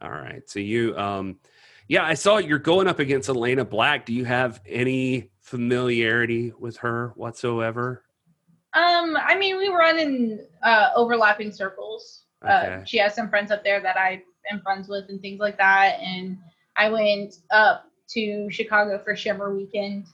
all 0.00 0.10
right. 0.10 0.48
So 0.48 0.58
you, 0.58 0.96
um, 0.96 1.38
yeah, 1.88 2.04
I 2.04 2.14
saw 2.14 2.38
you're 2.38 2.58
going 2.58 2.88
up 2.88 2.98
against 3.00 3.28
Elayna 3.28 3.68
Black. 3.68 4.06
Do 4.06 4.14
you 4.14 4.24
have 4.24 4.60
any 4.66 5.30
familiarity 5.40 6.52
with 6.58 6.78
her 6.78 7.12
whatsoever? 7.16 8.02
Um, 8.74 9.16
I 9.16 9.36
mean, 9.36 9.58
we 9.58 9.68
run 9.68 9.98
in 9.98 10.46
uh, 10.62 10.90
overlapping 10.96 11.52
circles. 11.52 12.24
Okay. 12.44 12.78
Uh, 12.80 12.84
she 12.84 12.98
has 12.98 13.14
some 13.14 13.28
friends 13.28 13.50
up 13.50 13.62
there 13.62 13.80
that 13.80 13.96
I 13.96 14.22
am 14.50 14.60
friends 14.62 14.88
with 14.88 15.08
and 15.08 15.20
things 15.20 15.40
like 15.40 15.58
that. 15.58 15.98
And 16.00 16.38
I 16.76 16.88
went 16.88 17.34
up 17.50 17.84
to 18.10 18.50
Chicago 18.50 18.98
for 18.98 19.14
Shimmer 19.14 19.54
Weekend 19.54 20.06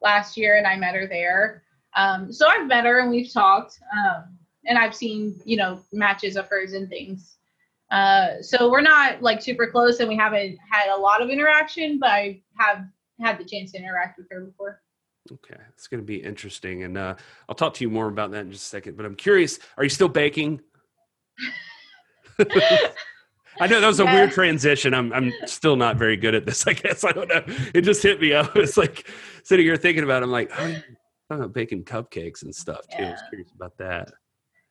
last 0.00 0.36
year, 0.36 0.56
and 0.56 0.66
I 0.66 0.76
met 0.76 0.94
her 0.94 1.06
there. 1.06 1.62
Um, 1.96 2.32
so 2.32 2.46
I've 2.46 2.66
met 2.66 2.84
her 2.84 3.00
and 3.00 3.10
we've 3.10 3.32
talked, 3.32 3.78
um, 3.92 4.38
and 4.66 4.78
I've 4.78 4.94
seen 4.94 5.40
you 5.44 5.56
know 5.56 5.80
matches 5.92 6.36
of 6.36 6.46
hers 6.48 6.72
and 6.72 6.88
things. 6.88 7.36
Uh, 7.90 8.42
so 8.42 8.70
we're 8.70 8.82
not 8.82 9.22
like 9.22 9.42
super 9.42 9.66
close, 9.66 10.00
and 10.00 10.08
we 10.08 10.16
haven't 10.16 10.58
had 10.70 10.94
a 10.94 10.96
lot 10.96 11.22
of 11.22 11.30
interaction, 11.30 11.98
but 11.98 12.10
I 12.10 12.42
have 12.58 12.84
had 13.20 13.38
the 13.38 13.44
chance 13.44 13.72
to 13.72 13.78
interact 13.78 14.18
with 14.18 14.28
her 14.30 14.40
before. 14.40 14.80
Okay, 15.30 15.60
it's 15.70 15.86
going 15.88 16.00
to 16.00 16.06
be 16.06 16.16
interesting, 16.16 16.82
and 16.84 16.96
uh, 16.96 17.14
I'll 17.48 17.54
talk 17.54 17.74
to 17.74 17.84
you 17.84 17.90
more 17.90 18.08
about 18.08 18.30
that 18.32 18.40
in 18.46 18.50
just 18.52 18.64
a 18.66 18.68
second. 18.68 18.96
But 18.96 19.06
I'm 19.06 19.14
curious: 19.14 19.58
Are 19.76 19.84
you 19.84 19.90
still 19.90 20.08
baking? 20.08 20.60
I 23.60 23.66
know 23.66 23.80
that 23.80 23.86
was 23.86 23.98
a 24.00 24.04
Yeah. 24.04 24.14
weird 24.14 24.30
transition. 24.30 24.94
I'm 24.94 25.12
I'm 25.12 25.32
still 25.46 25.76
not 25.76 25.96
very 25.96 26.16
good 26.16 26.34
at 26.34 26.46
this. 26.46 26.66
I 26.66 26.72
guess 26.74 27.04
I 27.04 27.12
don't 27.12 27.28
know. 27.28 27.42
It 27.74 27.82
just 27.82 28.02
hit 28.02 28.20
me. 28.20 28.34
I 28.34 28.48
was 28.54 28.76
like 28.76 29.08
sitting 29.42 29.66
here 29.66 29.76
thinking 29.76 30.04
about. 30.04 30.22
It. 30.22 30.26
I'm 30.26 30.30
like, 30.30 30.50
oh, 30.58 30.66
yeah, 30.66 30.78
about 31.30 31.52
baking 31.52 31.84
cupcakes 31.84 32.42
and 32.42 32.54
stuff 32.54 32.86
too. 32.88 33.04
I 33.04 33.10
was 33.10 33.22
curious 33.30 33.50
about 33.54 33.76
that. 33.78 34.12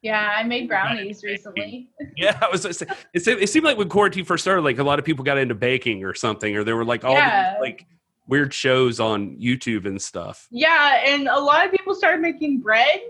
Yeah, 0.03 0.31
I 0.37 0.43
made 0.43 0.67
brownies 0.67 1.23
recently. 1.23 1.89
Yeah, 2.15 2.37
I 2.41 2.49
was. 2.49 2.65
It 2.65 2.75
seemed, 3.23 3.41
it 3.41 3.47
seemed 3.49 3.65
like 3.65 3.77
when 3.77 3.89
quarantine 3.89 4.25
first 4.25 4.43
started, 4.43 4.61
like 4.63 4.79
a 4.79 4.83
lot 4.83 4.97
of 4.99 5.05
people 5.05 5.23
got 5.23 5.37
into 5.37 5.53
baking 5.53 6.03
or 6.03 6.15
something, 6.15 6.55
or 6.55 6.63
there 6.63 6.75
were 6.75 6.85
like 6.85 7.03
all 7.03 7.13
Yeah. 7.15 7.53
these 7.53 7.61
like 7.61 7.85
weird 8.27 8.53
shows 8.53 8.99
on 8.99 9.37
YouTube 9.37 9.85
and 9.85 10.01
stuff. 10.01 10.47
Yeah, 10.51 11.03
and 11.05 11.27
a 11.27 11.39
lot 11.39 11.65
of 11.65 11.71
people 11.71 11.95
started 11.95 12.21
making 12.21 12.61
bread. 12.61 12.99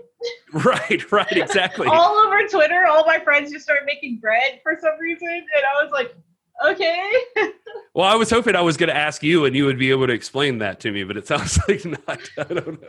Right, 0.52 1.12
right, 1.12 1.30
exactly. 1.30 1.86
All 1.90 2.16
over 2.16 2.48
Twitter, 2.48 2.86
all 2.88 3.06
my 3.06 3.20
friends 3.20 3.52
just 3.52 3.64
started 3.64 3.84
making 3.86 4.18
bread 4.18 4.58
for 4.64 4.76
some 4.80 4.98
reason, 5.00 5.28
and 5.28 5.44
I 5.46 5.84
was 5.84 5.92
like, 5.92 6.12
okay. 6.66 7.12
Well, 7.94 8.06
I 8.06 8.14
was 8.14 8.30
hoping 8.30 8.54
I 8.54 8.60
was 8.60 8.76
going 8.76 8.90
to 8.90 8.96
ask 8.96 9.24
you 9.24 9.44
and 9.44 9.56
you 9.56 9.64
would 9.64 9.78
be 9.78 9.90
able 9.90 10.06
to 10.06 10.12
explain 10.12 10.58
that 10.58 10.78
to 10.80 10.92
me, 10.92 11.02
but 11.02 11.16
it 11.16 11.26
sounds 11.26 11.58
like 11.68 11.84
not. 11.84 12.30
I 12.38 12.44
don't 12.44 12.80
know. 12.80 12.88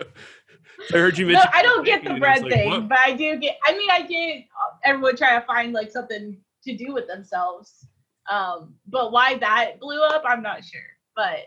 I 0.94 0.98
heard 0.98 1.18
you 1.18 1.26
no, 1.26 1.34
mention. 1.34 1.50
I 1.52 1.64
don't 1.64 1.86
get 1.86 2.04
the 2.04 2.12
and 2.12 2.24
I 2.24 2.30
was 2.34 2.42
bread 2.42 2.44
like, 2.44 2.54
thing, 2.54 2.70
what? 2.70 2.90
but 2.90 3.00
I 3.00 3.14
do 3.14 3.38
get. 3.38 3.58
I 3.66 3.76
mean, 3.76 3.90
I 3.90 4.02
get 4.04 4.46
everyone 4.86 5.18
trying 5.18 5.42
to 5.42 5.48
find 5.48 5.74
like 5.74 5.92
something 5.92 6.38
to 6.64 6.78
do 6.78 6.94
with 6.94 7.08
themselves. 7.08 7.88
Um, 8.30 8.76
but 8.88 9.12
why 9.12 9.38
that 9.40 9.80
blew 9.80 10.02
up, 10.04 10.24
I'm 10.26 10.44
not 10.44 10.64
sure. 10.64 10.82
But 11.16 11.40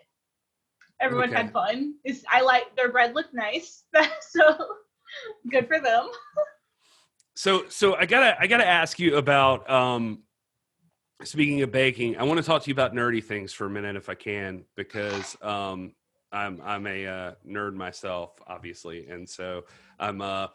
everyone 1.02 1.28
Okay. 1.30 1.36
had 1.42 1.52
fun. 1.52 1.94
It's, 2.04 2.24
I 2.30 2.40
like 2.40 2.74
their 2.76 2.90
bread 2.90 3.14
looked 3.14 3.34
nice, 3.34 3.84
so 4.30 4.42
good 5.50 5.66
for 5.68 5.80
them. 5.80 6.08
So, 7.34 7.64
so 7.68 7.94
I 7.96 8.06
gotta, 8.06 8.36
I 8.40 8.46
gotta 8.46 8.66
ask 8.66 8.98
you 8.98 9.16
about. 9.16 9.68
um 9.68 10.22
Speaking 11.24 11.62
of 11.62 11.70
baking, 11.70 12.16
I 12.16 12.24
want 12.24 12.38
to 12.40 12.42
talk 12.44 12.62
to 12.64 12.68
you 12.68 12.72
about 12.74 12.94
nerdy 12.94 13.22
things 13.22 13.52
for 13.52 13.66
a 13.66 13.70
minute, 13.70 13.94
if 13.94 14.08
I 14.08 14.14
can, 14.16 14.64
because 14.74 15.36
um, 15.40 15.92
I'm 16.32 16.60
I'm 16.64 16.84
a 16.88 17.06
uh, 17.06 17.32
nerd 17.46 17.74
myself, 17.74 18.40
obviously, 18.48 19.06
and 19.06 19.28
so 19.28 19.64
I'm. 20.00 20.20
Uh, 20.20 20.48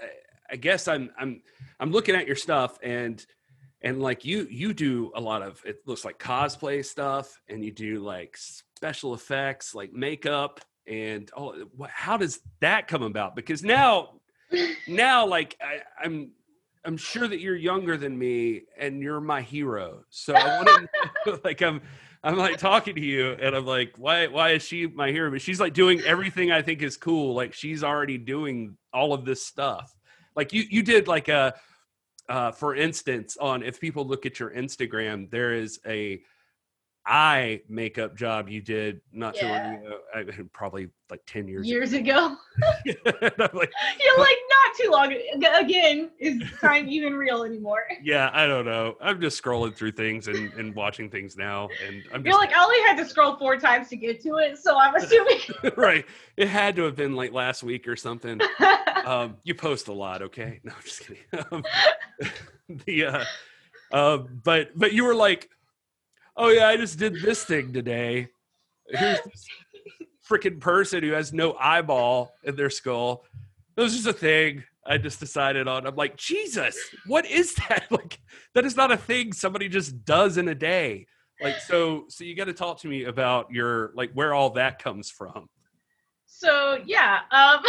I- 0.00 0.06
I 0.50 0.56
guess 0.56 0.86
I'm 0.86 1.10
I'm 1.18 1.40
I'm 1.80 1.90
looking 1.92 2.14
at 2.14 2.26
your 2.26 2.36
stuff 2.36 2.78
and 2.82 3.24
and 3.80 4.02
like 4.02 4.24
you 4.24 4.46
you 4.50 4.74
do 4.74 5.10
a 5.14 5.20
lot 5.20 5.40
of 5.40 5.62
it 5.64 5.78
looks 5.86 6.04
like 6.04 6.18
cosplay 6.18 6.84
stuff 6.84 7.40
and 7.48 7.64
you 7.64 7.70
do 7.72 8.00
like 8.00 8.36
special 8.82 9.14
effects 9.14 9.76
like 9.76 9.92
makeup 9.92 10.58
and 10.88 11.30
oh 11.36 11.54
how 11.88 12.16
does 12.16 12.40
that 12.60 12.88
come 12.88 13.04
about? 13.04 13.36
Because 13.36 13.62
now 13.62 14.14
now 14.88 15.24
like 15.24 15.56
I, 15.62 15.78
i'm 16.04 16.32
i'm 16.84 16.96
sure 16.96 17.28
that 17.28 17.38
you're 17.38 17.54
younger 17.54 17.96
than 17.96 18.18
me 18.18 18.62
and 18.76 19.00
you're 19.00 19.20
my 19.20 19.40
hero. 19.40 20.02
So 20.10 20.34
i 20.34 20.56
want 20.56 20.88
to 21.24 21.40
like 21.44 21.62
i'm 21.62 21.80
i'm 22.24 22.36
like 22.36 22.58
talking 22.58 22.96
to 22.96 23.00
you 23.00 23.36
and 23.40 23.54
i'm 23.54 23.66
like 23.66 23.94
why 23.98 24.26
why 24.26 24.50
is 24.50 24.64
she 24.64 24.88
my 24.88 25.12
hero? 25.12 25.30
But 25.30 25.42
she's 25.42 25.60
like 25.60 25.74
doing 25.74 26.00
everything 26.00 26.50
i 26.50 26.60
think 26.60 26.82
is 26.82 26.96
cool 26.96 27.36
like 27.36 27.54
she's 27.54 27.84
already 27.84 28.18
doing 28.18 28.76
all 28.92 29.14
of 29.14 29.24
this 29.24 29.46
stuff. 29.46 29.94
Like 30.34 30.52
you 30.52 30.64
you 30.68 30.82
did 30.82 31.06
like 31.06 31.28
a 31.28 31.54
uh, 32.28 32.50
for 32.50 32.74
instance 32.74 33.36
on 33.36 33.62
if 33.62 33.80
people 33.80 34.04
look 34.06 34.26
at 34.26 34.40
your 34.40 34.50
instagram 34.50 35.30
there 35.30 35.52
is 35.52 35.80
a 35.86 36.22
eye 37.06 37.60
makeup 37.68 38.16
job 38.16 38.48
you 38.48 38.60
did 38.60 39.00
not 39.12 39.34
too 39.34 39.46
long 39.46 39.60
ago 39.60 40.32
probably 40.52 40.88
like 41.10 41.20
10 41.26 41.48
years 41.48 41.68
Years 41.68 41.92
ago, 41.94 42.36
ago 42.86 43.48
like 43.52 43.72
you're 44.00 44.18
like 44.18 44.36
not 44.48 44.76
too 44.80 44.90
long. 44.90 45.14
Again, 45.58 46.10
is 46.18 46.40
time 46.60 46.88
even 46.88 47.14
real 47.14 47.42
anymore? 47.42 47.82
yeah 48.02 48.30
i 48.32 48.46
don't 48.46 48.64
know 48.64 48.96
i'm 49.00 49.20
just 49.20 49.42
scrolling 49.42 49.74
through 49.74 49.92
things 49.92 50.28
and, 50.28 50.52
and 50.54 50.74
watching 50.74 51.10
things 51.10 51.36
now 51.36 51.68
and 51.86 52.02
i'm 52.12 52.24
You're 52.24 52.32
just 52.32 52.38
like 52.38 52.54
I 52.54 52.62
only 52.62 52.80
had 52.82 52.96
to 52.98 53.04
scroll 53.04 53.36
four 53.36 53.56
times 53.58 53.88
to 53.88 53.96
get 53.96 54.22
to 54.22 54.36
it, 54.36 54.58
so 54.58 54.78
I'm 54.78 54.94
assuming. 54.94 55.38
right 55.76 56.04
it 56.36 56.48
had 56.48 56.76
to 56.76 56.82
have 56.82 56.96
been 56.96 57.14
like 57.14 57.32
last 57.32 57.62
week 57.62 57.88
or 57.88 57.96
something 57.96 58.40
um, 59.04 59.36
you 59.42 59.54
post 59.54 59.88
a 59.88 59.92
lot, 59.92 60.22
okay? 60.22 60.60
No, 60.62 60.72
I'm 60.74 60.82
just 60.82 61.00
kidding. 61.00 61.22
Um, 61.50 61.64
the 62.86 63.04
uh, 63.04 63.24
uh, 63.92 64.18
but 64.44 64.70
but 64.78 64.92
you 64.92 65.04
were 65.04 65.14
like, 65.14 65.50
oh 66.36 66.48
yeah, 66.48 66.68
I 66.68 66.76
just 66.76 66.98
did 66.98 67.20
this 67.20 67.44
thing 67.44 67.72
today. 67.72 68.28
Here's 68.88 69.20
this 69.22 69.46
freaking 70.28 70.60
person 70.60 71.02
who 71.02 71.12
has 71.12 71.32
no 71.32 71.54
eyeball 71.58 72.32
in 72.44 72.56
their 72.56 72.70
skull. 72.70 73.24
It 73.76 73.80
was 73.80 73.94
just 73.94 74.06
a 74.06 74.12
thing. 74.12 74.64
I 74.84 74.98
just 74.98 75.20
decided 75.20 75.68
on. 75.68 75.86
I'm 75.86 75.94
like, 75.94 76.16
Jesus, 76.16 76.76
what 77.06 77.26
is 77.26 77.54
that? 77.54 77.84
Like, 77.90 78.18
that 78.54 78.64
is 78.64 78.76
not 78.76 78.90
a 78.90 78.96
thing 78.96 79.32
somebody 79.32 79.68
just 79.68 80.04
does 80.04 80.38
in 80.38 80.48
a 80.48 80.54
day. 80.54 81.06
Like, 81.40 81.58
so, 81.58 82.04
so 82.08 82.24
you 82.24 82.36
got 82.36 82.44
to 82.44 82.52
talk 82.52 82.80
to 82.80 82.88
me 82.88 83.04
about 83.04 83.50
your 83.50 83.92
like 83.94 84.12
where 84.12 84.32
all 84.32 84.50
that 84.50 84.82
comes 84.82 85.10
from. 85.10 85.48
So 86.26 86.78
yeah, 86.86 87.20
um, 87.30 87.64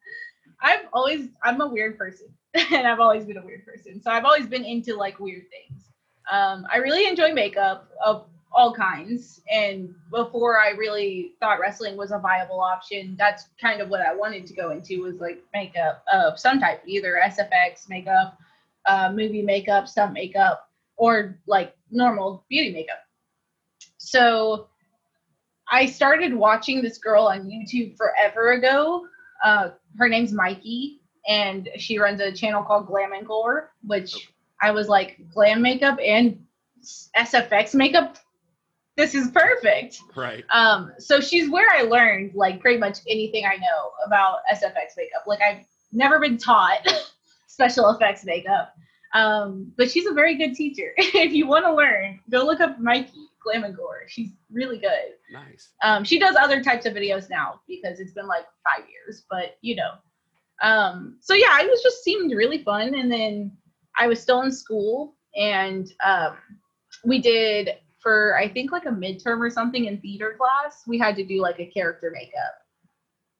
I've 0.62 0.86
always 0.92 1.28
I'm 1.42 1.60
a 1.60 1.68
weird 1.68 1.98
person, 1.98 2.28
and 2.54 2.86
I've 2.86 3.00
always 3.00 3.24
been 3.24 3.36
a 3.36 3.44
weird 3.44 3.64
person. 3.64 4.02
So 4.02 4.10
I've 4.10 4.24
always 4.24 4.46
been 4.46 4.64
into 4.64 4.96
like 4.96 5.18
weird 5.18 5.44
things. 5.50 5.91
Um, 6.30 6.66
I 6.72 6.78
really 6.78 7.06
enjoy 7.06 7.32
makeup 7.32 7.90
of 8.04 8.26
all 8.54 8.74
kinds, 8.74 9.40
and 9.50 9.94
before 10.10 10.60
I 10.60 10.70
really 10.70 11.32
thought 11.40 11.58
wrestling 11.58 11.96
was 11.96 12.12
a 12.12 12.18
viable 12.18 12.60
option, 12.60 13.16
that's 13.18 13.46
kind 13.60 13.80
of 13.80 13.88
what 13.88 14.02
I 14.02 14.14
wanted 14.14 14.46
to 14.46 14.54
go 14.54 14.70
into 14.70 15.02
was 15.02 15.20
like 15.20 15.42
makeup 15.54 16.04
of 16.12 16.38
some 16.38 16.60
type, 16.60 16.82
either 16.86 17.18
SFX 17.24 17.88
makeup, 17.88 18.38
uh, 18.86 19.10
movie 19.10 19.42
makeup, 19.42 19.88
stunt 19.88 20.12
makeup, 20.12 20.68
or 20.96 21.38
like 21.46 21.74
normal 21.90 22.44
beauty 22.48 22.72
makeup. 22.72 22.98
So 23.96 24.68
I 25.70 25.86
started 25.86 26.34
watching 26.34 26.82
this 26.82 26.98
girl 26.98 27.24
on 27.24 27.48
YouTube 27.48 27.96
forever 27.96 28.52
ago. 28.52 29.06
Uh, 29.42 29.70
her 29.96 30.08
name's 30.08 30.32
Mykie, 30.32 30.98
and 31.26 31.68
she 31.78 31.98
runs 31.98 32.20
a 32.20 32.32
channel 32.32 32.62
called 32.62 32.86
Glam 32.86 33.12
and 33.12 33.26
Gore, 33.26 33.72
which 33.84 34.30
I 34.62 34.70
was 34.70 34.88
like, 34.88 35.20
glam 35.34 35.60
makeup 35.60 35.98
and 36.02 36.44
SFX 37.16 37.74
makeup. 37.74 38.16
This 38.96 39.14
is 39.14 39.30
perfect. 39.30 40.00
Right. 40.14 40.44
Um, 40.50 40.92
so 40.98 41.20
she's 41.20 41.50
where 41.50 41.68
I 41.70 41.82
learned 41.82 42.34
like 42.34 42.60
pretty 42.60 42.78
much 42.78 42.98
anything 43.08 43.44
I 43.44 43.56
know 43.56 43.90
about 44.06 44.38
SFX 44.52 44.96
makeup. 44.96 45.24
Like 45.26 45.40
I've 45.40 45.64
never 45.92 46.20
been 46.20 46.38
taught 46.38 46.86
special 47.46 47.90
effects 47.90 48.24
makeup. 48.24 48.74
Um, 49.14 49.72
but 49.76 49.90
she's 49.90 50.06
a 50.06 50.12
very 50.12 50.36
good 50.36 50.54
teacher. 50.54 50.92
if 50.96 51.32
you 51.32 51.46
want 51.46 51.64
to 51.64 51.74
learn, 51.74 52.20
go 52.30 52.44
look 52.44 52.60
up 52.60 52.78
Mykie 52.80 53.10
Glam 53.42 53.64
and 53.64 53.76
Gore. 53.76 54.04
She's 54.08 54.30
really 54.50 54.78
good. 54.78 55.16
Nice. 55.32 55.70
Um, 55.82 56.04
she 56.04 56.18
does 56.18 56.36
other 56.36 56.62
types 56.62 56.86
of 56.86 56.94
videos 56.94 57.28
now 57.28 57.60
because 57.68 58.00
it's 58.00 58.12
been 58.12 58.26
like 58.26 58.44
five 58.64 58.86
years, 58.88 59.24
but 59.28 59.56
you 59.60 59.76
know. 59.76 59.92
Um, 60.62 61.16
so 61.20 61.34
yeah, 61.34 61.60
it 61.60 61.68
was 61.68 61.82
just 61.82 62.04
seemed 62.04 62.32
really 62.32 62.62
fun. 62.62 62.94
And 62.94 63.10
then 63.10 63.56
I 63.98 64.06
was 64.06 64.20
still 64.20 64.42
in 64.42 64.52
school 64.52 65.16
and 65.36 65.92
um, 66.04 66.36
we 67.04 67.20
did 67.20 67.70
for 67.98 68.36
I 68.36 68.48
think 68.48 68.72
like 68.72 68.86
a 68.86 68.90
midterm 68.90 69.40
or 69.40 69.50
something 69.50 69.84
in 69.84 70.00
theater 70.00 70.36
class, 70.36 70.82
we 70.86 70.98
had 70.98 71.16
to 71.16 71.24
do 71.24 71.40
like 71.40 71.60
a 71.60 71.66
character 71.66 72.10
makeup. 72.12 72.54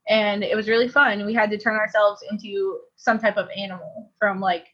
And 0.08 0.42
it 0.42 0.56
was 0.56 0.68
really 0.68 0.88
fun. 0.88 1.26
We 1.26 1.34
had 1.34 1.50
to 1.50 1.58
turn 1.58 1.76
ourselves 1.76 2.22
into 2.30 2.80
some 2.96 3.18
type 3.18 3.36
of 3.36 3.48
animal 3.56 4.12
from 4.18 4.40
like 4.40 4.66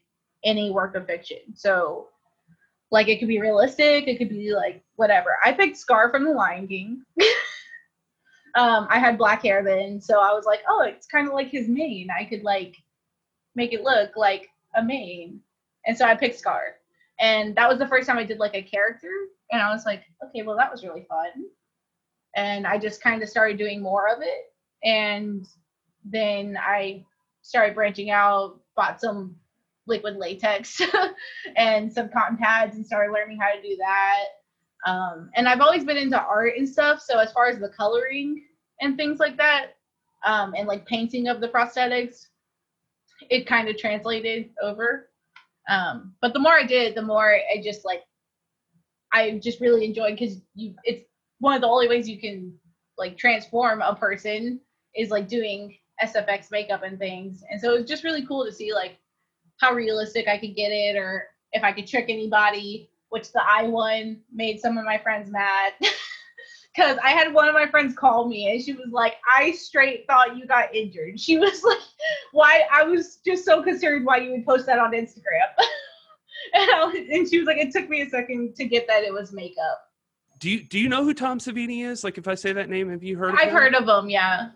any 0.43 0.71
work 0.71 0.95
of 0.95 1.05
fiction. 1.05 1.39
So 1.55 2.07
like 2.91 3.07
it 3.07 3.19
could 3.19 3.27
be 3.27 3.39
realistic, 3.39 4.07
it 4.07 4.17
could 4.17 4.29
be 4.29 4.53
like 4.53 4.83
whatever. 4.95 5.37
I 5.43 5.53
picked 5.53 5.77
Scar 5.77 6.09
from 6.09 6.23
The 6.23 6.31
Lion 6.31 6.67
King. 6.67 7.03
um, 8.55 8.87
I 8.89 8.99
had 8.99 9.17
black 9.17 9.43
hair 9.43 9.63
then, 9.63 10.01
so 10.01 10.19
I 10.19 10.33
was 10.33 10.45
like, 10.45 10.61
oh, 10.67 10.81
it's 10.81 11.07
kind 11.07 11.27
of 11.27 11.33
like 11.33 11.49
his 11.49 11.67
mane. 11.67 12.09
I 12.17 12.25
could 12.25 12.43
like 12.43 12.75
make 13.55 13.73
it 13.73 13.83
look 13.83 14.11
like 14.15 14.47
a 14.75 14.83
mane, 14.83 15.41
and 15.85 15.97
so 15.97 16.05
I 16.05 16.15
picked 16.15 16.39
Scar. 16.39 16.75
And 17.19 17.55
that 17.55 17.67
was 17.67 17.79
the 17.79 17.87
first 17.87 18.07
time 18.07 18.17
I 18.17 18.23
did 18.23 18.39
like 18.39 18.55
a 18.55 18.61
character, 18.61 19.11
and 19.51 19.61
I 19.61 19.71
was 19.71 19.85
like, 19.85 20.03
okay, 20.25 20.41
well 20.43 20.57
that 20.57 20.71
was 20.71 20.83
really 20.83 21.05
fun. 21.09 21.29
And 22.35 22.65
I 22.65 22.77
just 22.77 23.01
kind 23.01 23.21
of 23.21 23.29
started 23.29 23.57
doing 23.57 23.81
more 23.81 24.07
of 24.07 24.21
it, 24.21 24.53
and 24.83 25.45
then 26.05 26.57
I 26.59 27.03
started 27.41 27.75
branching 27.75 28.11
out, 28.11 28.59
bought 28.75 29.01
some 29.01 29.35
liquid 29.87 30.15
latex 30.15 30.79
and 31.57 31.91
some 31.91 32.09
cotton 32.09 32.37
pads 32.37 32.75
and 32.75 32.85
started 32.85 33.11
learning 33.11 33.39
how 33.39 33.53
to 33.53 33.61
do 33.61 33.75
that. 33.77 34.25
Um, 34.85 35.29
and 35.35 35.49
I've 35.49 35.59
always 35.59 35.83
been 35.83 35.97
into 35.97 36.21
art 36.21 36.53
and 36.57 36.69
stuff. 36.69 37.01
So 37.01 37.17
as 37.19 37.33
far 37.33 37.47
as 37.47 37.59
the 37.59 37.69
coloring 37.69 38.45
and 38.79 38.95
things 38.95 39.19
like 39.19 39.35
that, 39.37 39.71
um, 40.25 40.53
and 40.57 40.67
like 40.67 40.85
painting 40.85 41.27
of 41.27 41.41
the 41.41 41.47
prosthetics, 41.47 42.27
it 43.29 43.47
kind 43.47 43.67
of 43.67 43.77
translated 43.77 44.49
over. 44.61 45.09
Um, 45.69 46.15
but 46.21 46.33
the 46.33 46.39
more 46.39 46.53
I 46.53 46.65
did, 46.65 46.95
the 46.95 47.01
more 47.01 47.31
I 47.33 47.61
just 47.63 47.85
like, 47.85 48.01
I 49.13 49.39
just 49.41 49.61
really 49.61 49.85
enjoyed 49.85 50.17
because 50.17 50.41
you, 50.55 50.73
it's 50.83 51.05
one 51.39 51.55
of 51.55 51.61
the 51.61 51.67
only 51.67 51.87
ways 51.87 52.09
you 52.09 52.19
can 52.19 52.53
like 52.97 53.17
transform 53.17 53.81
a 53.81 53.95
person 53.95 54.59
is 54.95 55.09
like 55.09 55.27
doing 55.27 55.77
SFX 56.03 56.51
makeup 56.51 56.83
and 56.83 56.97
things. 56.97 57.43
And 57.49 57.61
so 57.61 57.73
it 57.73 57.81
was 57.81 57.89
just 57.89 58.03
really 58.03 58.25
cool 58.25 58.45
to 58.45 58.51
see 58.51 58.73
like 58.73 58.97
how 59.59 59.73
realistic 59.73 60.27
I 60.27 60.37
could 60.37 60.55
get 60.55 60.69
it 60.69 60.97
or 60.97 61.27
if 61.53 61.63
I 61.63 61.71
could 61.71 61.87
trick 61.87 62.05
anybody, 62.09 62.89
which 63.09 63.31
the 63.31 63.41
I 63.41 63.63
one 63.63 64.21
made 64.33 64.59
some 64.59 64.77
of 64.77 64.85
my 64.85 64.97
friends 64.97 65.29
mad. 65.29 65.73
Cause 66.79 66.97
I 67.03 67.09
had 67.09 67.33
one 67.33 67.49
of 67.49 67.53
my 67.53 67.67
friends 67.67 67.93
call 67.93 68.29
me 68.29 68.49
and 68.49 68.61
she 68.61 68.71
was 68.71 68.87
like, 68.91 69.15
I 69.37 69.51
straight 69.51 70.05
thought 70.07 70.37
you 70.37 70.47
got 70.47 70.73
injured. 70.73 71.19
She 71.19 71.37
was 71.37 71.61
like, 71.67 71.79
why 72.31 72.63
I 72.71 72.83
was 72.83 73.19
just 73.25 73.43
so 73.43 73.61
concerned 73.61 74.05
why 74.05 74.17
you 74.17 74.31
would 74.31 74.45
post 74.45 74.65
that 74.67 74.79
on 74.79 74.93
Instagram. 74.93 75.49
and, 76.53 76.67
was, 76.67 76.95
and 76.95 77.29
she 77.29 77.37
was 77.37 77.47
like, 77.47 77.57
it 77.57 77.73
took 77.73 77.89
me 77.89 78.01
a 78.01 78.09
second 78.09 78.55
to 78.55 78.63
get 78.63 78.87
that 78.87 79.03
it 79.03 79.11
was 79.11 79.33
makeup. 79.33 79.89
Do 80.39 80.49
you 80.49 80.63
do 80.63 80.79
you 80.79 80.87
know 80.87 81.03
who 81.03 81.13
Tom 81.13 81.37
Savini 81.37 81.83
is? 81.85 82.05
Like, 82.05 82.17
if 82.17 82.29
I 82.29 82.35
say 82.35 82.53
that 82.53 82.69
name, 82.69 82.89
have 82.89 83.03
you 83.03 83.17
heard? 83.17 83.33
of 83.33 83.33
him? 83.33 83.39
I've 83.41 83.49
him? 83.49 83.55
heard 83.55 83.75
of 83.75 84.03
him, 84.03 84.09
yeah. 84.09 84.51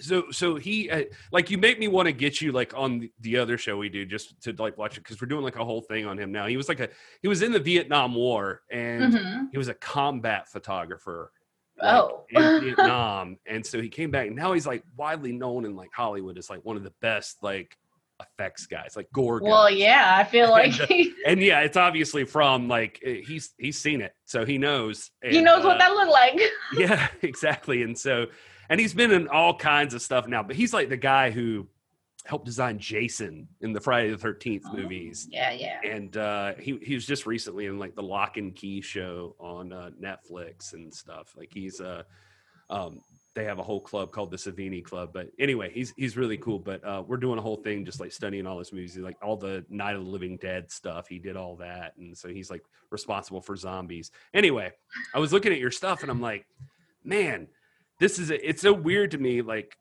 so 0.00 0.30
so 0.30 0.56
he 0.56 0.90
uh, 0.90 1.04
like 1.32 1.50
you 1.50 1.58
make 1.58 1.78
me 1.78 1.88
want 1.88 2.06
to 2.06 2.12
get 2.12 2.40
you 2.40 2.52
like 2.52 2.72
on 2.74 3.00
the, 3.00 3.12
the 3.20 3.36
other 3.36 3.56
show 3.58 3.76
we 3.76 3.88
do 3.88 4.04
just 4.04 4.40
to 4.42 4.54
like 4.58 4.76
watch 4.76 4.96
it 4.96 5.02
because 5.02 5.20
we're 5.20 5.28
doing 5.28 5.42
like 5.42 5.56
a 5.56 5.64
whole 5.64 5.80
thing 5.80 6.06
on 6.06 6.18
him 6.18 6.30
now 6.30 6.46
he 6.46 6.56
was 6.56 6.68
like 6.68 6.80
a 6.80 6.88
he 7.22 7.28
was 7.28 7.40
in 7.42 7.50
the 7.52 7.58
vietnam 7.60 8.14
war 8.14 8.62
and 8.70 9.14
hmm 9.14 9.44
he 9.52 9.58
was 9.58 9.68
a 9.68 9.74
combat 9.74 10.48
photographer 10.48 11.32
like, 11.80 11.94
Oh. 11.94 12.24
in 12.30 12.60
vietnam 12.64 13.38
and 13.46 13.64
so 13.64 13.80
he 13.80 13.88
came 13.88 14.10
back 14.10 14.26
and 14.28 14.36
now 14.36 14.52
he's 14.52 14.66
like 14.66 14.82
widely 14.96 15.32
known 15.32 15.64
in 15.64 15.76
like 15.76 15.90
hollywood 15.94 16.38
as 16.38 16.48
like 16.50 16.64
one 16.64 16.76
of 16.76 16.84
the 16.84 16.92
best 17.00 17.36
like 17.42 17.76
effects 18.20 18.64
guys 18.66 18.94
like 18.96 19.06
gore 19.12 19.40
guys. 19.40 19.50
Well, 19.50 19.70
yeah, 19.70 20.14
I 20.18 20.24
feel 20.24 20.50
like 20.60 20.72
he, 20.72 21.12
and 21.26 21.42
yeah 21.42 21.60
it's 21.60 21.76
obviously 21.76 22.24
from 22.24 22.66
like 22.66 22.98
uh, 23.06 23.10
he's 23.26 23.52
he's 23.58 23.78
seen 23.78 24.00
it 24.00 24.12
so 24.24 24.46
he 24.46 24.56
knows 24.56 25.10
he 25.22 25.36
and, 25.36 25.44
knows 25.44 25.62
what 25.64 25.76
uh, 25.76 25.78
that 25.80 25.92
looked 25.92 26.10
like. 26.10 26.40
yeah, 26.78 27.08
exactly. 27.20 27.82
And 27.82 27.96
so, 27.98 28.26
and 28.70 28.80
he's 28.80 28.94
been 28.94 29.10
in 29.12 29.28
all 29.28 29.54
kinds 29.54 29.92
of 29.92 30.00
stuff 30.00 30.26
now, 30.26 30.42
but 30.42 30.56
he's 30.56 30.72
like 30.72 30.88
the 30.88 30.96
guy 30.96 31.30
who 31.30 31.66
helped 32.26 32.44
design 32.44 32.78
Jason 32.78 33.48
in 33.60 33.72
the 33.72 33.80
Friday 33.80 34.10
the 34.10 34.18
Thirteenth 34.18 34.64
movies. 34.72 35.28
Yeah, 35.30 35.52
yeah. 35.52 35.80
And 35.84 36.16
uh, 36.16 36.54
he 36.58 36.78
he 36.82 36.94
was 36.94 37.06
just 37.06 37.26
recently 37.26 37.66
in 37.66 37.78
like 37.78 37.94
the 37.94 38.02
Locke 38.02 38.36
and 38.36 38.54
Key 38.54 38.80
show 38.80 39.36
on 39.38 39.72
uh, 39.72 39.90
Netflix 40.00 40.72
and 40.72 40.92
stuff. 40.92 41.34
Like 41.36 41.50
he's 41.52 41.80
uh, 41.80 42.02
um, 42.68 43.00
they 43.34 43.44
have 43.44 43.58
a 43.58 43.62
whole 43.62 43.80
club 43.80 44.12
called 44.12 44.30
the 44.30 44.36
Savini 44.36 44.82
Club. 44.82 45.10
But 45.12 45.28
anyway, 45.38 45.70
he's 45.72 45.94
he's 45.96 46.16
really 46.16 46.36
cool. 46.36 46.58
But 46.58 46.84
uh, 46.84 47.04
we're 47.06 47.16
doing 47.16 47.38
a 47.38 47.42
whole 47.42 47.56
thing 47.56 47.84
just 47.84 48.00
like 48.00 48.12
studying 48.12 48.46
all 48.46 48.58
his 48.58 48.72
movies, 48.72 48.96
like 48.96 49.18
all 49.22 49.36
the 49.36 49.64
Night 49.68 49.94
of 49.94 50.04
the 50.04 50.10
Living 50.10 50.36
Dead 50.38 50.70
stuff. 50.70 51.06
He 51.06 51.18
did 51.18 51.36
all 51.36 51.56
that, 51.56 51.96
and 51.96 52.16
so 52.16 52.28
he's 52.28 52.50
like 52.50 52.64
responsible 52.90 53.40
for 53.40 53.56
zombies. 53.56 54.10
Anyway, 54.34 54.72
I 55.14 55.18
was 55.18 55.32
looking 55.32 55.52
at 55.52 55.58
your 55.58 55.70
stuff 55.70 56.02
and 56.02 56.10
I'm 56.10 56.20
like, 56.20 56.46
man, 57.04 57.48
this 58.00 58.18
is 58.18 58.30
a, 58.30 58.48
it's 58.48 58.62
so 58.62 58.72
weird 58.72 59.12
to 59.12 59.18
me, 59.18 59.42
like. 59.42 59.76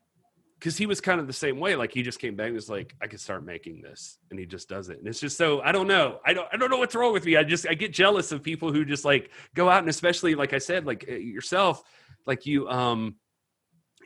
Because 0.59 0.77
he 0.77 0.85
was 0.85 1.01
kind 1.01 1.19
of 1.19 1.27
the 1.27 1.33
same 1.33 1.59
way, 1.59 1.75
like 1.75 1.93
he 1.93 2.01
just 2.01 2.19
came 2.19 2.35
back 2.35 2.47
and 2.47 2.55
was 2.55 2.69
like, 2.69 2.95
"I 3.01 3.07
could 3.07 3.19
start 3.19 3.45
making 3.45 3.81
this," 3.81 4.17
and 4.31 4.39
he 4.39 4.45
just 4.45 4.69
does 4.69 4.89
it, 4.89 4.99
and 4.99 5.07
it's 5.07 5.19
just 5.19 5.37
so 5.37 5.61
I 5.61 5.71
don't 5.71 5.87
know, 5.87 6.19
I 6.25 6.33
don't, 6.33 6.47
I 6.51 6.57
don't 6.57 6.71
know 6.71 6.77
what's 6.77 6.95
wrong 6.95 7.11
with 7.13 7.25
me. 7.25 7.35
I 7.35 7.43
just 7.43 7.67
I 7.67 7.73
get 7.73 7.93
jealous 7.93 8.31
of 8.31 8.41
people 8.41 8.71
who 8.71 8.85
just 8.85 9.03
like 9.03 9.31
go 9.53 9.69
out 9.69 9.79
and 9.79 9.89
especially 9.89 10.33
like 10.33 10.53
I 10.53 10.59
said, 10.59 10.85
like 10.85 11.05
uh, 11.09 11.13
yourself, 11.13 11.83
like 12.25 12.45
you 12.45 12.69
um 12.69 13.15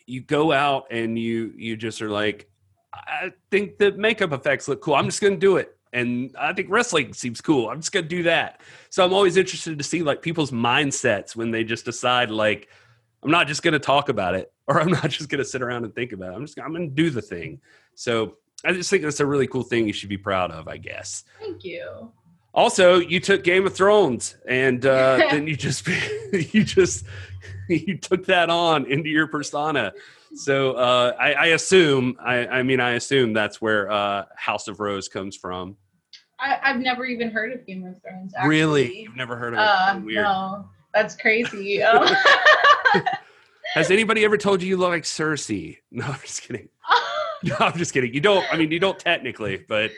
you 0.10 0.22
go 0.22 0.52
out 0.52 0.88
and 0.91 1.18
you 1.18 1.54
you 1.56 1.78
just 1.78 2.02
are 2.02 2.10
like 2.10 2.50
i 2.93 3.32
think 3.52 3.78
the 3.78 3.91
makeup 3.91 4.32
effects 4.32 4.68
look 4.68 4.82
cool 4.82 4.95
i'm 4.95 5.06
just 5.06 5.22
gonna 5.22 5.38
do 5.38 5.58
it 5.58 5.78
and 5.93 6.36
i 6.38 6.52
think 6.52 6.68
wrestling 6.70 7.14
seems 7.14 7.41
cool 7.41 7.70
i'm 7.70 7.80
just 7.80 7.91
gonna 7.91 8.08
do 8.08 8.24
that 8.24 8.62
so 8.89 9.06
i'm 9.06 9.14
always 9.14 9.38
interested 9.38 9.78
to 9.78 9.84
see 9.84 10.02
like 10.02 10.22
people's 10.22 10.52
mindsets 10.52 11.36
when 11.36 11.52
they 11.52 11.64
just 11.64 11.86
decide 11.86 12.32
like 12.32 12.70
i'm 13.24 13.32
not 13.32 13.47
just 13.47 13.62
gonna 13.62 13.80
talk 13.80 14.10
about 14.10 14.34
it 14.34 14.52
or 14.70 14.80
i'm 14.80 14.89
not 14.91 15.09
just 15.09 15.28
gonna 15.30 15.43
sit 15.43 15.61
around 15.61 15.84
and 15.84 15.93
think 15.93 16.11
about 16.13 16.32
it 16.32 16.36
i'm 16.36 16.45
just 16.45 16.57
i'm 16.61 16.72
gonna 16.72 16.88
do 16.88 17.09
the 17.09 17.22
thing 17.22 17.59
so 17.95 18.38
i 18.63 18.72
just 18.72 18.89
think 18.89 19.03
that's 19.03 19.20
a 19.20 19.26
really 19.26 19.47
cool 19.47 19.63
thing 19.63 19.86
you 19.88 19.93
should 19.93 20.09
be 20.09 20.17
proud 20.17 20.51
of 20.51 20.67
i 20.70 20.78
guess 20.78 21.24
Thank 21.39 21.63
you. 21.65 22.11
also 22.53 22.99
you 22.99 23.20
took 23.20 23.43
game 23.43 23.65
of 23.65 23.74
thrones 23.76 24.38
and 24.47 24.86
uh 24.86 25.17
then 25.32 25.47
you 25.47 25.55
just 25.55 25.86
you 26.53 26.63
just 26.63 27.05
you 27.67 27.97
took 27.97 28.26
that 28.28 28.49
on 28.49 28.86
into 28.86 29.09
your 29.09 29.28
persona 29.28 29.91
so 30.36 30.74
uh 30.74 31.13
i, 31.20 31.34
I 31.34 31.45
assume 31.47 32.15
I, 32.24 32.47
I 32.47 32.63
mean 32.63 32.80
i 32.80 32.91
assume 32.91 33.34
that's 33.34 33.59
where 33.59 33.91
uh 33.91 34.26
house 34.36 34.67
of 34.67 34.80
rose 34.80 35.07
comes 35.09 35.36
from 35.36 35.76
I, 36.41 36.57
I've 36.63 36.80
never 36.80 37.03
even 37.03 37.32
heard 37.32 37.51
of 37.51 37.67
Game 37.67 37.86
of 37.86 38.01
Thrones. 38.01 38.32
Actually. 38.34 38.49
really 38.49 39.01
you've 39.01 39.17
never 39.17 39.36
heard 39.36 39.53
of 39.55 39.59
it 39.59 39.63
Uh, 39.65 39.99
Weird. 39.99 40.24
no, 40.24 40.70
that's 40.93 41.13
crazy. 41.17 41.84
Um, 41.84 42.07
has 43.74 43.91
anybody 43.91 44.24
ever 44.26 44.38
told 44.38 44.61
you 44.61 44.70
you 44.70 44.78
look 44.78 44.89
like 44.89 45.03
cersei 45.03 45.78
no 45.91 46.05
i'm 46.05 46.20
just 46.22 46.41
kidding 46.43 46.70
No, 47.41 47.55
I'm 47.61 47.78
just 47.78 47.93
kidding. 47.93 48.13
You 48.13 48.20
don't. 48.20 48.45
I 48.51 48.57
mean, 48.57 48.70
you 48.70 48.80
don't 48.82 48.99
technically, 48.99 49.63
but 49.70 49.91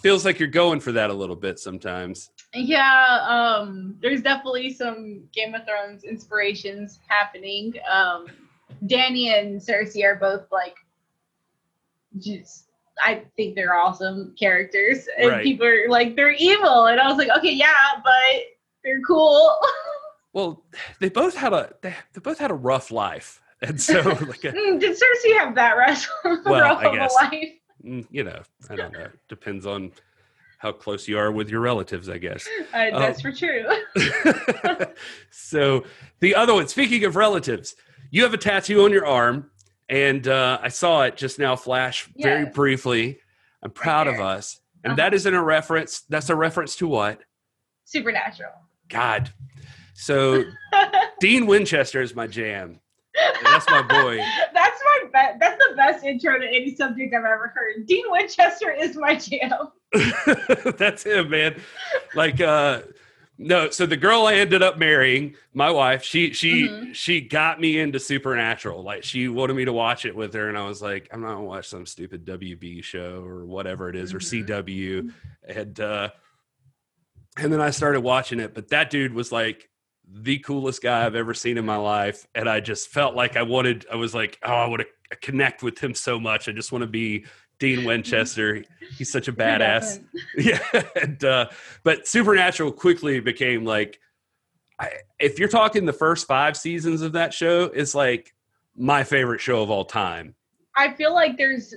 feels 0.00 0.24
like 0.24 0.38
you're 0.38 0.48
going 0.48 0.80
for 0.80 0.92
that 0.92 1.10
a 1.10 1.12
little 1.12 1.36
bit 1.36 1.58
sometimes. 1.58 2.30
Yeah, 2.54 3.18
um, 3.28 3.96
there's 4.00 4.22
definitely 4.22 4.72
some 4.72 5.24
Game 5.34 5.54
of 5.54 5.66
Thrones 5.66 6.04
inspirations 6.04 6.98
happening. 7.06 7.74
Um, 7.86 8.28
Dany 8.86 9.26
and 9.26 9.60
Cersei 9.60 10.02
are 10.04 10.14
both 10.14 10.50
like, 10.50 10.74
just 12.18 12.70
I 13.04 13.24
think 13.36 13.56
they're 13.56 13.74
awesome 13.74 14.34
characters, 14.40 15.06
and 15.18 15.28
Right. 15.28 15.42
people 15.42 15.66
are 15.66 15.86
like 15.90 16.16
they're 16.16 16.32
evil, 16.32 16.86
and 16.86 16.98
I 16.98 17.08
was 17.08 17.18
like, 17.18 17.28
okay, 17.36 17.52
yeah, 17.52 18.00
but 18.02 18.42
they're 18.82 19.02
cool. 19.02 19.54
Well, 20.32 20.64
they 21.00 21.08
both 21.08 21.34
had 21.36 21.52
a 21.52 21.72
they, 21.82 21.94
they 22.12 22.20
both 22.20 22.38
had 22.38 22.50
a 22.50 22.54
rough 22.54 22.90
life, 22.90 23.40
and 23.62 23.80
so 23.80 24.00
like 24.00 24.44
a, 24.44 24.52
Mm, 24.52 24.78
Did 24.80 24.96
Cersei 24.96 25.36
have 25.38 25.54
that 25.56 25.76
rough, 25.76 26.06
Well, 26.44 26.60
rough 26.60 26.78
I 26.78 26.94
guess. 26.94 27.14
life? 27.14 27.48
mm, 27.84 28.06
you 28.10 28.24
know, 28.24 28.42
I 28.68 28.76
don't 28.76 28.92
know. 28.92 29.08
Depends 29.28 29.66
on 29.66 29.92
how 30.58 30.72
close 30.72 31.08
you 31.08 31.18
are 31.18 31.32
with 31.32 31.48
your 31.48 31.60
relatives, 31.60 32.08
I 32.08 32.18
guess. 32.18 32.46
Uh, 32.74 32.98
that's 32.98 33.20
for 33.22 33.32
true. 33.32 33.64
so 35.30 35.84
the 36.20 36.34
other 36.34 36.54
one, 36.54 36.68
speaking 36.68 37.04
of 37.04 37.16
relatives, 37.16 37.74
you 38.10 38.22
have 38.22 38.34
a 38.34 38.38
tattoo 38.38 38.84
on 38.84 38.92
your 38.92 39.06
arm, 39.06 39.50
and 39.88 40.26
uh, 40.28 40.58
I 40.62 40.68
saw 40.68 41.02
it 41.02 41.16
just 41.16 41.38
now 41.38 41.56
flash 41.56 42.08
very 42.16 42.46
briefly. 42.46 43.18
I'm 43.62 43.70
proud 43.70 44.06
of 44.06 44.20
us, 44.20 44.60
and 44.84 44.92
Uh-huh. 44.92 44.96
that 44.96 45.14
isn't 45.14 45.34
a 45.34 45.42
reference. 45.42 46.00
That's 46.08 46.30
a 46.30 46.36
reference 46.36 46.76
to 46.76 46.86
what? 46.86 47.20
Supernatural. 47.84 48.52
God. 48.88 49.30
So 50.00 50.44
Dean 51.20 51.46
Winchester 51.46 52.00
is 52.00 52.14
my 52.14 52.26
jam. 52.26 52.80
That's 53.42 53.68
my 53.68 53.82
boy. 53.82 54.16
That's 54.54 54.80
my 54.84 55.04
be- 55.32 55.38
that's 55.40 55.58
the 55.58 55.74
best 55.76 56.04
intro 56.04 56.38
to 56.38 56.46
any 56.46 56.74
subject 56.74 57.12
I've 57.14 57.24
ever 57.24 57.52
heard. 57.54 57.86
Dean 57.86 58.04
Winchester 58.08 58.70
is 58.70 58.96
my 58.96 59.14
jam. 59.16 59.52
That's 60.78 61.02
him, 61.02 61.30
man. 61.30 61.60
Like 62.14 62.40
uh 62.40 62.82
no, 63.42 63.70
so 63.70 63.86
the 63.86 63.96
girl 63.96 64.26
I 64.26 64.34
ended 64.34 64.62
up 64.62 64.78
marrying, 64.78 65.34
my 65.54 65.70
wife, 65.70 66.02
she 66.04 66.32
she 66.32 66.68
Mhm. 66.68 66.94
she 66.94 67.20
got 67.22 67.60
me 67.60 67.78
into 67.78 67.98
Supernatural. 67.98 68.82
Like 68.82 69.02
she 69.02 69.28
wanted 69.28 69.54
me 69.54 69.64
to 69.64 69.72
watch 69.72 70.04
it 70.04 70.14
with 70.14 70.32
her, 70.34 70.48
and 70.48 70.56
I 70.58 70.64
was 70.66 70.80
like, 70.82 71.08
I'm 71.12 71.20
not 71.22 71.32
gonna 71.34 71.44
watch 71.44 71.66
some 71.68 71.86
stupid 71.86 72.24
WB 72.24 72.84
show 72.84 73.22
or 73.24 73.44
whatever 73.46 73.88
it 73.88 73.96
is, 73.96 74.14
or 74.14 74.18
Mhm. 74.20 74.46
CW. 74.46 75.12
And 75.48 75.80
uh 75.80 76.10
and 77.36 77.52
then 77.52 77.60
I 77.60 77.70
started 77.70 78.00
watching 78.02 78.40
it, 78.40 78.54
but 78.54 78.68
that 78.68 78.90
dude 78.90 79.14
was 79.14 79.32
like 79.32 79.68
the 80.12 80.38
coolest 80.38 80.82
guy 80.82 81.06
I've 81.06 81.14
ever 81.14 81.34
seen 81.34 81.58
in 81.58 81.64
my 81.64 81.76
life. 81.76 82.26
And 82.34 82.48
I 82.48 82.60
just 82.60 82.88
felt 82.88 83.14
like 83.14 83.36
I 83.36 83.42
wanted, 83.42 83.86
I 83.90 83.96
was 83.96 84.14
like, 84.14 84.38
oh, 84.42 84.52
I 84.52 84.66
want 84.66 84.82
to 84.82 85.16
connect 85.16 85.62
with 85.62 85.78
him 85.78 85.94
so 85.94 86.18
much. 86.18 86.48
I 86.48 86.52
just 86.52 86.72
want 86.72 86.82
to 86.82 86.88
be 86.88 87.24
Dean 87.58 87.84
Winchester. 87.86 88.64
He's 88.96 89.10
such 89.10 89.28
a 89.28 89.32
badass. 89.32 90.02
Yeah. 90.36 90.60
And, 91.00 91.22
uh, 91.24 91.48
but 91.84 92.06
Supernatural 92.06 92.72
quickly 92.72 93.20
became 93.20 93.64
like, 93.64 93.98
I, 94.78 94.90
if 95.18 95.38
you're 95.38 95.48
talking 95.48 95.84
the 95.84 95.92
first 95.92 96.26
five 96.26 96.56
seasons 96.56 97.02
of 97.02 97.12
that 97.12 97.34
show, 97.34 97.64
it's 97.64 97.94
like 97.94 98.34
my 98.76 99.04
favorite 99.04 99.40
show 99.40 99.62
of 99.62 99.70
all 99.70 99.84
time. 99.84 100.34
I 100.76 100.94
feel 100.94 101.12
like 101.12 101.36
there's 101.36 101.74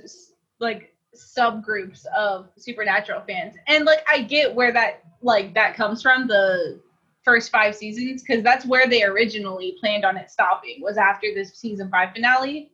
like 0.60 0.94
subgroups 1.14 2.06
of 2.16 2.48
supernatural 2.56 3.22
fans. 3.26 3.54
And 3.66 3.84
like 3.84 4.04
I 4.10 4.22
get 4.22 4.54
where 4.54 4.72
that 4.72 5.02
like 5.20 5.54
that 5.54 5.76
comes 5.76 6.02
from 6.02 6.26
the 6.26 6.80
first 7.24 7.50
5 7.50 7.74
seasons 7.74 8.22
cuz 8.22 8.42
that's 8.42 8.66
where 8.66 8.86
they 8.86 9.02
originally 9.02 9.76
planned 9.80 10.04
on 10.04 10.16
it 10.16 10.30
stopping 10.30 10.80
was 10.80 10.96
after 10.96 11.28
this 11.34 11.54
season 11.54 11.90
5 11.90 12.12
finale. 12.12 12.72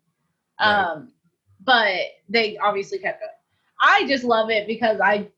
Right. 0.61 0.83
Um 0.83 1.13
but 1.63 2.01
they 2.29 2.57
obviously 2.59 2.99
kept 2.99 3.23
it. 3.23 3.31
I 3.81 4.07
just 4.07 4.25
love 4.25 4.51
it 4.51 4.67
because 4.67 5.01
I 5.01 5.29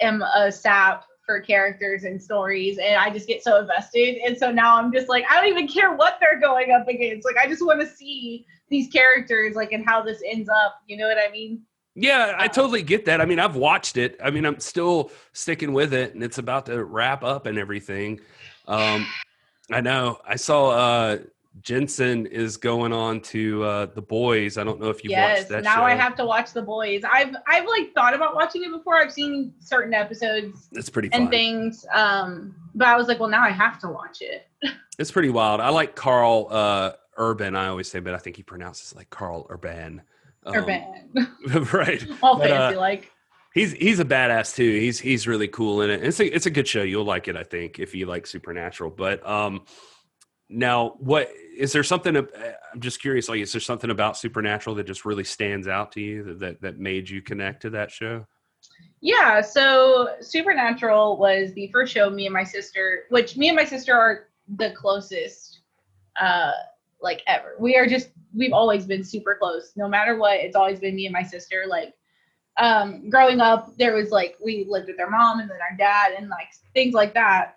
am 0.00 0.22
a 0.22 0.50
sap 0.50 1.04
for 1.28 1.40
characters 1.40 2.04
and 2.04 2.22
stories 2.22 2.78
and 2.78 2.96
I 2.96 3.10
just 3.10 3.28
get 3.28 3.42
so 3.42 3.60
invested 3.60 4.16
and 4.24 4.36
so 4.36 4.50
now 4.50 4.76
I'm 4.76 4.90
just 4.90 5.10
like 5.10 5.24
I 5.30 5.34
don't 5.34 5.50
even 5.50 5.68
care 5.68 5.94
what 5.94 6.18
they're 6.20 6.40
going 6.40 6.72
up 6.72 6.88
against 6.88 7.26
like 7.26 7.36
I 7.36 7.46
just 7.46 7.64
want 7.64 7.80
to 7.80 7.86
see 7.86 8.46
these 8.70 8.88
characters 8.90 9.54
like 9.54 9.72
and 9.72 9.84
how 9.84 10.02
this 10.02 10.22
ends 10.26 10.48
up 10.48 10.80
you 10.86 10.96
know 10.96 11.06
what 11.06 11.18
I 11.18 11.30
mean 11.30 11.60
Yeah, 12.00 12.34
I 12.38 12.46
Uh, 12.46 12.48
totally 12.48 12.82
get 12.82 13.04
that. 13.06 13.20
I 13.20 13.24
mean, 13.24 13.38
I've 13.38 13.56
watched 13.56 13.96
it. 13.96 14.18
I 14.22 14.30
mean, 14.30 14.44
I'm 14.46 14.60
still 14.60 15.10
sticking 15.32 15.72
with 15.72 15.92
it, 15.92 16.14
and 16.14 16.22
it's 16.22 16.38
about 16.38 16.66
to 16.66 16.84
wrap 16.84 17.24
up 17.24 17.46
and 17.46 17.58
everything. 17.58 18.20
Um, 18.66 19.06
I 19.72 19.80
know. 19.80 20.18
I 20.26 20.36
saw 20.36 20.70
uh, 20.70 21.18
Jensen 21.62 22.26
is 22.26 22.56
going 22.56 22.92
on 22.92 23.20
to 23.22 23.64
uh, 23.64 23.86
the 23.86 24.02
boys. 24.02 24.58
I 24.58 24.64
don't 24.64 24.80
know 24.80 24.90
if 24.90 25.02
you 25.02 25.10
yes 25.10 25.38
watched 25.40 25.48
that. 25.50 25.64
now 25.64 25.76
show. 25.76 25.82
I 25.82 25.94
have 25.94 26.14
to 26.16 26.24
watch 26.24 26.52
the 26.52 26.62
boys 26.62 27.02
I've 27.10 27.34
I've 27.48 27.66
like 27.66 27.92
thought 27.94 28.14
about 28.14 28.34
watching 28.36 28.62
it 28.62 28.70
before 28.70 28.94
I've 28.96 29.12
seen 29.12 29.52
certain 29.58 29.92
episodes 29.92 30.68
It's 30.72 30.88
pretty 30.88 31.08
and 31.12 31.24
fun. 31.24 31.30
things 31.30 31.84
um 31.92 32.54
but 32.76 32.86
I 32.86 32.96
was 32.96 33.08
like 33.08 33.18
well 33.18 33.28
now 33.28 33.42
I 33.42 33.50
have 33.50 33.80
to 33.80 33.88
watch 33.88 34.18
it 34.20 34.46
It's 35.00 35.10
pretty 35.10 35.30
wild. 35.30 35.60
I 35.60 35.68
like 35.70 35.94
Karl 35.96 36.46
uh, 36.50 36.92
Urban. 37.16 37.54
I 37.56 37.68
always 37.68 37.88
say, 37.90 37.98
but 38.00 38.14
I 38.14 38.18
think 38.18 38.36
he 38.36 38.42
pronounces 38.42 38.94
like 38.96 39.10
Karl 39.10 39.46
Urban. 39.48 40.02
Um, 40.48 40.54
Urban 40.56 40.82
right. 41.72 42.06
all 42.22 42.38
but, 42.38 42.50
uh, 42.50 42.74
like 42.76 43.12
He's 43.54 43.72
he's 43.72 43.98
a 43.98 44.04
badass 44.04 44.54
too. 44.54 44.78
He's 44.78 45.00
he's 45.00 45.26
really 45.26 45.48
cool 45.48 45.80
in 45.80 45.90
it. 45.90 46.04
It's 46.04 46.20
a 46.20 46.26
it's 46.26 46.46
a 46.46 46.50
good 46.50 46.68
show. 46.68 46.82
You'll 46.82 47.04
like 47.04 47.28
it, 47.28 47.36
I 47.36 47.42
think, 47.42 47.78
if 47.78 47.94
you 47.94 48.06
like 48.06 48.26
Supernatural. 48.26 48.90
But 48.90 49.26
um, 49.26 49.64
now 50.50 50.94
what 50.98 51.30
is 51.56 51.72
there 51.72 51.82
something? 51.82 52.16
I'm 52.16 52.26
just 52.78 53.00
curious. 53.00 53.28
Like, 53.28 53.40
is 53.40 53.50
there 53.50 53.60
something 53.60 53.90
about 53.90 54.16
Supernatural 54.16 54.76
that 54.76 54.86
just 54.86 55.04
really 55.04 55.24
stands 55.24 55.66
out 55.66 55.92
to 55.92 56.00
you 56.00 56.24
that 56.24 56.40
that, 56.40 56.60
that 56.60 56.78
made 56.78 57.08
you 57.08 57.22
connect 57.22 57.62
to 57.62 57.70
that 57.70 57.90
show? 57.90 58.26
Yeah, 59.00 59.40
so 59.40 60.10
Supernatural 60.20 61.16
was 61.16 61.52
the 61.54 61.68
first 61.72 61.92
show 61.92 62.10
me 62.10 62.26
and 62.26 62.34
my 62.34 62.44
sister, 62.44 63.04
which 63.08 63.36
me 63.36 63.48
and 63.48 63.56
my 63.56 63.64
sister 63.64 63.94
are 63.94 64.28
the 64.56 64.72
closest 64.72 65.62
uh 66.20 66.52
like 67.00 67.22
ever. 67.26 67.54
We 67.58 67.76
are 67.76 67.86
just 67.86 68.10
we've 68.34 68.52
always 68.52 68.86
been 68.86 69.04
super 69.04 69.36
close. 69.36 69.72
No 69.76 69.88
matter 69.88 70.16
what, 70.16 70.36
it's 70.40 70.56
always 70.56 70.80
been 70.80 70.96
me 70.96 71.06
and 71.06 71.12
my 71.12 71.22
sister 71.22 71.64
like 71.68 71.94
um 72.58 73.08
growing 73.08 73.40
up 73.40 73.76
there 73.78 73.94
was 73.94 74.10
like 74.10 74.36
we 74.44 74.64
lived 74.68 74.88
with 74.88 74.96
their 74.96 75.10
mom 75.10 75.40
and 75.40 75.48
then 75.50 75.58
our 75.70 75.76
dad 75.76 76.12
and 76.18 76.28
like 76.28 76.48
things 76.74 76.94
like 76.94 77.14
that. 77.14 77.56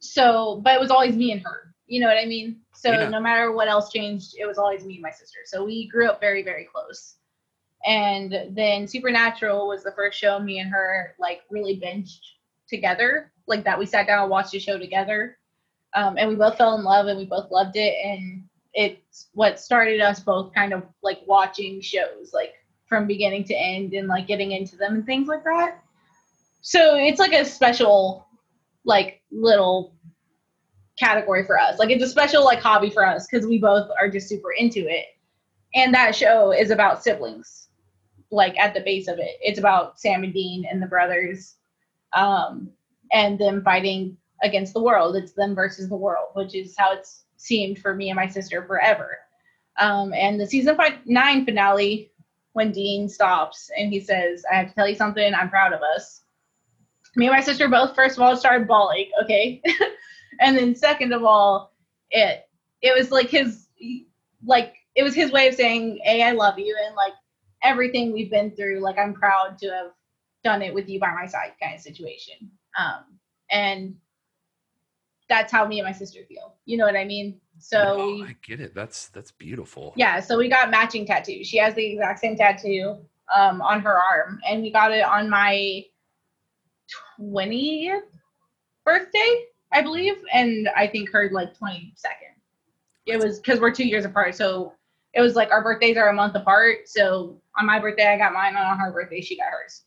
So, 0.00 0.60
but 0.64 0.74
it 0.74 0.80
was 0.80 0.90
always 0.90 1.16
me 1.16 1.32
and 1.32 1.42
her. 1.42 1.74
You 1.86 2.00
know 2.00 2.08
what 2.08 2.18
I 2.18 2.26
mean? 2.26 2.60
So 2.72 2.90
Yeah. 2.92 3.08
no 3.08 3.20
matter 3.20 3.52
what 3.52 3.68
else 3.68 3.90
changed, 3.90 4.34
it 4.38 4.46
was 4.46 4.58
always 4.58 4.84
me 4.84 4.94
and 4.94 5.02
my 5.02 5.10
sister. 5.10 5.40
So 5.44 5.64
we 5.64 5.88
grew 5.88 6.08
up 6.08 6.20
very 6.20 6.42
very 6.42 6.64
close 6.64 7.16
and 7.84 8.34
then 8.50 8.86
supernatural 8.86 9.68
was 9.68 9.82
the 9.82 9.92
first 9.92 10.18
show 10.18 10.38
me 10.38 10.58
and 10.60 10.70
her 10.70 11.14
like 11.18 11.42
really 11.50 11.80
binged 11.80 12.20
together 12.68 13.32
like 13.46 13.64
that 13.64 13.78
we 13.78 13.86
sat 13.86 14.06
down 14.06 14.22
and 14.22 14.30
watched 14.30 14.52
the 14.52 14.58
show 14.58 14.78
together 14.78 15.38
um, 15.94 16.16
and 16.16 16.28
we 16.28 16.34
both 16.36 16.56
fell 16.56 16.76
in 16.76 16.84
love 16.84 17.06
and 17.06 17.18
we 17.18 17.24
both 17.26 17.50
loved 17.50 17.76
it 17.76 17.94
and 18.04 18.41
it's 18.74 19.28
what 19.34 19.60
started 19.60 20.00
us 20.00 20.20
both 20.20 20.54
kind 20.54 20.72
of 20.72 20.82
like 21.02 21.20
watching 21.26 21.80
shows 21.80 22.32
like 22.32 22.54
from 22.88 23.06
beginning 23.06 23.44
to 23.44 23.54
end 23.54 23.92
and 23.94 24.08
like 24.08 24.26
getting 24.26 24.52
into 24.52 24.76
them 24.76 24.94
and 24.94 25.06
things 25.06 25.28
like 25.28 25.44
that. 25.44 25.82
So 26.60 26.96
it's 26.96 27.18
like 27.18 27.32
a 27.32 27.44
special 27.44 28.26
like 28.84 29.22
little 29.30 29.94
category 30.98 31.44
for 31.44 31.58
us. 31.58 31.78
Like 31.78 31.90
it's 31.90 32.04
a 32.04 32.08
special 32.08 32.44
like 32.44 32.60
hobby 32.60 32.90
for 32.90 33.06
us 33.06 33.26
because 33.26 33.46
we 33.46 33.58
both 33.58 33.90
are 33.98 34.08
just 34.08 34.28
super 34.28 34.52
into 34.52 34.80
it. 34.88 35.06
And 35.74 35.94
that 35.94 36.14
show 36.14 36.52
is 36.52 36.70
about 36.70 37.02
siblings 37.02 37.68
like 38.30 38.58
at 38.58 38.74
the 38.74 38.80
base 38.80 39.08
of 39.08 39.18
it. 39.18 39.36
It's 39.40 39.58
about 39.58 40.00
sam 40.00 40.24
and 40.24 40.32
dean 40.32 40.66
and 40.70 40.80
the 40.80 40.86
brothers 40.86 41.56
um 42.12 42.70
and 43.12 43.38
them 43.38 43.62
fighting 43.62 44.16
against 44.42 44.74
the 44.74 44.82
world. 44.82 45.16
It's 45.16 45.32
them 45.32 45.54
versus 45.54 45.88
the 45.88 45.96
world 45.96 46.28
which 46.34 46.54
is 46.54 46.74
how 46.76 46.92
it's 46.92 47.21
seemed 47.42 47.78
for 47.78 47.94
me 47.94 48.08
and 48.10 48.16
my 48.16 48.28
sister 48.28 48.64
forever. 48.64 49.18
Um 49.78 50.12
and 50.14 50.40
the 50.40 50.46
season 50.46 50.76
five, 50.76 50.94
nine 51.04 51.44
finale 51.44 52.12
when 52.52 52.70
dean 52.70 53.08
stops 53.08 53.70
and 53.78 53.90
he 53.90 53.98
says 53.98 54.44
i 54.52 54.56
have 54.56 54.68
to 54.68 54.74
tell 54.74 54.86
you 54.86 54.94
something 54.94 55.34
i'm 55.34 55.48
proud 55.50 55.72
of 55.72 55.80
us. 55.96 56.22
Me 57.16 57.26
and 57.26 57.34
my 57.34 57.40
sister 57.40 57.68
both 57.68 57.94
first 57.94 58.16
of 58.16 58.22
all 58.22 58.36
started 58.36 58.68
bawling 58.68 59.10
okay? 59.22 59.62
And 60.40 60.56
then 60.56 60.74
second 60.74 61.12
of 61.12 61.24
all 61.24 61.72
it 62.10 62.48
it 62.80 62.96
was 62.96 63.10
like 63.10 63.28
his 63.28 63.68
like 64.44 64.74
it 64.94 65.02
was 65.02 65.14
his 65.14 65.30
way 65.30 65.48
of 65.48 65.54
saying 65.54 66.00
Hey, 66.02 66.22
I 66.22 66.32
love 66.32 66.58
you 66.58 66.76
and 66.86 66.94
like 66.96 67.12
everything 67.62 68.12
we've 68.12 68.30
been 68.30 68.50
through 68.50 68.80
like 68.80 68.98
i'm 68.98 69.14
proud 69.14 69.56
to 69.56 69.68
have 69.68 69.92
done 70.42 70.62
it 70.62 70.74
with 70.74 70.88
you 70.88 70.98
by 70.98 71.12
my 71.12 71.26
side 71.26 71.52
kind 71.62 71.74
of 71.74 71.80
situation. 71.80 72.50
Um 72.78 73.04
and 73.50 73.96
that's 75.32 75.50
how 75.50 75.66
me 75.66 75.78
and 75.80 75.86
my 75.86 75.92
sister 75.92 76.20
feel 76.28 76.54
you 76.66 76.76
know 76.76 76.84
what 76.84 76.94
i 76.96 77.04
mean 77.04 77.40
so 77.58 77.78
Oh, 77.98 78.14
we 78.14 78.22
I 78.24 78.36
get 78.46 78.60
it. 78.60 78.74
That's 78.74 79.08
that's 79.08 79.30
beautiful. 79.30 79.94
yeah 79.96 80.20
so 80.20 80.36
we 80.36 80.48
got 80.48 80.70
matching 80.70 81.06
tattoos 81.06 81.46
she 81.46 81.56
has 81.58 81.72
the 81.74 81.86
exact 81.92 82.18
same 82.20 82.36
tattoo 82.36 82.98
um 83.34 83.62
on 83.62 83.80
her 83.80 83.96
arm 83.98 84.40
and 84.48 84.62
we 84.62 84.70
got 84.70 84.92
it 84.92 85.04
on 85.04 85.30
my 85.30 85.82
20th 87.20 88.02
birthday 88.84 89.44
i 89.72 89.80
believe 89.80 90.16
and 90.32 90.68
i 90.76 90.86
think 90.86 91.10
her 91.10 91.30
like 91.32 91.56
22nd 91.58 92.34
it 93.06 93.18
was 93.18 93.38
because 93.40 93.58
we're 93.60 93.72
two 93.72 93.86
years 93.86 94.04
apart 94.04 94.34
so 94.34 94.74
it 95.14 95.20
was 95.20 95.34
like 95.36 95.50
our 95.50 95.62
birthdays 95.62 95.98
are 95.98 96.08
a 96.08 96.12
month 96.14 96.34
apart. 96.36 96.88
So 96.88 97.38
on 97.58 97.66
my 97.66 97.78
birthday, 97.78 98.06
I 98.06 98.16
got 98.16 98.32
mine. 98.32 98.56
and 98.56 98.66
On 98.66 98.78
her 98.78 98.90
birthday, 98.90 99.20
she 99.20 99.36
got 99.36 99.50
hers. 99.50 99.82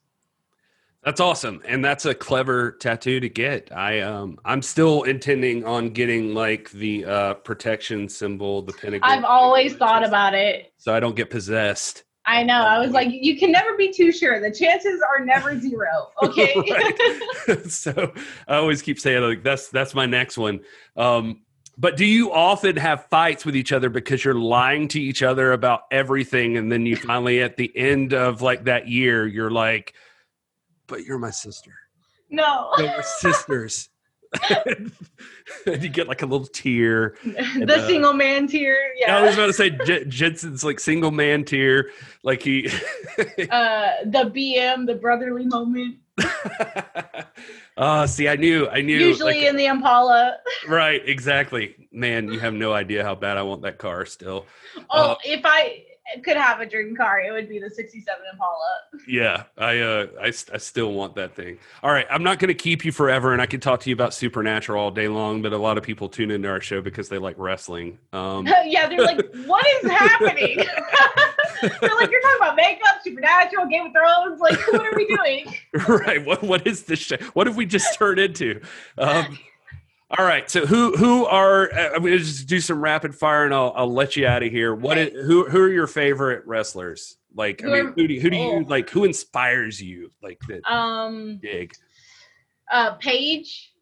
That's 1.06 1.22
awesome, 1.22 1.62
and 1.66 1.86
that's 1.86 2.06
a 2.06 2.16
clever 2.16 2.72
tattoo 2.72 3.20
to 3.20 3.30
get. 3.30 3.72
I 3.72 4.02
um 4.02 4.40
I'm 4.44 4.64
still 4.64 5.04
intending 5.04 5.64
on 5.64 5.92
getting 5.92 6.34
like 6.34 6.72
the 6.72 7.06
uh 7.06 7.34
protection 7.36 8.10
symbol, 8.10 8.64
the 8.64 8.74
pentagon. 8.74 9.08
I've 9.08 9.24
always 9.24 9.76
thought 9.76 10.04
about 10.04 10.34
it. 10.34 10.74
so 10.78 10.96
I 10.96 11.00
don't 11.00 11.16
get 11.16 11.30
possessed. 11.30 12.06
I 12.26 12.42
know. 12.42 12.60
I 12.60 12.80
was 12.80 12.90
like, 12.90 13.10
you 13.12 13.38
can 13.38 13.52
never 13.52 13.78
be 13.78 13.94
too 13.94 14.12
sure. 14.12 14.42
The 14.42 14.50
chances 14.50 15.00
are 15.08 15.24
never 15.24 15.60
zero. 15.60 16.10
Okay. 16.24 16.56
So 17.70 18.12
I 18.48 18.56
always 18.56 18.82
keep 18.82 19.00
saying 19.00 19.22
like 19.22 19.44
that's 19.44 19.68
that's 19.68 19.94
my 19.94 20.08
next 20.08 20.40
one. 20.40 20.62
Um, 20.98 21.42
but 21.78 21.98
do 21.98 22.06
you 22.06 22.32
often 22.32 22.78
have 22.78 23.06
fights 23.12 23.46
with 23.46 23.56
each 23.56 23.72
other 23.72 23.90
because 23.90 24.26
you're 24.26 24.34
lying 24.34 24.88
to 24.88 25.00
each 25.00 25.22
other 25.22 25.54
about 25.54 25.82
everything, 25.92 26.58
and 26.58 26.72
then 26.72 26.88
you 26.88 26.96
finally 26.96 27.44
at 27.44 27.58
the 27.58 27.72
end 27.78 28.14
of 28.14 28.42
like 28.42 28.64
that 28.64 28.88
year, 28.88 29.28
you're 29.28 29.52
like, 29.52 29.94
"But 30.88 31.04
you're 31.04 31.20
my 31.20 31.32
sister. 31.32 31.72
no. 32.30 32.72
We're 32.78 33.02
sisters." 33.04 33.90
and 34.50 34.92
you 35.82 35.88
get 35.88 36.08
like 36.08 36.22
a 36.22 36.26
little 36.26 36.48
tear. 36.48 37.16
the 37.24 37.76
uh, 37.78 37.88
single 37.88 38.14
man 38.14 38.48
tear. 38.48 38.78
I 39.08 39.22
was 39.22 39.36
about 39.36 39.46
to 39.48 39.54
say 39.54 39.70
J- 39.70 40.06
Jensen's 40.06 40.64
like 40.64 40.80
single 40.80 41.12
man 41.12 41.46
tear, 41.46 41.90
like 42.24 42.42
he. 42.42 42.68
Uh, 42.68 43.92
the 44.06 44.30
BM, 44.36 44.88
the 44.88 44.96
brotherly 45.00 45.46
moment. 45.46 45.98
oh, 47.78 48.06
see, 48.06 48.28
I 48.28 48.36
knew, 48.36 48.68
I 48.68 48.82
knew. 48.82 48.98
Usually 48.98 49.40
like- 49.42 49.44
in 49.50 49.56
the 49.56 49.68
Impala. 49.68 50.38
Right, 50.68 51.02
exactly. 51.08 51.88
Man, 51.92 52.28
you 52.32 52.40
have 52.40 52.54
no 52.54 52.74
idea 52.74 53.04
how 53.04 53.16
bad 53.16 53.38
I 53.38 53.44
want 53.44 53.62
that 53.62 53.78
car 53.78 54.06
still. 54.06 54.46
Oh, 54.90 55.12
Uh, 55.12 55.16
if 55.24 55.42
I 55.46 55.84
could 56.24 56.38
have 56.38 56.60
a 56.60 56.66
dream 56.66 56.96
car, 56.96 57.20
it 57.20 57.32
would 57.32 57.50
be 57.50 57.60
the 57.60 57.70
67 57.70 58.22
Impala. 58.32 58.80
Yeah, 59.08 59.44
I 59.58 59.80
uh 59.80 60.08
I 60.22 60.30
still 60.32 60.94
want 60.94 61.16
that 61.16 61.36
thing. 61.36 61.58
All 61.84 61.92
right, 61.92 62.06
I'm 62.10 62.24
not 62.24 62.40
going 62.40 62.50
to 62.50 62.54
keep 62.54 62.86
you 62.86 62.92
forever 62.92 63.34
and 63.34 63.42
I 63.42 63.46
can 63.46 63.60
talk 63.60 63.82
to 63.82 63.90
you 63.90 63.96
about 63.96 64.14
Supernatural 64.14 64.82
all 64.82 64.92
day 64.92 65.08
long, 65.08 65.42
but 65.42 65.54
a 65.54 65.58
lot 65.58 65.78
of 65.78 65.84
people 65.84 66.08
tune 66.10 66.32
into 66.32 66.48
our 66.48 66.62
show 66.62 66.82
because 66.82 67.10
they 67.10 67.18
like 67.18 67.36
wrestling. 67.38 67.98
Um 68.14 68.46
yeah, 68.66 68.88
they're 68.88 69.02
like, 69.02 69.20
what 69.46 69.66
is 69.84 69.92
happening? 69.92 70.58
they're 71.62 71.96
like, 71.96 72.12
you're 72.12 72.22
talking 72.22 72.38
about 72.38 72.56
makeup, 72.56 73.02
supernatural, 73.04 73.66
Game 73.68 73.88
of 73.88 73.94
Thrones. 73.94 74.40
Like, 74.40 74.60
what 74.72 74.82
are 74.82 74.96
we 74.96 75.08
doing? 75.08 75.54
right, 75.88 76.24
what 76.26 76.44
what 76.44 76.68
is 76.68 76.84
this 76.84 77.00
show? 77.00 77.18
What 77.34 77.48
have 77.48 77.58
we 77.58 77.66
just 77.66 77.98
turned 77.98 78.20
into? 78.20 78.62
Um 78.98 79.38
all 80.18 80.26
right, 80.26 80.50
so 80.50 80.66
who 80.66 80.96
who 80.98 81.26
are 81.26 81.74
uh, 81.74 81.90
I'm 81.96 82.02
going 82.02 82.14
to 82.14 82.20
just 82.20 82.48
do 82.48 82.60
some 82.60 82.80
rapid 82.80 83.16
fire 83.16 83.46
and 83.46 83.54
I'll 83.54 83.74
I'll 83.76 83.92
let 83.92 84.16
you 84.16 84.28
out 84.28 84.44
of 84.44 84.52
here. 84.52 84.76
What 84.76 84.98
is, 84.98 85.26
who 85.26 85.50
who 85.50 85.62
are 85.62 85.70
your 85.70 85.88
favorite 85.88 86.46
wrestlers? 86.46 87.18
Like 87.34 87.64
I 87.64 87.68
Who 87.68 87.72
mean, 87.74 87.86
are- 87.88 87.92
who 87.92 88.08
do, 88.08 88.20
who 88.20 88.30
do 88.30 88.38
you 88.38 88.52
oh. 88.52 88.66
like 88.68 88.90
who 88.90 89.04
inspires 89.04 89.82
you 89.82 90.12
like 90.22 90.40
that 90.48 90.66
Um, 90.72 91.38
dig? 91.42 91.74
uh, 92.72 92.94
Paige, 92.96 93.74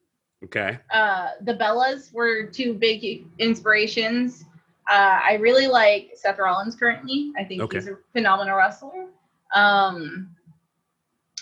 Okay. 0.45 0.79
uh, 0.91 1.29
the 1.41 1.53
Bellas 1.53 2.11
were 2.13 2.45
two 2.47 2.73
big 2.73 3.25
inspirations. 3.39 4.43
Uh, 4.89 5.19
I 5.23 5.35
really 5.35 5.67
like 5.67 6.11
Seth 6.15 6.39
Rollins 6.39 6.75
currently. 6.75 7.31
I 7.37 7.43
think 7.45 7.61
Okay. 7.61 7.77
he's 7.77 7.87
a 7.87 7.97
phenomenal 8.11 8.57
wrestler. 8.57 9.05
Um, 9.53 10.35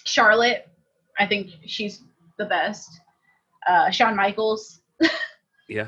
Charlotte, 0.05 0.67
I 1.17 1.25
think 1.25 1.51
she's 1.65 2.01
the 2.37 2.45
best. 2.45 3.00
Uh, 3.67 3.89
Shawn 3.91 4.15
Michaels. 4.15 4.81
Yeah. 5.71 5.87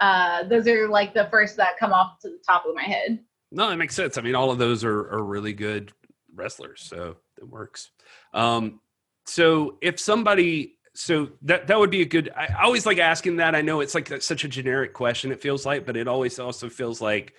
Uh, 0.00 0.44
those 0.44 0.68
are 0.68 0.88
like 0.88 1.12
the 1.12 1.26
first 1.30 1.56
that 1.56 1.76
come 1.78 1.92
off 1.92 2.20
to 2.20 2.28
the 2.28 2.38
top 2.46 2.64
of 2.66 2.74
my 2.74 2.84
head. 2.84 3.18
No, 3.50 3.68
that 3.68 3.76
makes 3.76 3.94
sense. 3.94 4.16
I 4.16 4.20
mean, 4.20 4.34
all 4.34 4.50
of 4.50 4.58
those 4.58 4.84
are, 4.84 5.10
are 5.10 5.24
really 5.24 5.52
good 5.52 5.92
wrestlers, 6.34 6.82
so 6.82 7.16
it 7.36 7.48
works. 7.48 7.90
Um, 8.32 8.80
so 9.24 9.76
if 9.82 9.98
somebody, 9.98 10.76
so 10.94 11.30
that 11.42 11.66
that 11.66 11.78
would 11.78 11.90
be 11.90 12.02
a 12.02 12.04
good. 12.04 12.30
I, 12.36 12.62
always 12.62 12.86
like 12.86 12.98
asking 12.98 13.36
that. 13.36 13.54
I 13.54 13.60
know 13.60 13.80
it's 13.80 13.94
like 13.94 14.08
that's 14.08 14.26
such 14.26 14.44
a 14.44 14.48
generic 14.48 14.94
question. 14.94 15.32
It 15.32 15.40
feels 15.40 15.66
like, 15.66 15.84
but 15.84 15.96
it 15.96 16.06
always 16.06 16.38
also 16.38 16.68
feels 16.68 17.00
like, 17.00 17.34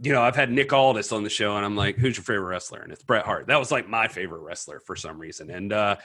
you 0.00 0.12
know, 0.12 0.22
I've 0.22 0.36
had 0.36 0.50
Nick 0.50 0.72
Aldis 0.72 1.12
on 1.12 1.22
the 1.22 1.30
show, 1.30 1.56
and 1.56 1.64
I'm 1.64 1.76
like, 1.76 1.96
"Who's 1.96 2.16
your 2.16 2.24
favorite 2.24 2.48
wrestler?" 2.48 2.80
And 2.80 2.92
it's 2.92 3.02
Bret 3.02 3.24
Hart. 3.24 3.48
That 3.48 3.58
was 3.58 3.70
like 3.70 3.88
my 3.88 4.08
favorite 4.08 4.40
wrestler 4.40 4.80
for 4.80 4.96
some 4.96 5.18
reason, 5.18 5.50
and 5.50 5.72
uh, 5.72 5.96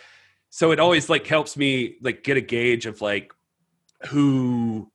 so 0.51 0.71
it 0.71 0.79
always 0.79 1.09
like 1.09 1.25
helps 1.25 1.57
me 1.57 1.95
like 2.01 2.23
get 2.23 2.37
a 2.37 2.41
gauge 2.41 2.85
of 2.85 3.01
like 3.01 3.33
who 4.09 4.91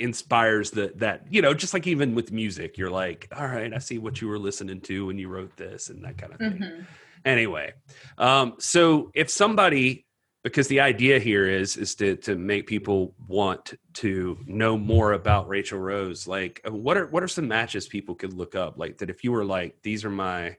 inspires 0.00 0.70
the 0.70 0.92
that 0.96 1.24
you 1.30 1.42
know 1.42 1.52
just 1.54 1.74
like 1.74 1.86
even 1.86 2.14
with 2.14 2.32
music 2.32 2.78
you're 2.78 2.90
like 2.90 3.28
all 3.36 3.46
right 3.46 3.72
i 3.74 3.78
see 3.78 3.98
what 3.98 4.20
you 4.20 4.28
were 4.28 4.38
listening 4.38 4.80
to 4.80 5.06
when 5.06 5.18
you 5.18 5.28
wrote 5.28 5.56
this 5.56 5.90
and 5.90 6.04
that 6.04 6.16
kind 6.16 6.32
of 6.32 6.38
thing. 6.38 6.52
Mhm. 6.58 6.86
anyway 7.24 7.72
um 8.16 8.54
so 8.58 9.10
if 9.14 9.28
somebody 9.28 10.06
because 10.44 10.68
the 10.68 10.78
idea 10.80 11.18
here 11.18 11.48
is 11.48 11.76
is 11.76 11.96
to 11.96 12.14
to 12.16 12.36
make 12.36 12.68
people 12.68 13.14
want 13.26 13.74
to 13.94 14.38
know 14.46 14.78
more 14.78 15.12
about 15.14 15.48
rachel 15.48 15.80
rose 15.80 16.28
like 16.28 16.60
uh, 16.64 16.72
what 16.72 16.96
are 16.96 17.06
what 17.08 17.22
are 17.24 17.28
some 17.28 17.48
matches 17.48 17.88
people 17.88 18.14
could 18.14 18.32
look 18.32 18.54
up? 18.54 18.78
Like 18.78 18.98
that 18.98 19.10
if 19.10 19.24
you 19.24 19.32
were 19.32 19.44
like 19.44 19.82
these 19.82 20.04
are 20.04 20.10
my 20.10 20.56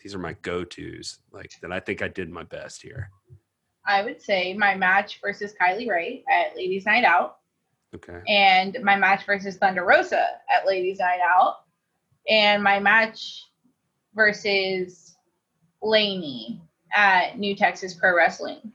these 0.00 0.14
are 0.14 0.20
my 0.20 0.34
go-to's 0.42 1.18
like 1.32 1.50
that 1.60 1.72
i 1.72 1.80
think 1.80 2.02
i 2.02 2.08
did 2.08 2.30
my 2.30 2.44
best 2.44 2.82
here 2.82 3.10
I 3.86 4.02
would 4.02 4.20
say 4.20 4.54
my 4.54 4.74
match 4.74 5.20
versus 5.22 5.54
Kylie 5.60 5.88
Rae 5.88 6.24
at 6.30 6.56
Ladies 6.56 6.86
Night 6.86 7.04
Out. 7.04 7.38
okay 7.94 8.20
and 8.26 8.76
my 8.82 8.96
match 8.96 9.24
versus 9.24 9.56
Thunder 9.56 9.84
Rosa 9.84 10.26
at 10.50 10.66
Ladies 10.66 10.98
Night 10.98 11.20
Out, 11.36 11.60
and 12.28 12.62
my 12.62 12.78
match 12.78 13.44
versus 14.14 15.16
Laynie 15.82 16.60
at 16.92 17.38
New 17.38 17.54
Texas 17.54 17.94
Pro 17.94 18.14
Wrestling. 18.16 18.72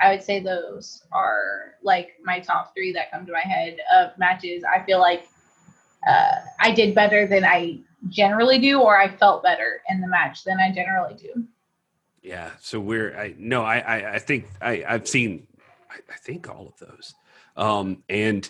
I 0.00 0.10
would 0.10 0.22
say 0.22 0.40
those 0.40 1.04
are 1.12 1.74
like 1.82 2.14
my 2.24 2.40
top 2.40 2.74
three 2.74 2.92
that 2.92 3.10
come 3.10 3.26
to 3.26 3.32
my 3.32 3.40
head 3.40 3.78
of 3.94 4.16
matches. 4.18 4.64
I 4.64 4.84
feel 4.84 5.00
like 5.00 5.28
uh, 6.08 6.36
I 6.58 6.72
did 6.72 6.94
better 6.94 7.26
than 7.26 7.44
I 7.44 7.80
generally 8.08 8.58
do, 8.58 8.80
or 8.80 8.96
I 8.98 9.08
felt 9.08 9.42
better 9.42 9.82
in 9.88 10.00
the 10.00 10.08
match 10.08 10.44
than 10.44 10.58
I 10.58 10.72
generally 10.72 11.14
do. 11.14 11.46
Yeah. 12.22 12.50
So 12.60 12.80
we're 12.80 13.16
I 13.16 13.34
no, 13.36 13.62
I 13.62 13.78
I, 13.78 14.14
I 14.14 14.18
think 14.18 14.46
I 14.60 14.84
I've 14.86 15.08
seen 15.08 15.46
I, 15.90 15.96
I 16.10 16.16
think 16.18 16.48
all 16.48 16.68
of 16.68 16.78
those. 16.78 17.14
Um 17.56 18.02
and 18.08 18.48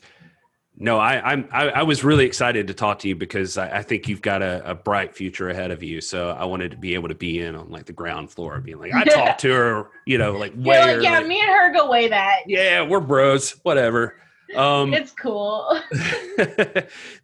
no, 0.77 0.99
I 0.99 1.33
I'm 1.33 1.49
I, 1.53 1.68
I 1.68 1.83
was 1.83 2.03
really 2.05 2.25
excited 2.25 2.66
to 2.66 2.75
talk 2.75 2.99
to 3.01 3.09
you 3.09 3.14
because 3.16 3.59
I, 3.59 3.79
I 3.79 3.83
think 3.83 4.09
you've 4.09 4.23
got 4.23 4.43
a, 4.43 4.70
a 4.70 4.75
bright 4.75 5.14
future 5.14 5.49
ahead 5.49 5.70
of 5.70 5.83
you. 5.83 6.01
So 6.01 6.31
I 6.31 6.45
wanted 6.45 6.70
to 6.73 6.77
be 6.77 6.95
able 6.95 7.09
to 7.09 7.14
be 7.14 7.41
in 7.41 7.55
on 7.55 7.70
like 7.70 7.87
the 7.87 7.93
ground 7.93 8.31
floor, 8.31 8.61
being 8.61 8.79
like, 8.79 8.93
I 8.93 9.05
talked 9.05 9.41
to 9.43 9.53
her, 9.53 9.89
you 10.07 10.18
know, 10.18 10.33
like 10.33 10.53
way 10.57 10.97
like, 10.97 11.03
yeah, 11.03 11.20
me 11.20 11.41
and 11.41 11.51
her 11.51 11.73
go 11.73 11.91
way 11.91 12.09
that 12.09 12.41
yeah, 12.47 12.83
we're 12.83 13.01
bros, 13.01 13.53
whatever. 13.62 14.16
Um 14.57 14.93
It's 14.93 15.12
cool. 15.12 15.81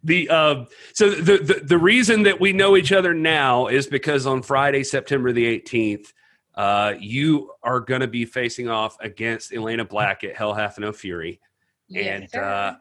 the 0.03 0.29
um 0.29 0.67
so 0.93 1.09
the, 1.09 1.37
the 1.37 1.61
the 1.63 1.77
reason 1.77 2.23
that 2.23 2.39
we 2.39 2.53
know 2.53 2.77
each 2.77 2.91
other 2.91 3.13
now 3.13 3.67
is 3.67 3.87
because 3.87 4.25
on 4.25 4.41
Friday, 4.41 4.83
September 4.83 5.31
the 5.31 5.59
18th, 5.59 6.13
uh, 6.59 6.93
you 6.99 7.51
are 7.63 7.79
going 7.79 8.01
to 8.01 8.07
be 8.07 8.25
facing 8.25 8.67
off 8.67 8.97
against 8.99 9.51
Elayna 9.51 9.87
Black 9.87 10.25
at 10.25 10.35
Hell 10.35 10.53
Hath 10.53 10.77
No 10.77 10.91
Fury, 10.91 11.39
Yes, 11.87 12.33
and 12.33 12.43
uh, 12.43 12.75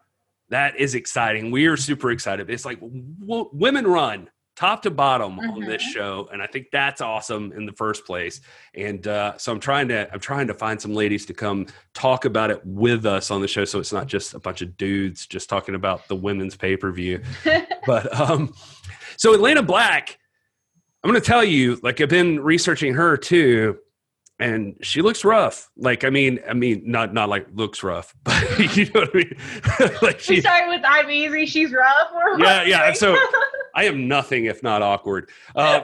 that 0.49 0.76
is 0.81 0.97
exciting. 0.97 1.53
We 1.53 1.66
are 1.66 1.76
super 1.76 2.11
excited. 2.11 2.51
It's 2.51 2.64
like 2.64 2.81
w- 2.81 3.49
women 3.53 3.87
run 3.87 4.31
top 4.57 4.83
to 4.83 4.91
bottom 4.91 5.39
on 5.39 5.61
this 5.61 5.81
show, 5.81 6.29
and 6.33 6.43
I 6.43 6.49
think 6.49 6.72
that's 6.72 7.01
awesome 7.01 7.53
in 7.53 7.66
the 7.66 7.72
first 7.72 8.05
place. 8.05 8.41
And 8.74 9.07
uh, 9.07 9.39
so 9.39 9.53
I'm 9.53 9.61
trying 9.61 9.87
to 9.89 10.12
I'm 10.12 10.18
trying 10.18 10.49
to 10.49 10.55
find 10.55 10.83
some 10.83 10.93
ladies 10.93 11.24
to 11.26 11.33
come 11.33 11.66
talk 11.95 12.24
about 12.24 12.51
it 12.51 12.61
with 12.66 13.07
us 13.07 13.31
on 13.31 13.41
the 13.41 13.49
show, 13.49 13.64
so 13.64 13.79
it's 13.79 13.93
not 13.93 14.09
just 14.09 14.35
a 14.35 14.41
bunch 14.41 14.61
of 14.61 14.76
dudes 14.76 15.24
just 15.29 15.49
talking 15.49 15.76
about 15.76 16.09
the 16.09 16.16
women's 16.16 16.57
pay 16.57 16.76
per 16.76 16.91
view. 16.91 17.22
but 17.87 18.12
um, 18.18 18.53
so 19.16 19.37
Elayna 19.37 19.64
Black, 19.64 20.18
I'm 21.09 21.14
going 21.14 21.22
to 21.22 21.26
tell 21.26 21.42
you, 21.42 21.80
like 21.82 22.02
I've 22.02 22.11
been 22.11 22.38
researching 22.38 22.92
her 22.92 23.16
too, 23.16 23.78
and 24.38 24.76
she 24.82 25.00
looks 25.00 25.24
rough. 25.24 25.70
Like 25.74 26.04
I 26.04 26.11
mean, 26.11 26.38
I 26.46 26.52
mean, 26.52 26.82
not 26.84 27.14
not 27.14 27.30
like 27.30 27.46
looks 27.54 27.82
rough, 27.82 28.14
but 28.24 28.36
you 28.76 28.84
know 28.92 29.00
what 29.00 29.11
I 29.14 29.16
mean. 29.16 29.36
like 30.02 30.16
we 30.28 30.34
she, 30.34 30.40
started 30.42 30.68
with 30.68 30.82
I'm 30.84 31.11
easy, 31.11 31.46
she's 31.46 31.72
rough. 31.72 32.11
Or 32.14 32.38
Yeah, 32.38 32.62
yeah, 32.64 32.92
so- 32.92 33.16
I 33.74 33.84
am 33.84 34.06
nothing 34.06 34.44
if 34.44 34.62
not 34.62 34.82
awkward. 34.82 35.30
Uh, 35.56 35.80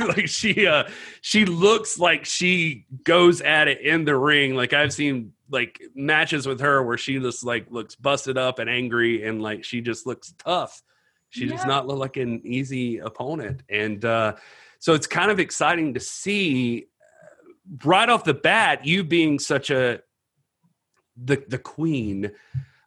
like 0.00 0.26
she, 0.26 0.66
uh, 0.66 0.88
she 1.20 1.44
looks 1.44 1.96
like 1.96 2.24
she 2.24 2.86
goes 3.04 3.40
at 3.40 3.68
it 3.68 3.80
in 3.80 4.04
the 4.04 4.16
ring. 4.16 4.56
Like 4.56 4.72
I've 4.72 4.92
seen 4.92 5.34
like 5.50 5.80
matches 5.94 6.48
with 6.48 6.58
her 6.62 6.82
where 6.82 6.98
she 6.98 7.20
just 7.20 7.44
like 7.44 7.70
looks 7.70 7.94
busted 7.94 8.36
up 8.36 8.58
and 8.58 8.68
angry, 8.68 9.24
and 9.24 9.40
like 9.40 9.62
she 9.62 9.82
just 9.82 10.04
looks 10.04 10.34
tough. 10.36 10.82
She 11.30 11.46
does 11.46 11.64
not 11.66 11.86
look 11.86 11.98
like 11.98 12.16
an 12.16 12.40
easy 12.44 12.98
opponent, 12.98 13.62
and 13.68 14.04
uh, 14.04 14.36
so 14.78 14.94
it's 14.94 15.06
kind 15.06 15.30
of 15.30 15.38
exciting 15.38 15.94
to 15.94 16.00
see 16.00 16.86
uh, 17.02 17.76
right 17.84 18.08
off 18.08 18.24
the 18.24 18.34
bat 18.34 18.86
you 18.86 19.04
being 19.04 19.38
such 19.38 19.70
a 19.70 20.00
the 21.16 21.44
the 21.48 21.58
queen, 21.58 22.32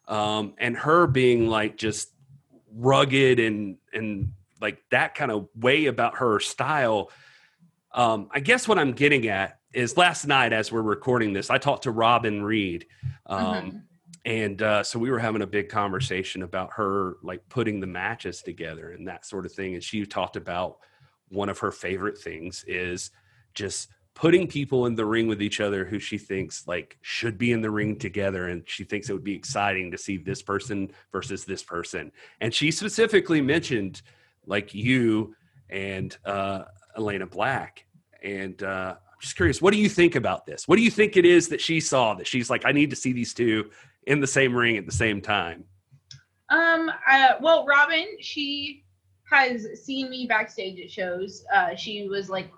um, 0.08 0.54
and 0.58 0.76
her 0.76 1.06
being 1.06 1.46
like 1.48 1.76
just 1.76 2.10
rugged 2.74 3.38
and 3.38 3.76
and 3.92 4.32
like 4.60 4.82
that 4.90 5.14
kind 5.14 5.30
of 5.30 5.48
way 5.54 5.86
about 5.86 6.16
her 6.16 6.40
style. 6.40 7.10
Um, 7.92 8.28
I 8.32 8.40
guess 8.40 8.66
what 8.66 8.78
I'm 8.78 8.92
getting 8.92 9.28
at 9.28 9.58
is 9.74 9.96
last 9.96 10.26
night 10.26 10.52
as 10.52 10.72
we're 10.72 10.82
recording 10.82 11.32
this, 11.32 11.50
I 11.50 11.58
talked 11.58 11.84
to 11.84 11.90
Robin 11.90 12.42
Reed. 12.42 12.86
Um, 13.26 13.38
Mhm. 13.38 13.82
And 14.24 14.62
uh, 14.62 14.82
so 14.84 14.98
we 14.98 15.10
were 15.10 15.18
having 15.18 15.42
a 15.42 15.46
big 15.46 15.68
conversation 15.68 16.42
about 16.42 16.70
her 16.74 17.16
like 17.22 17.48
putting 17.48 17.80
the 17.80 17.86
matches 17.86 18.42
together 18.42 18.92
and 18.92 19.06
that 19.08 19.26
sort 19.26 19.46
of 19.46 19.52
thing 19.52 19.74
and 19.74 19.82
she 19.82 20.06
talked 20.06 20.36
about 20.36 20.78
one 21.28 21.48
of 21.48 21.58
her 21.58 21.72
favorite 21.72 22.18
things 22.18 22.64
is 22.68 23.10
just 23.54 23.88
putting 24.14 24.46
people 24.46 24.86
in 24.86 24.94
the 24.94 25.04
ring 25.04 25.26
with 25.26 25.42
each 25.42 25.60
other 25.60 25.84
who 25.84 25.98
she 25.98 26.18
thinks 26.18 26.66
like 26.68 26.98
should 27.00 27.38
be 27.38 27.52
in 27.52 27.62
the 27.62 27.70
ring 27.70 27.98
together 27.98 28.48
and 28.48 28.62
she 28.66 28.84
thinks 28.84 29.08
it 29.08 29.12
would 29.14 29.24
be 29.24 29.34
exciting 29.34 29.90
to 29.90 29.98
see 29.98 30.18
this 30.18 30.42
person 30.42 30.90
versus 31.10 31.44
this 31.44 31.62
person. 31.62 32.12
And 32.40 32.52
she 32.52 32.70
specifically 32.70 33.40
mentioned 33.40 34.02
like 34.46 34.74
you 34.74 35.34
and 35.70 36.16
uh, 36.24 36.64
elayna 36.96 37.28
black. 37.28 37.86
And 38.22 38.62
uh, 38.62 38.96
i'm 38.98 39.20
just 39.20 39.34
curious 39.34 39.62
what 39.62 39.72
do 39.72 39.80
you 39.80 39.88
think 39.88 40.14
about 40.14 40.44
this? 40.44 40.68
What 40.68 40.76
do 40.76 40.82
you 40.82 40.90
think 40.90 41.16
it 41.16 41.24
is 41.24 41.48
that 41.48 41.60
she 41.60 41.80
saw 41.80 42.14
that 42.14 42.26
she's 42.26 42.50
like 42.50 42.66
i 42.66 42.72
need 42.72 42.90
to 42.90 42.96
see 42.96 43.12
these 43.12 43.32
two 43.32 43.70
in 44.06 44.20
the 44.20 44.26
same 44.26 44.54
ring 44.54 44.76
at 44.76 44.86
the 44.86 44.92
same 44.92 45.20
time. 45.20 45.64
Um. 46.50 46.90
Uh, 47.08 47.34
well, 47.40 47.64
Robin, 47.66 48.06
she 48.20 48.84
has 49.30 49.66
seen 49.82 50.10
me 50.10 50.26
backstage 50.26 50.78
at 50.80 50.90
shows. 50.90 51.44
Uh, 51.52 51.74
she 51.74 52.08
was 52.08 52.28
like 52.28 52.50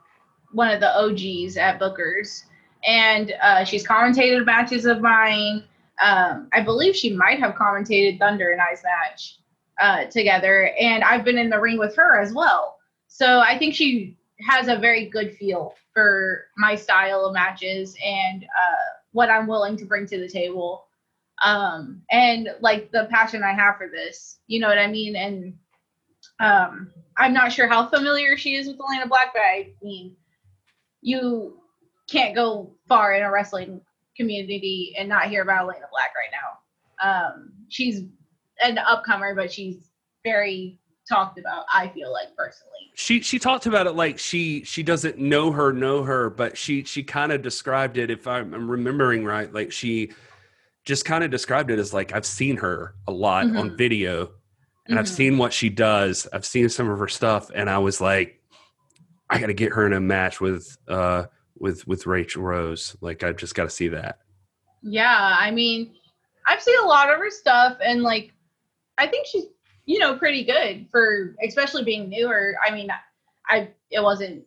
one 0.53 0.71
of 0.71 0.81
the 0.81 0.99
OGs 0.99 1.57
at 1.57 1.79
Booker's, 1.79 2.45
and 2.85 3.35
uh, 3.43 3.65
she's 3.65 3.87
commentated 3.87 4.45
matches 4.45 4.85
of 4.85 5.01
mine. 5.01 5.65
Um, 6.03 6.49
I 6.53 6.61
believe 6.61 6.97
she 6.97 7.15
might 7.15 7.39
have 7.39 7.55
commentated 7.55 8.19
Thunder 8.19 8.51
and 8.51 8.61
I's 8.61 8.83
match 8.83 9.39
uh, 9.81 10.11
together, 10.11 10.71
and 10.81 11.05
I've 11.05 11.25
been 11.25 11.39
in 11.39 11.51
the 11.51 11.61
ring 11.61 11.79
with 11.79 11.95
her 11.97 12.21
as 12.21 12.33
well. 12.33 12.79
So 13.07 13.41
I 13.41 13.57
think 13.59 13.75
she 13.75 14.17
has 14.49 14.67
a 14.67 14.77
very 14.77 15.09
good 15.09 15.37
feel 15.37 15.75
for 15.93 16.47
my 16.59 16.75
style 16.75 17.25
of 17.25 17.33
matches 17.33 17.97
and 18.05 18.43
uh, 18.43 18.99
what 19.13 19.31
I'm 19.31 19.47
willing 19.47 19.77
to 19.77 19.85
bring 19.85 20.07
to 20.09 20.19
the 20.19 20.29
table 20.29 20.87
um 21.43 22.03
and 22.11 22.49
like 22.61 22.91
the 22.93 23.09
passion 23.11 23.43
i 23.43 23.53
have 23.53 23.77
for 23.77 23.89
this 23.89 24.39
you 24.47 24.61
know 24.61 24.69
what 24.69 24.79
i 24.79 24.87
mean? 24.87 25.17
And 25.17 25.55
um 26.41 26.91
i'm 27.17 27.33
not 27.33 27.53
sure 27.53 27.69
how 27.69 27.87
familiar 27.87 28.37
she 28.37 28.55
is 28.55 28.67
with 28.67 28.79
elayna 28.79 29.09
black 29.09 29.33
but 29.33 29.41
i 29.43 29.73
mean 29.83 30.17
you 31.01 31.59
can't 32.09 32.35
go 32.35 32.75
far 32.89 33.15
in 33.15 33.23
a 33.23 33.31
wrestling 33.31 33.81
community 34.17 34.95
and 34.99 35.09
not 35.09 35.29
hear 35.29 35.43
about 35.43 35.67
elayna 35.67 35.91
black 35.91 36.13
right 36.15 36.31
now. 36.33 37.31
Um 37.33 37.53
she's 37.69 38.03
an 38.63 38.77
upcomer 38.77 39.35
but 39.35 39.53
she's 39.53 39.91
very 40.23 40.79
talked 41.09 41.39
about 41.39 41.67
i 41.73 41.89
feel 41.89 42.13
like 42.13 42.35
personally. 42.37 42.71
She 42.95 43.21
she 43.21 43.41
talked 43.41 43.67
about 43.67 43.89
it 43.89 43.97
like 43.97 44.19
she 44.21 44.63
she 44.63 44.85
doesn't 44.85 45.19
know 45.19 45.51
her 45.51 45.73
know 45.73 46.05
her, 46.05 46.31
but 46.31 46.57
she 46.57 46.85
she 46.85 47.03
kind 47.03 47.33
of 47.33 47.43
described 47.43 47.99
it 47.99 48.09
if 48.09 48.27
I'm 48.29 48.71
remembering 48.71 49.25
right, 49.25 49.53
like 49.53 49.73
she 49.73 50.13
just 50.85 51.05
kind 51.05 51.25
of 51.25 51.31
described 51.31 51.71
it 51.71 51.79
as 51.79 51.95
like 51.95 52.13
I've 52.15 52.27
seen 52.27 52.57
her 52.59 52.95
a 53.07 53.13
lot 53.13 53.47
on 53.57 53.71
Mhm. 53.71 53.79
video 53.79 54.33
and 54.87 54.99
I've 54.99 55.07
Mhm. 55.07 55.17
seen 55.17 55.39
what 55.39 55.53
she 55.53 55.71
does. 55.71 56.27
I've 56.33 56.45
seen 56.45 56.69
some 56.69 56.91
of 56.91 56.99
her 56.99 57.09
stuff 57.09 57.51
and 57.55 57.71
I 57.71 57.79
was 57.79 58.01
like 58.01 58.41
I 59.31 59.39
got 59.39 59.47
to 59.47 59.55
get 59.55 59.73
her 59.73 59.87
in 59.87 59.95
a 59.95 60.01
match 60.01 60.41
with 60.41 60.77
uh 60.87 61.25
with 61.59 61.87
with 61.89 62.07
Rachel 62.07 62.43
Rose. 62.43 62.95
Like 63.01 63.23
I 63.25 63.33
just 63.33 63.55
got 63.55 63.65
to 63.65 63.71
see 63.71 63.89
that. 63.89 64.19
Yeah, 64.83 65.37
I 65.39 65.51
mean, 65.51 65.95
I've 66.47 66.61
seen 66.63 66.79
a 66.83 66.87
lot 66.87 67.11
of 67.11 67.19
her 67.19 67.31
stuff, 67.31 67.79
and 67.83 68.03
like, 68.03 68.33
I 68.99 69.07
think 69.07 69.27
she's, 69.27 69.45
you 69.87 69.99
know, 69.99 70.19
pretty 70.19 70.45
good 70.45 70.87
for 70.91 71.35
especially 71.43 71.85
being 71.85 72.11
newer. 72.11 72.55
I 72.65 72.71
mean, 72.71 72.91
I 73.49 73.71
it 73.91 74.03
wasn't 74.03 74.45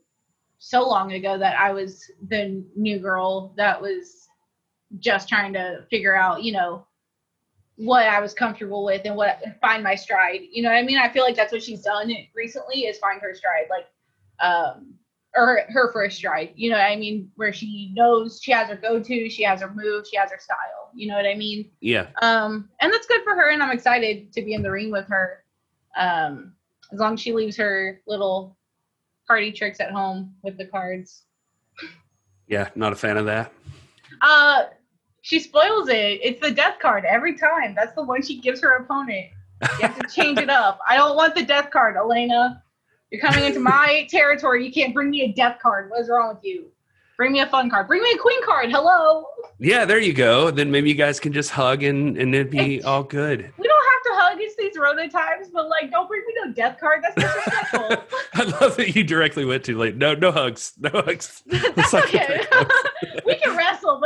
so 0.60 0.88
long 0.88 1.14
ago 1.14 1.40
that 1.40 1.58
I 1.60 1.72
was 1.74 2.04
the 2.28 2.64
new 2.76 3.00
girl 3.00 3.54
that 3.58 3.82
was 3.82 4.27
just 5.00 5.28
trying 5.30 5.54
to 5.54 5.86
figure 5.90 6.16
out, 6.16 6.44
you 6.44 6.52
know, 6.52 6.86
what 7.76 8.08
I 8.08 8.20
was 8.20 8.34
comfortable 8.34 8.84
with 8.84 9.02
and 9.06 9.16
what 9.16 9.42
find 9.62 9.84
my 9.84 9.96
stride. 9.96 10.42
You 10.52 10.64
know 10.64 10.70
what 10.70 10.78
I 10.78 10.84
mean? 10.84 10.98
I 10.98 11.10
feel 11.10 11.24
like 11.24 11.36
that's 11.36 11.52
what 11.52 11.64
she's 11.64 11.82
done 11.82 12.12
recently 12.36 12.82
is 12.82 12.98
find 12.98 13.22
her 13.22 13.36
stride, 13.36 13.68
like, 13.70 13.86
um, 14.40 14.96
or 15.36 15.62
her 15.70 15.92
first 15.94 16.18
stride. 16.18 16.54
You 16.56 16.72
know 16.72 16.78
what 16.78 16.86
I 16.86 16.96
mean? 16.96 17.32
Where 17.36 17.54
she 17.54 17.92
knows 17.94 18.40
she 18.42 18.52
has 18.52 18.70
her 18.70 18.76
go 18.76 19.00
to, 19.02 19.30
she 19.30 19.44
has 19.44 19.62
her 19.62 19.72
move, 19.72 20.06
she 20.10 20.18
has 20.18 20.32
her 20.32 20.40
style. 20.40 20.90
You 20.96 21.08
know 21.08 21.16
what 21.16 21.28
I 21.28 21.36
mean? 21.36 21.70
Yeah. 21.80 22.08
Um, 22.22 22.70
and 22.82 22.92
that's 22.92 23.06
good 23.06 23.22
for 23.24 23.36
her, 23.36 23.50
and 23.50 23.62
I'm 23.62 23.72
excited 23.72 24.34
to 24.34 24.42
be 24.42 24.54
in 24.54 24.64
the 24.64 24.72
ring 24.72 24.92
with 24.92 25.08
her. 25.10 25.44
Um, 25.96 26.54
as 26.92 27.00
long 27.00 27.16
as 27.16 27.20
she 27.20 27.34
leaves 27.34 27.58
her 27.58 28.02
little 28.08 28.58
party 29.28 29.52
tricks 29.52 29.80
at 29.80 29.92
home 29.92 30.34
with 30.42 30.58
the 30.58 30.66
cards. 30.66 31.24
Yeah, 32.48 32.70
not 32.76 32.94
a 32.94 32.96
fan 32.96 33.18
of 33.18 33.26
that. 33.26 33.52
Uh, 34.22 34.64
she 35.28 35.42
spoils 35.42 35.90
it. 35.90 36.22
It's 36.24 36.40
the 36.40 36.52
death 36.52 36.76
card 36.82 37.04
every 37.04 37.38
time. 37.38 37.76
That's 37.76 37.94
the 37.96 38.04
one 38.04 38.22
she 38.22 38.40
gives 38.40 38.62
her 38.62 38.78
opponent. 38.78 39.26
You 39.62 39.88
have 39.88 40.00
to 40.00 40.08
change 40.08 40.40
it 40.40 40.50
up. 40.50 40.80
I 40.88 40.96
don't 40.96 41.18
want 41.18 41.36
the 41.36 41.44
death 41.44 41.70
card, 41.70 41.98
Elayna. 41.98 42.62
You're 43.12 43.20
coming 43.20 43.44
into 43.44 43.60
my 43.60 44.08
territory. 44.10 44.66
You 44.66 44.72
can't 44.72 44.94
bring 44.94 45.10
me 45.10 45.24
a 45.24 45.34
death 45.34 45.58
card. 45.62 45.90
What 45.90 46.00
is 46.00 46.08
wrong 46.08 46.34
with 46.34 46.46
you? 46.46 46.68
Bring 47.18 47.34
me 47.34 47.42
a 47.42 47.48
fun 47.48 47.70
card. 47.70 47.88
Bring 47.88 48.04
me 48.04 48.12
a 48.16 48.18
queen 48.18 48.42
card. 48.46 48.72
Hello. 48.72 49.26
Yeah, 49.60 49.84
there 49.84 50.00
you 50.00 50.14
go. 50.14 50.50
Then 50.50 50.72
maybe 50.72 50.88
you 50.88 50.96
guys 50.96 51.20
can 51.20 51.34
just 51.34 51.50
hug 51.50 51.84
and 51.84 52.16
and 52.16 52.34
it'd 52.34 52.52
be 52.52 52.82
all 52.84 53.04
good. 53.04 53.52
We 53.58 53.68
don't 53.68 53.84
have 53.92 54.04
to 54.04 54.22
hug. 54.22 54.38
It's 54.40 54.56
these 54.56 54.78
Rona 54.78 55.10
times, 55.10 55.50
but 55.52 55.68
like, 55.68 55.90
don't 55.90 56.08
bring 56.08 56.22
me 56.28 56.34
no 56.46 56.54
death 56.54 56.80
card. 56.80 57.04
That's 57.04 57.16
disrespectful. 57.16 58.18
I 58.36 58.44
love 58.62 58.78
that 58.78 58.96
you 58.96 59.04
directly 59.04 59.46
went 59.46 59.64
to 59.66 59.76
like 59.76 59.96
no 59.96 60.14
no 60.14 60.32
hugs 60.32 60.74
no 60.78 60.92
hugs. 60.94 61.44
That's 61.48 61.94
okay. 61.94 62.46
thing. 62.46 62.68
we 63.26 63.36
can 63.36 63.58
wrestle, 63.58 64.00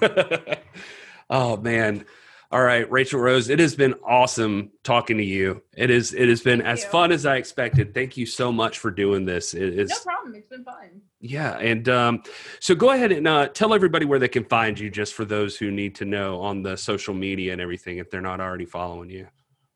oh 1.30 1.56
man. 1.56 2.04
All 2.50 2.62
right, 2.62 2.90
Rachel 2.92 3.18
Rose, 3.18 3.48
it 3.48 3.58
has 3.60 3.74
been 3.74 3.94
awesome 4.06 4.72
talking 4.84 5.16
to 5.16 5.24
you. 5.24 5.62
It 5.74 5.88
is 5.88 6.12
it 6.12 6.28
has 6.28 6.42
been 6.42 6.58
Thank 6.60 6.68
as 6.68 6.82
you. 6.82 6.90
fun 6.90 7.10
as 7.10 7.24
I 7.24 7.36
expected. 7.36 7.94
Thank 7.94 8.18
you 8.18 8.26
so 8.26 8.52
much 8.52 8.78
for 8.78 8.90
doing 8.90 9.24
this. 9.24 9.54
It 9.54 9.78
is 9.78 9.88
No 9.88 9.96
problem. 10.04 10.34
It's 10.34 10.48
been 10.48 10.62
fun. 10.62 11.00
yeah, 11.20 11.56
and 11.56 11.88
um, 11.88 12.22
so 12.60 12.74
go 12.74 12.90
ahead 12.90 13.10
and 13.10 13.26
uh, 13.26 13.48
tell 13.48 13.72
everybody 13.72 14.04
where 14.04 14.18
they 14.18 14.28
can 14.28 14.44
find 14.44 14.78
you, 14.78 14.90
just 14.90 15.14
for 15.14 15.24
those 15.24 15.56
who 15.56 15.70
need 15.70 15.94
to 15.94 16.04
know 16.04 16.42
on 16.42 16.62
the 16.62 16.76
social 16.76 17.14
media 17.14 17.52
and 17.52 17.60
everything, 17.62 17.96
if 17.96 18.10
they're 18.10 18.20
not 18.20 18.38
already 18.38 18.66
following 18.66 19.08
you. 19.08 19.26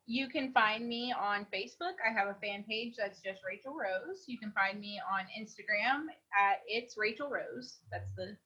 You 0.09 0.29
can 0.29 0.53
find 0.53 0.87
me 0.87 1.15
on 1.19 1.47
Facebook. 1.53 1.95
I 2.07 2.13
have 2.13 2.29
a 2.29 2.37
fan 2.45 2.63
page 2.69 2.95
that's 2.99 3.21
just 3.21 3.41
Rachel 3.43 3.73
Rose. 3.75 4.25
You 4.27 4.39
can 4.39 4.53
find 4.53 4.79
me 4.79 5.01
on 5.11 5.25
Instagram 5.37 6.05
at 6.39 6.61
it's 6.69 6.97
Rachel 6.99 7.31
Rose. 7.31 7.79
That's 7.91 8.13
the 8.17 8.37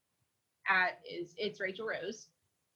at 0.68 0.98
is 1.08 1.34
it's 1.36 1.60
Rachel 1.60 1.86
Rose. 1.86 2.28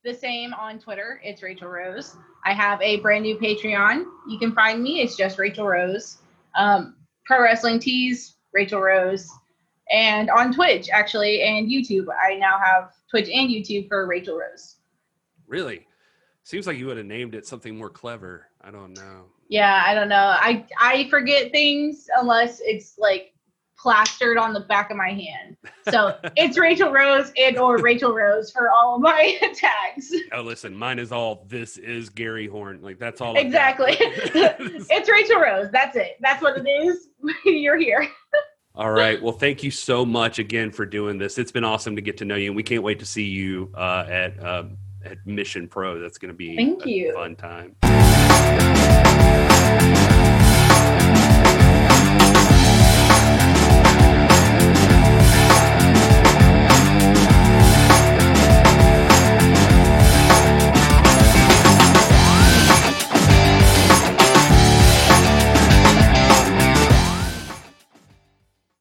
The 0.05 0.15
same 0.15 0.53
on 0.55 0.79
Twitter. 0.79 1.21
It's 1.25 1.43
Rachel 1.43 1.69
Rose. 1.69 2.17
I 2.45 2.53
have 2.53 2.81
a 2.83 3.01
brand 3.01 3.23
new 3.23 3.37
Patreon. 3.39 4.05
You 4.29 4.39
can 4.39 4.53
find 4.53 4.83
me. 4.83 5.01
It's 5.01 5.17
just 5.17 5.39
Rachel 5.39 5.67
Rose. 5.67 6.19
Um, 6.55 6.97
Pro 7.25 7.43
Wrestling 7.43 7.81
Tees, 7.81 8.37
Rachel 8.53 8.81
Rose, 8.81 9.31
and 9.91 10.31
on 10.31 10.53
Twitch 10.53 10.89
actually 10.93 11.43
and 11.43 11.69
YouTube. 11.69 12.07
I 12.09 12.35
now 12.37 12.59
have 12.63 12.93
Twitch 13.11 13.29
and 13.33 13.49
YouTube 13.49 13.89
for 13.89 14.07
Rachel 14.07 14.39
Rose. 14.39 14.77
Really, 15.47 15.87
seems 16.43 16.67
like 16.67 16.79
you 16.79 16.87
would 16.87 16.97
have 16.97 17.07
named 17.07 17.35
it 17.35 17.47
something 17.47 17.77
more 17.77 17.91
clever. 17.91 18.47
I 18.61 18.71
don't 18.71 18.95
know. 18.95 19.27
Yeah, 19.49 19.83
I 19.87 19.95
don't 19.95 20.09
know. 20.09 20.35
I 20.37 20.67
I 20.81 21.09
forget 21.09 21.53
things 21.53 22.09
unless 22.19 22.61
it's 22.61 22.99
like 22.99 23.34
plastered 23.85 24.39
on 24.39 24.55
the 24.55 24.61
back 24.61 24.91
of 24.91 24.97
my 24.97 25.11
hand. 25.11 25.59
So 25.91 26.17
it's 26.37 26.57
Rachel 26.57 26.91
Rose 26.91 27.31
and 27.37 27.59
or 27.59 27.77
Rachel 27.77 28.15
Rose 28.15 28.51
for 28.51 28.71
all 28.71 28.95
of 28.97 29.03
my 29.03 29.37
tags. 29.55 30.11
Oh, 30.33 30.41
listen, 30.41 30.75
mine 30.75 30.99
is 30.99 31.13
all. 31.13 31.45
This 31.49 31.77
is 31.77 32.09
Gary 32.09 32.47
Horn. 32.47 32.81
Like 32.81 32.99
that's 32.99 33.21
all. 33.21 33.37
Exactly. 33.37 33.97
it's 34.01 35.11
Rachel 35.11 35.39
Rose. 35.39 35.69
That's 35.71 35.97
it. 35.97 36.17
That's 36.21 36.43
what 36.43 36.57
it 36.57 36.67
is. 36.67 37.09
You're 37.45 37.77
here. 37.77 38.09
All 38.75 38.91
right. 38.91 39.23
Well, 39.23 39.35
thank 39.35 39.63
you 39.63 39.71
so 39.71 40.07
much 40.07 40.39
again 40.39 40.71
for 40.71 40.87
doing 40.87 41.19
this. 41.19 41.37
It's 41.37 41.53
been 41.53 41.63
awesome 41.63 41.95
to 41.95 42.03
get 42.03 42.17
to 42.19 42.25
know 42.25 42.37
you, 42.37 42.47
and 42.47 42.57
we 42.57 42.63
can't 42.63 42.83
wait 42.83 43.01
to 43.01 43.07
see 43.07 43.25
you 43.25 43.71
uh, 43.75 44.07
at 44.09 44.43
um, 44.43 44.79
at 45.05 45.19
Mission 45.27 45.69
Pro. 45.69 46.01
That's 46.01 46.17
going 46.17 46.31
to 46.31 46.35
be 46.35 46.57
Thank 46.57 46.87
a 46.87 46.91
you. 46.91 47.13
fun 47.13 47.37
time. 47.37 47.77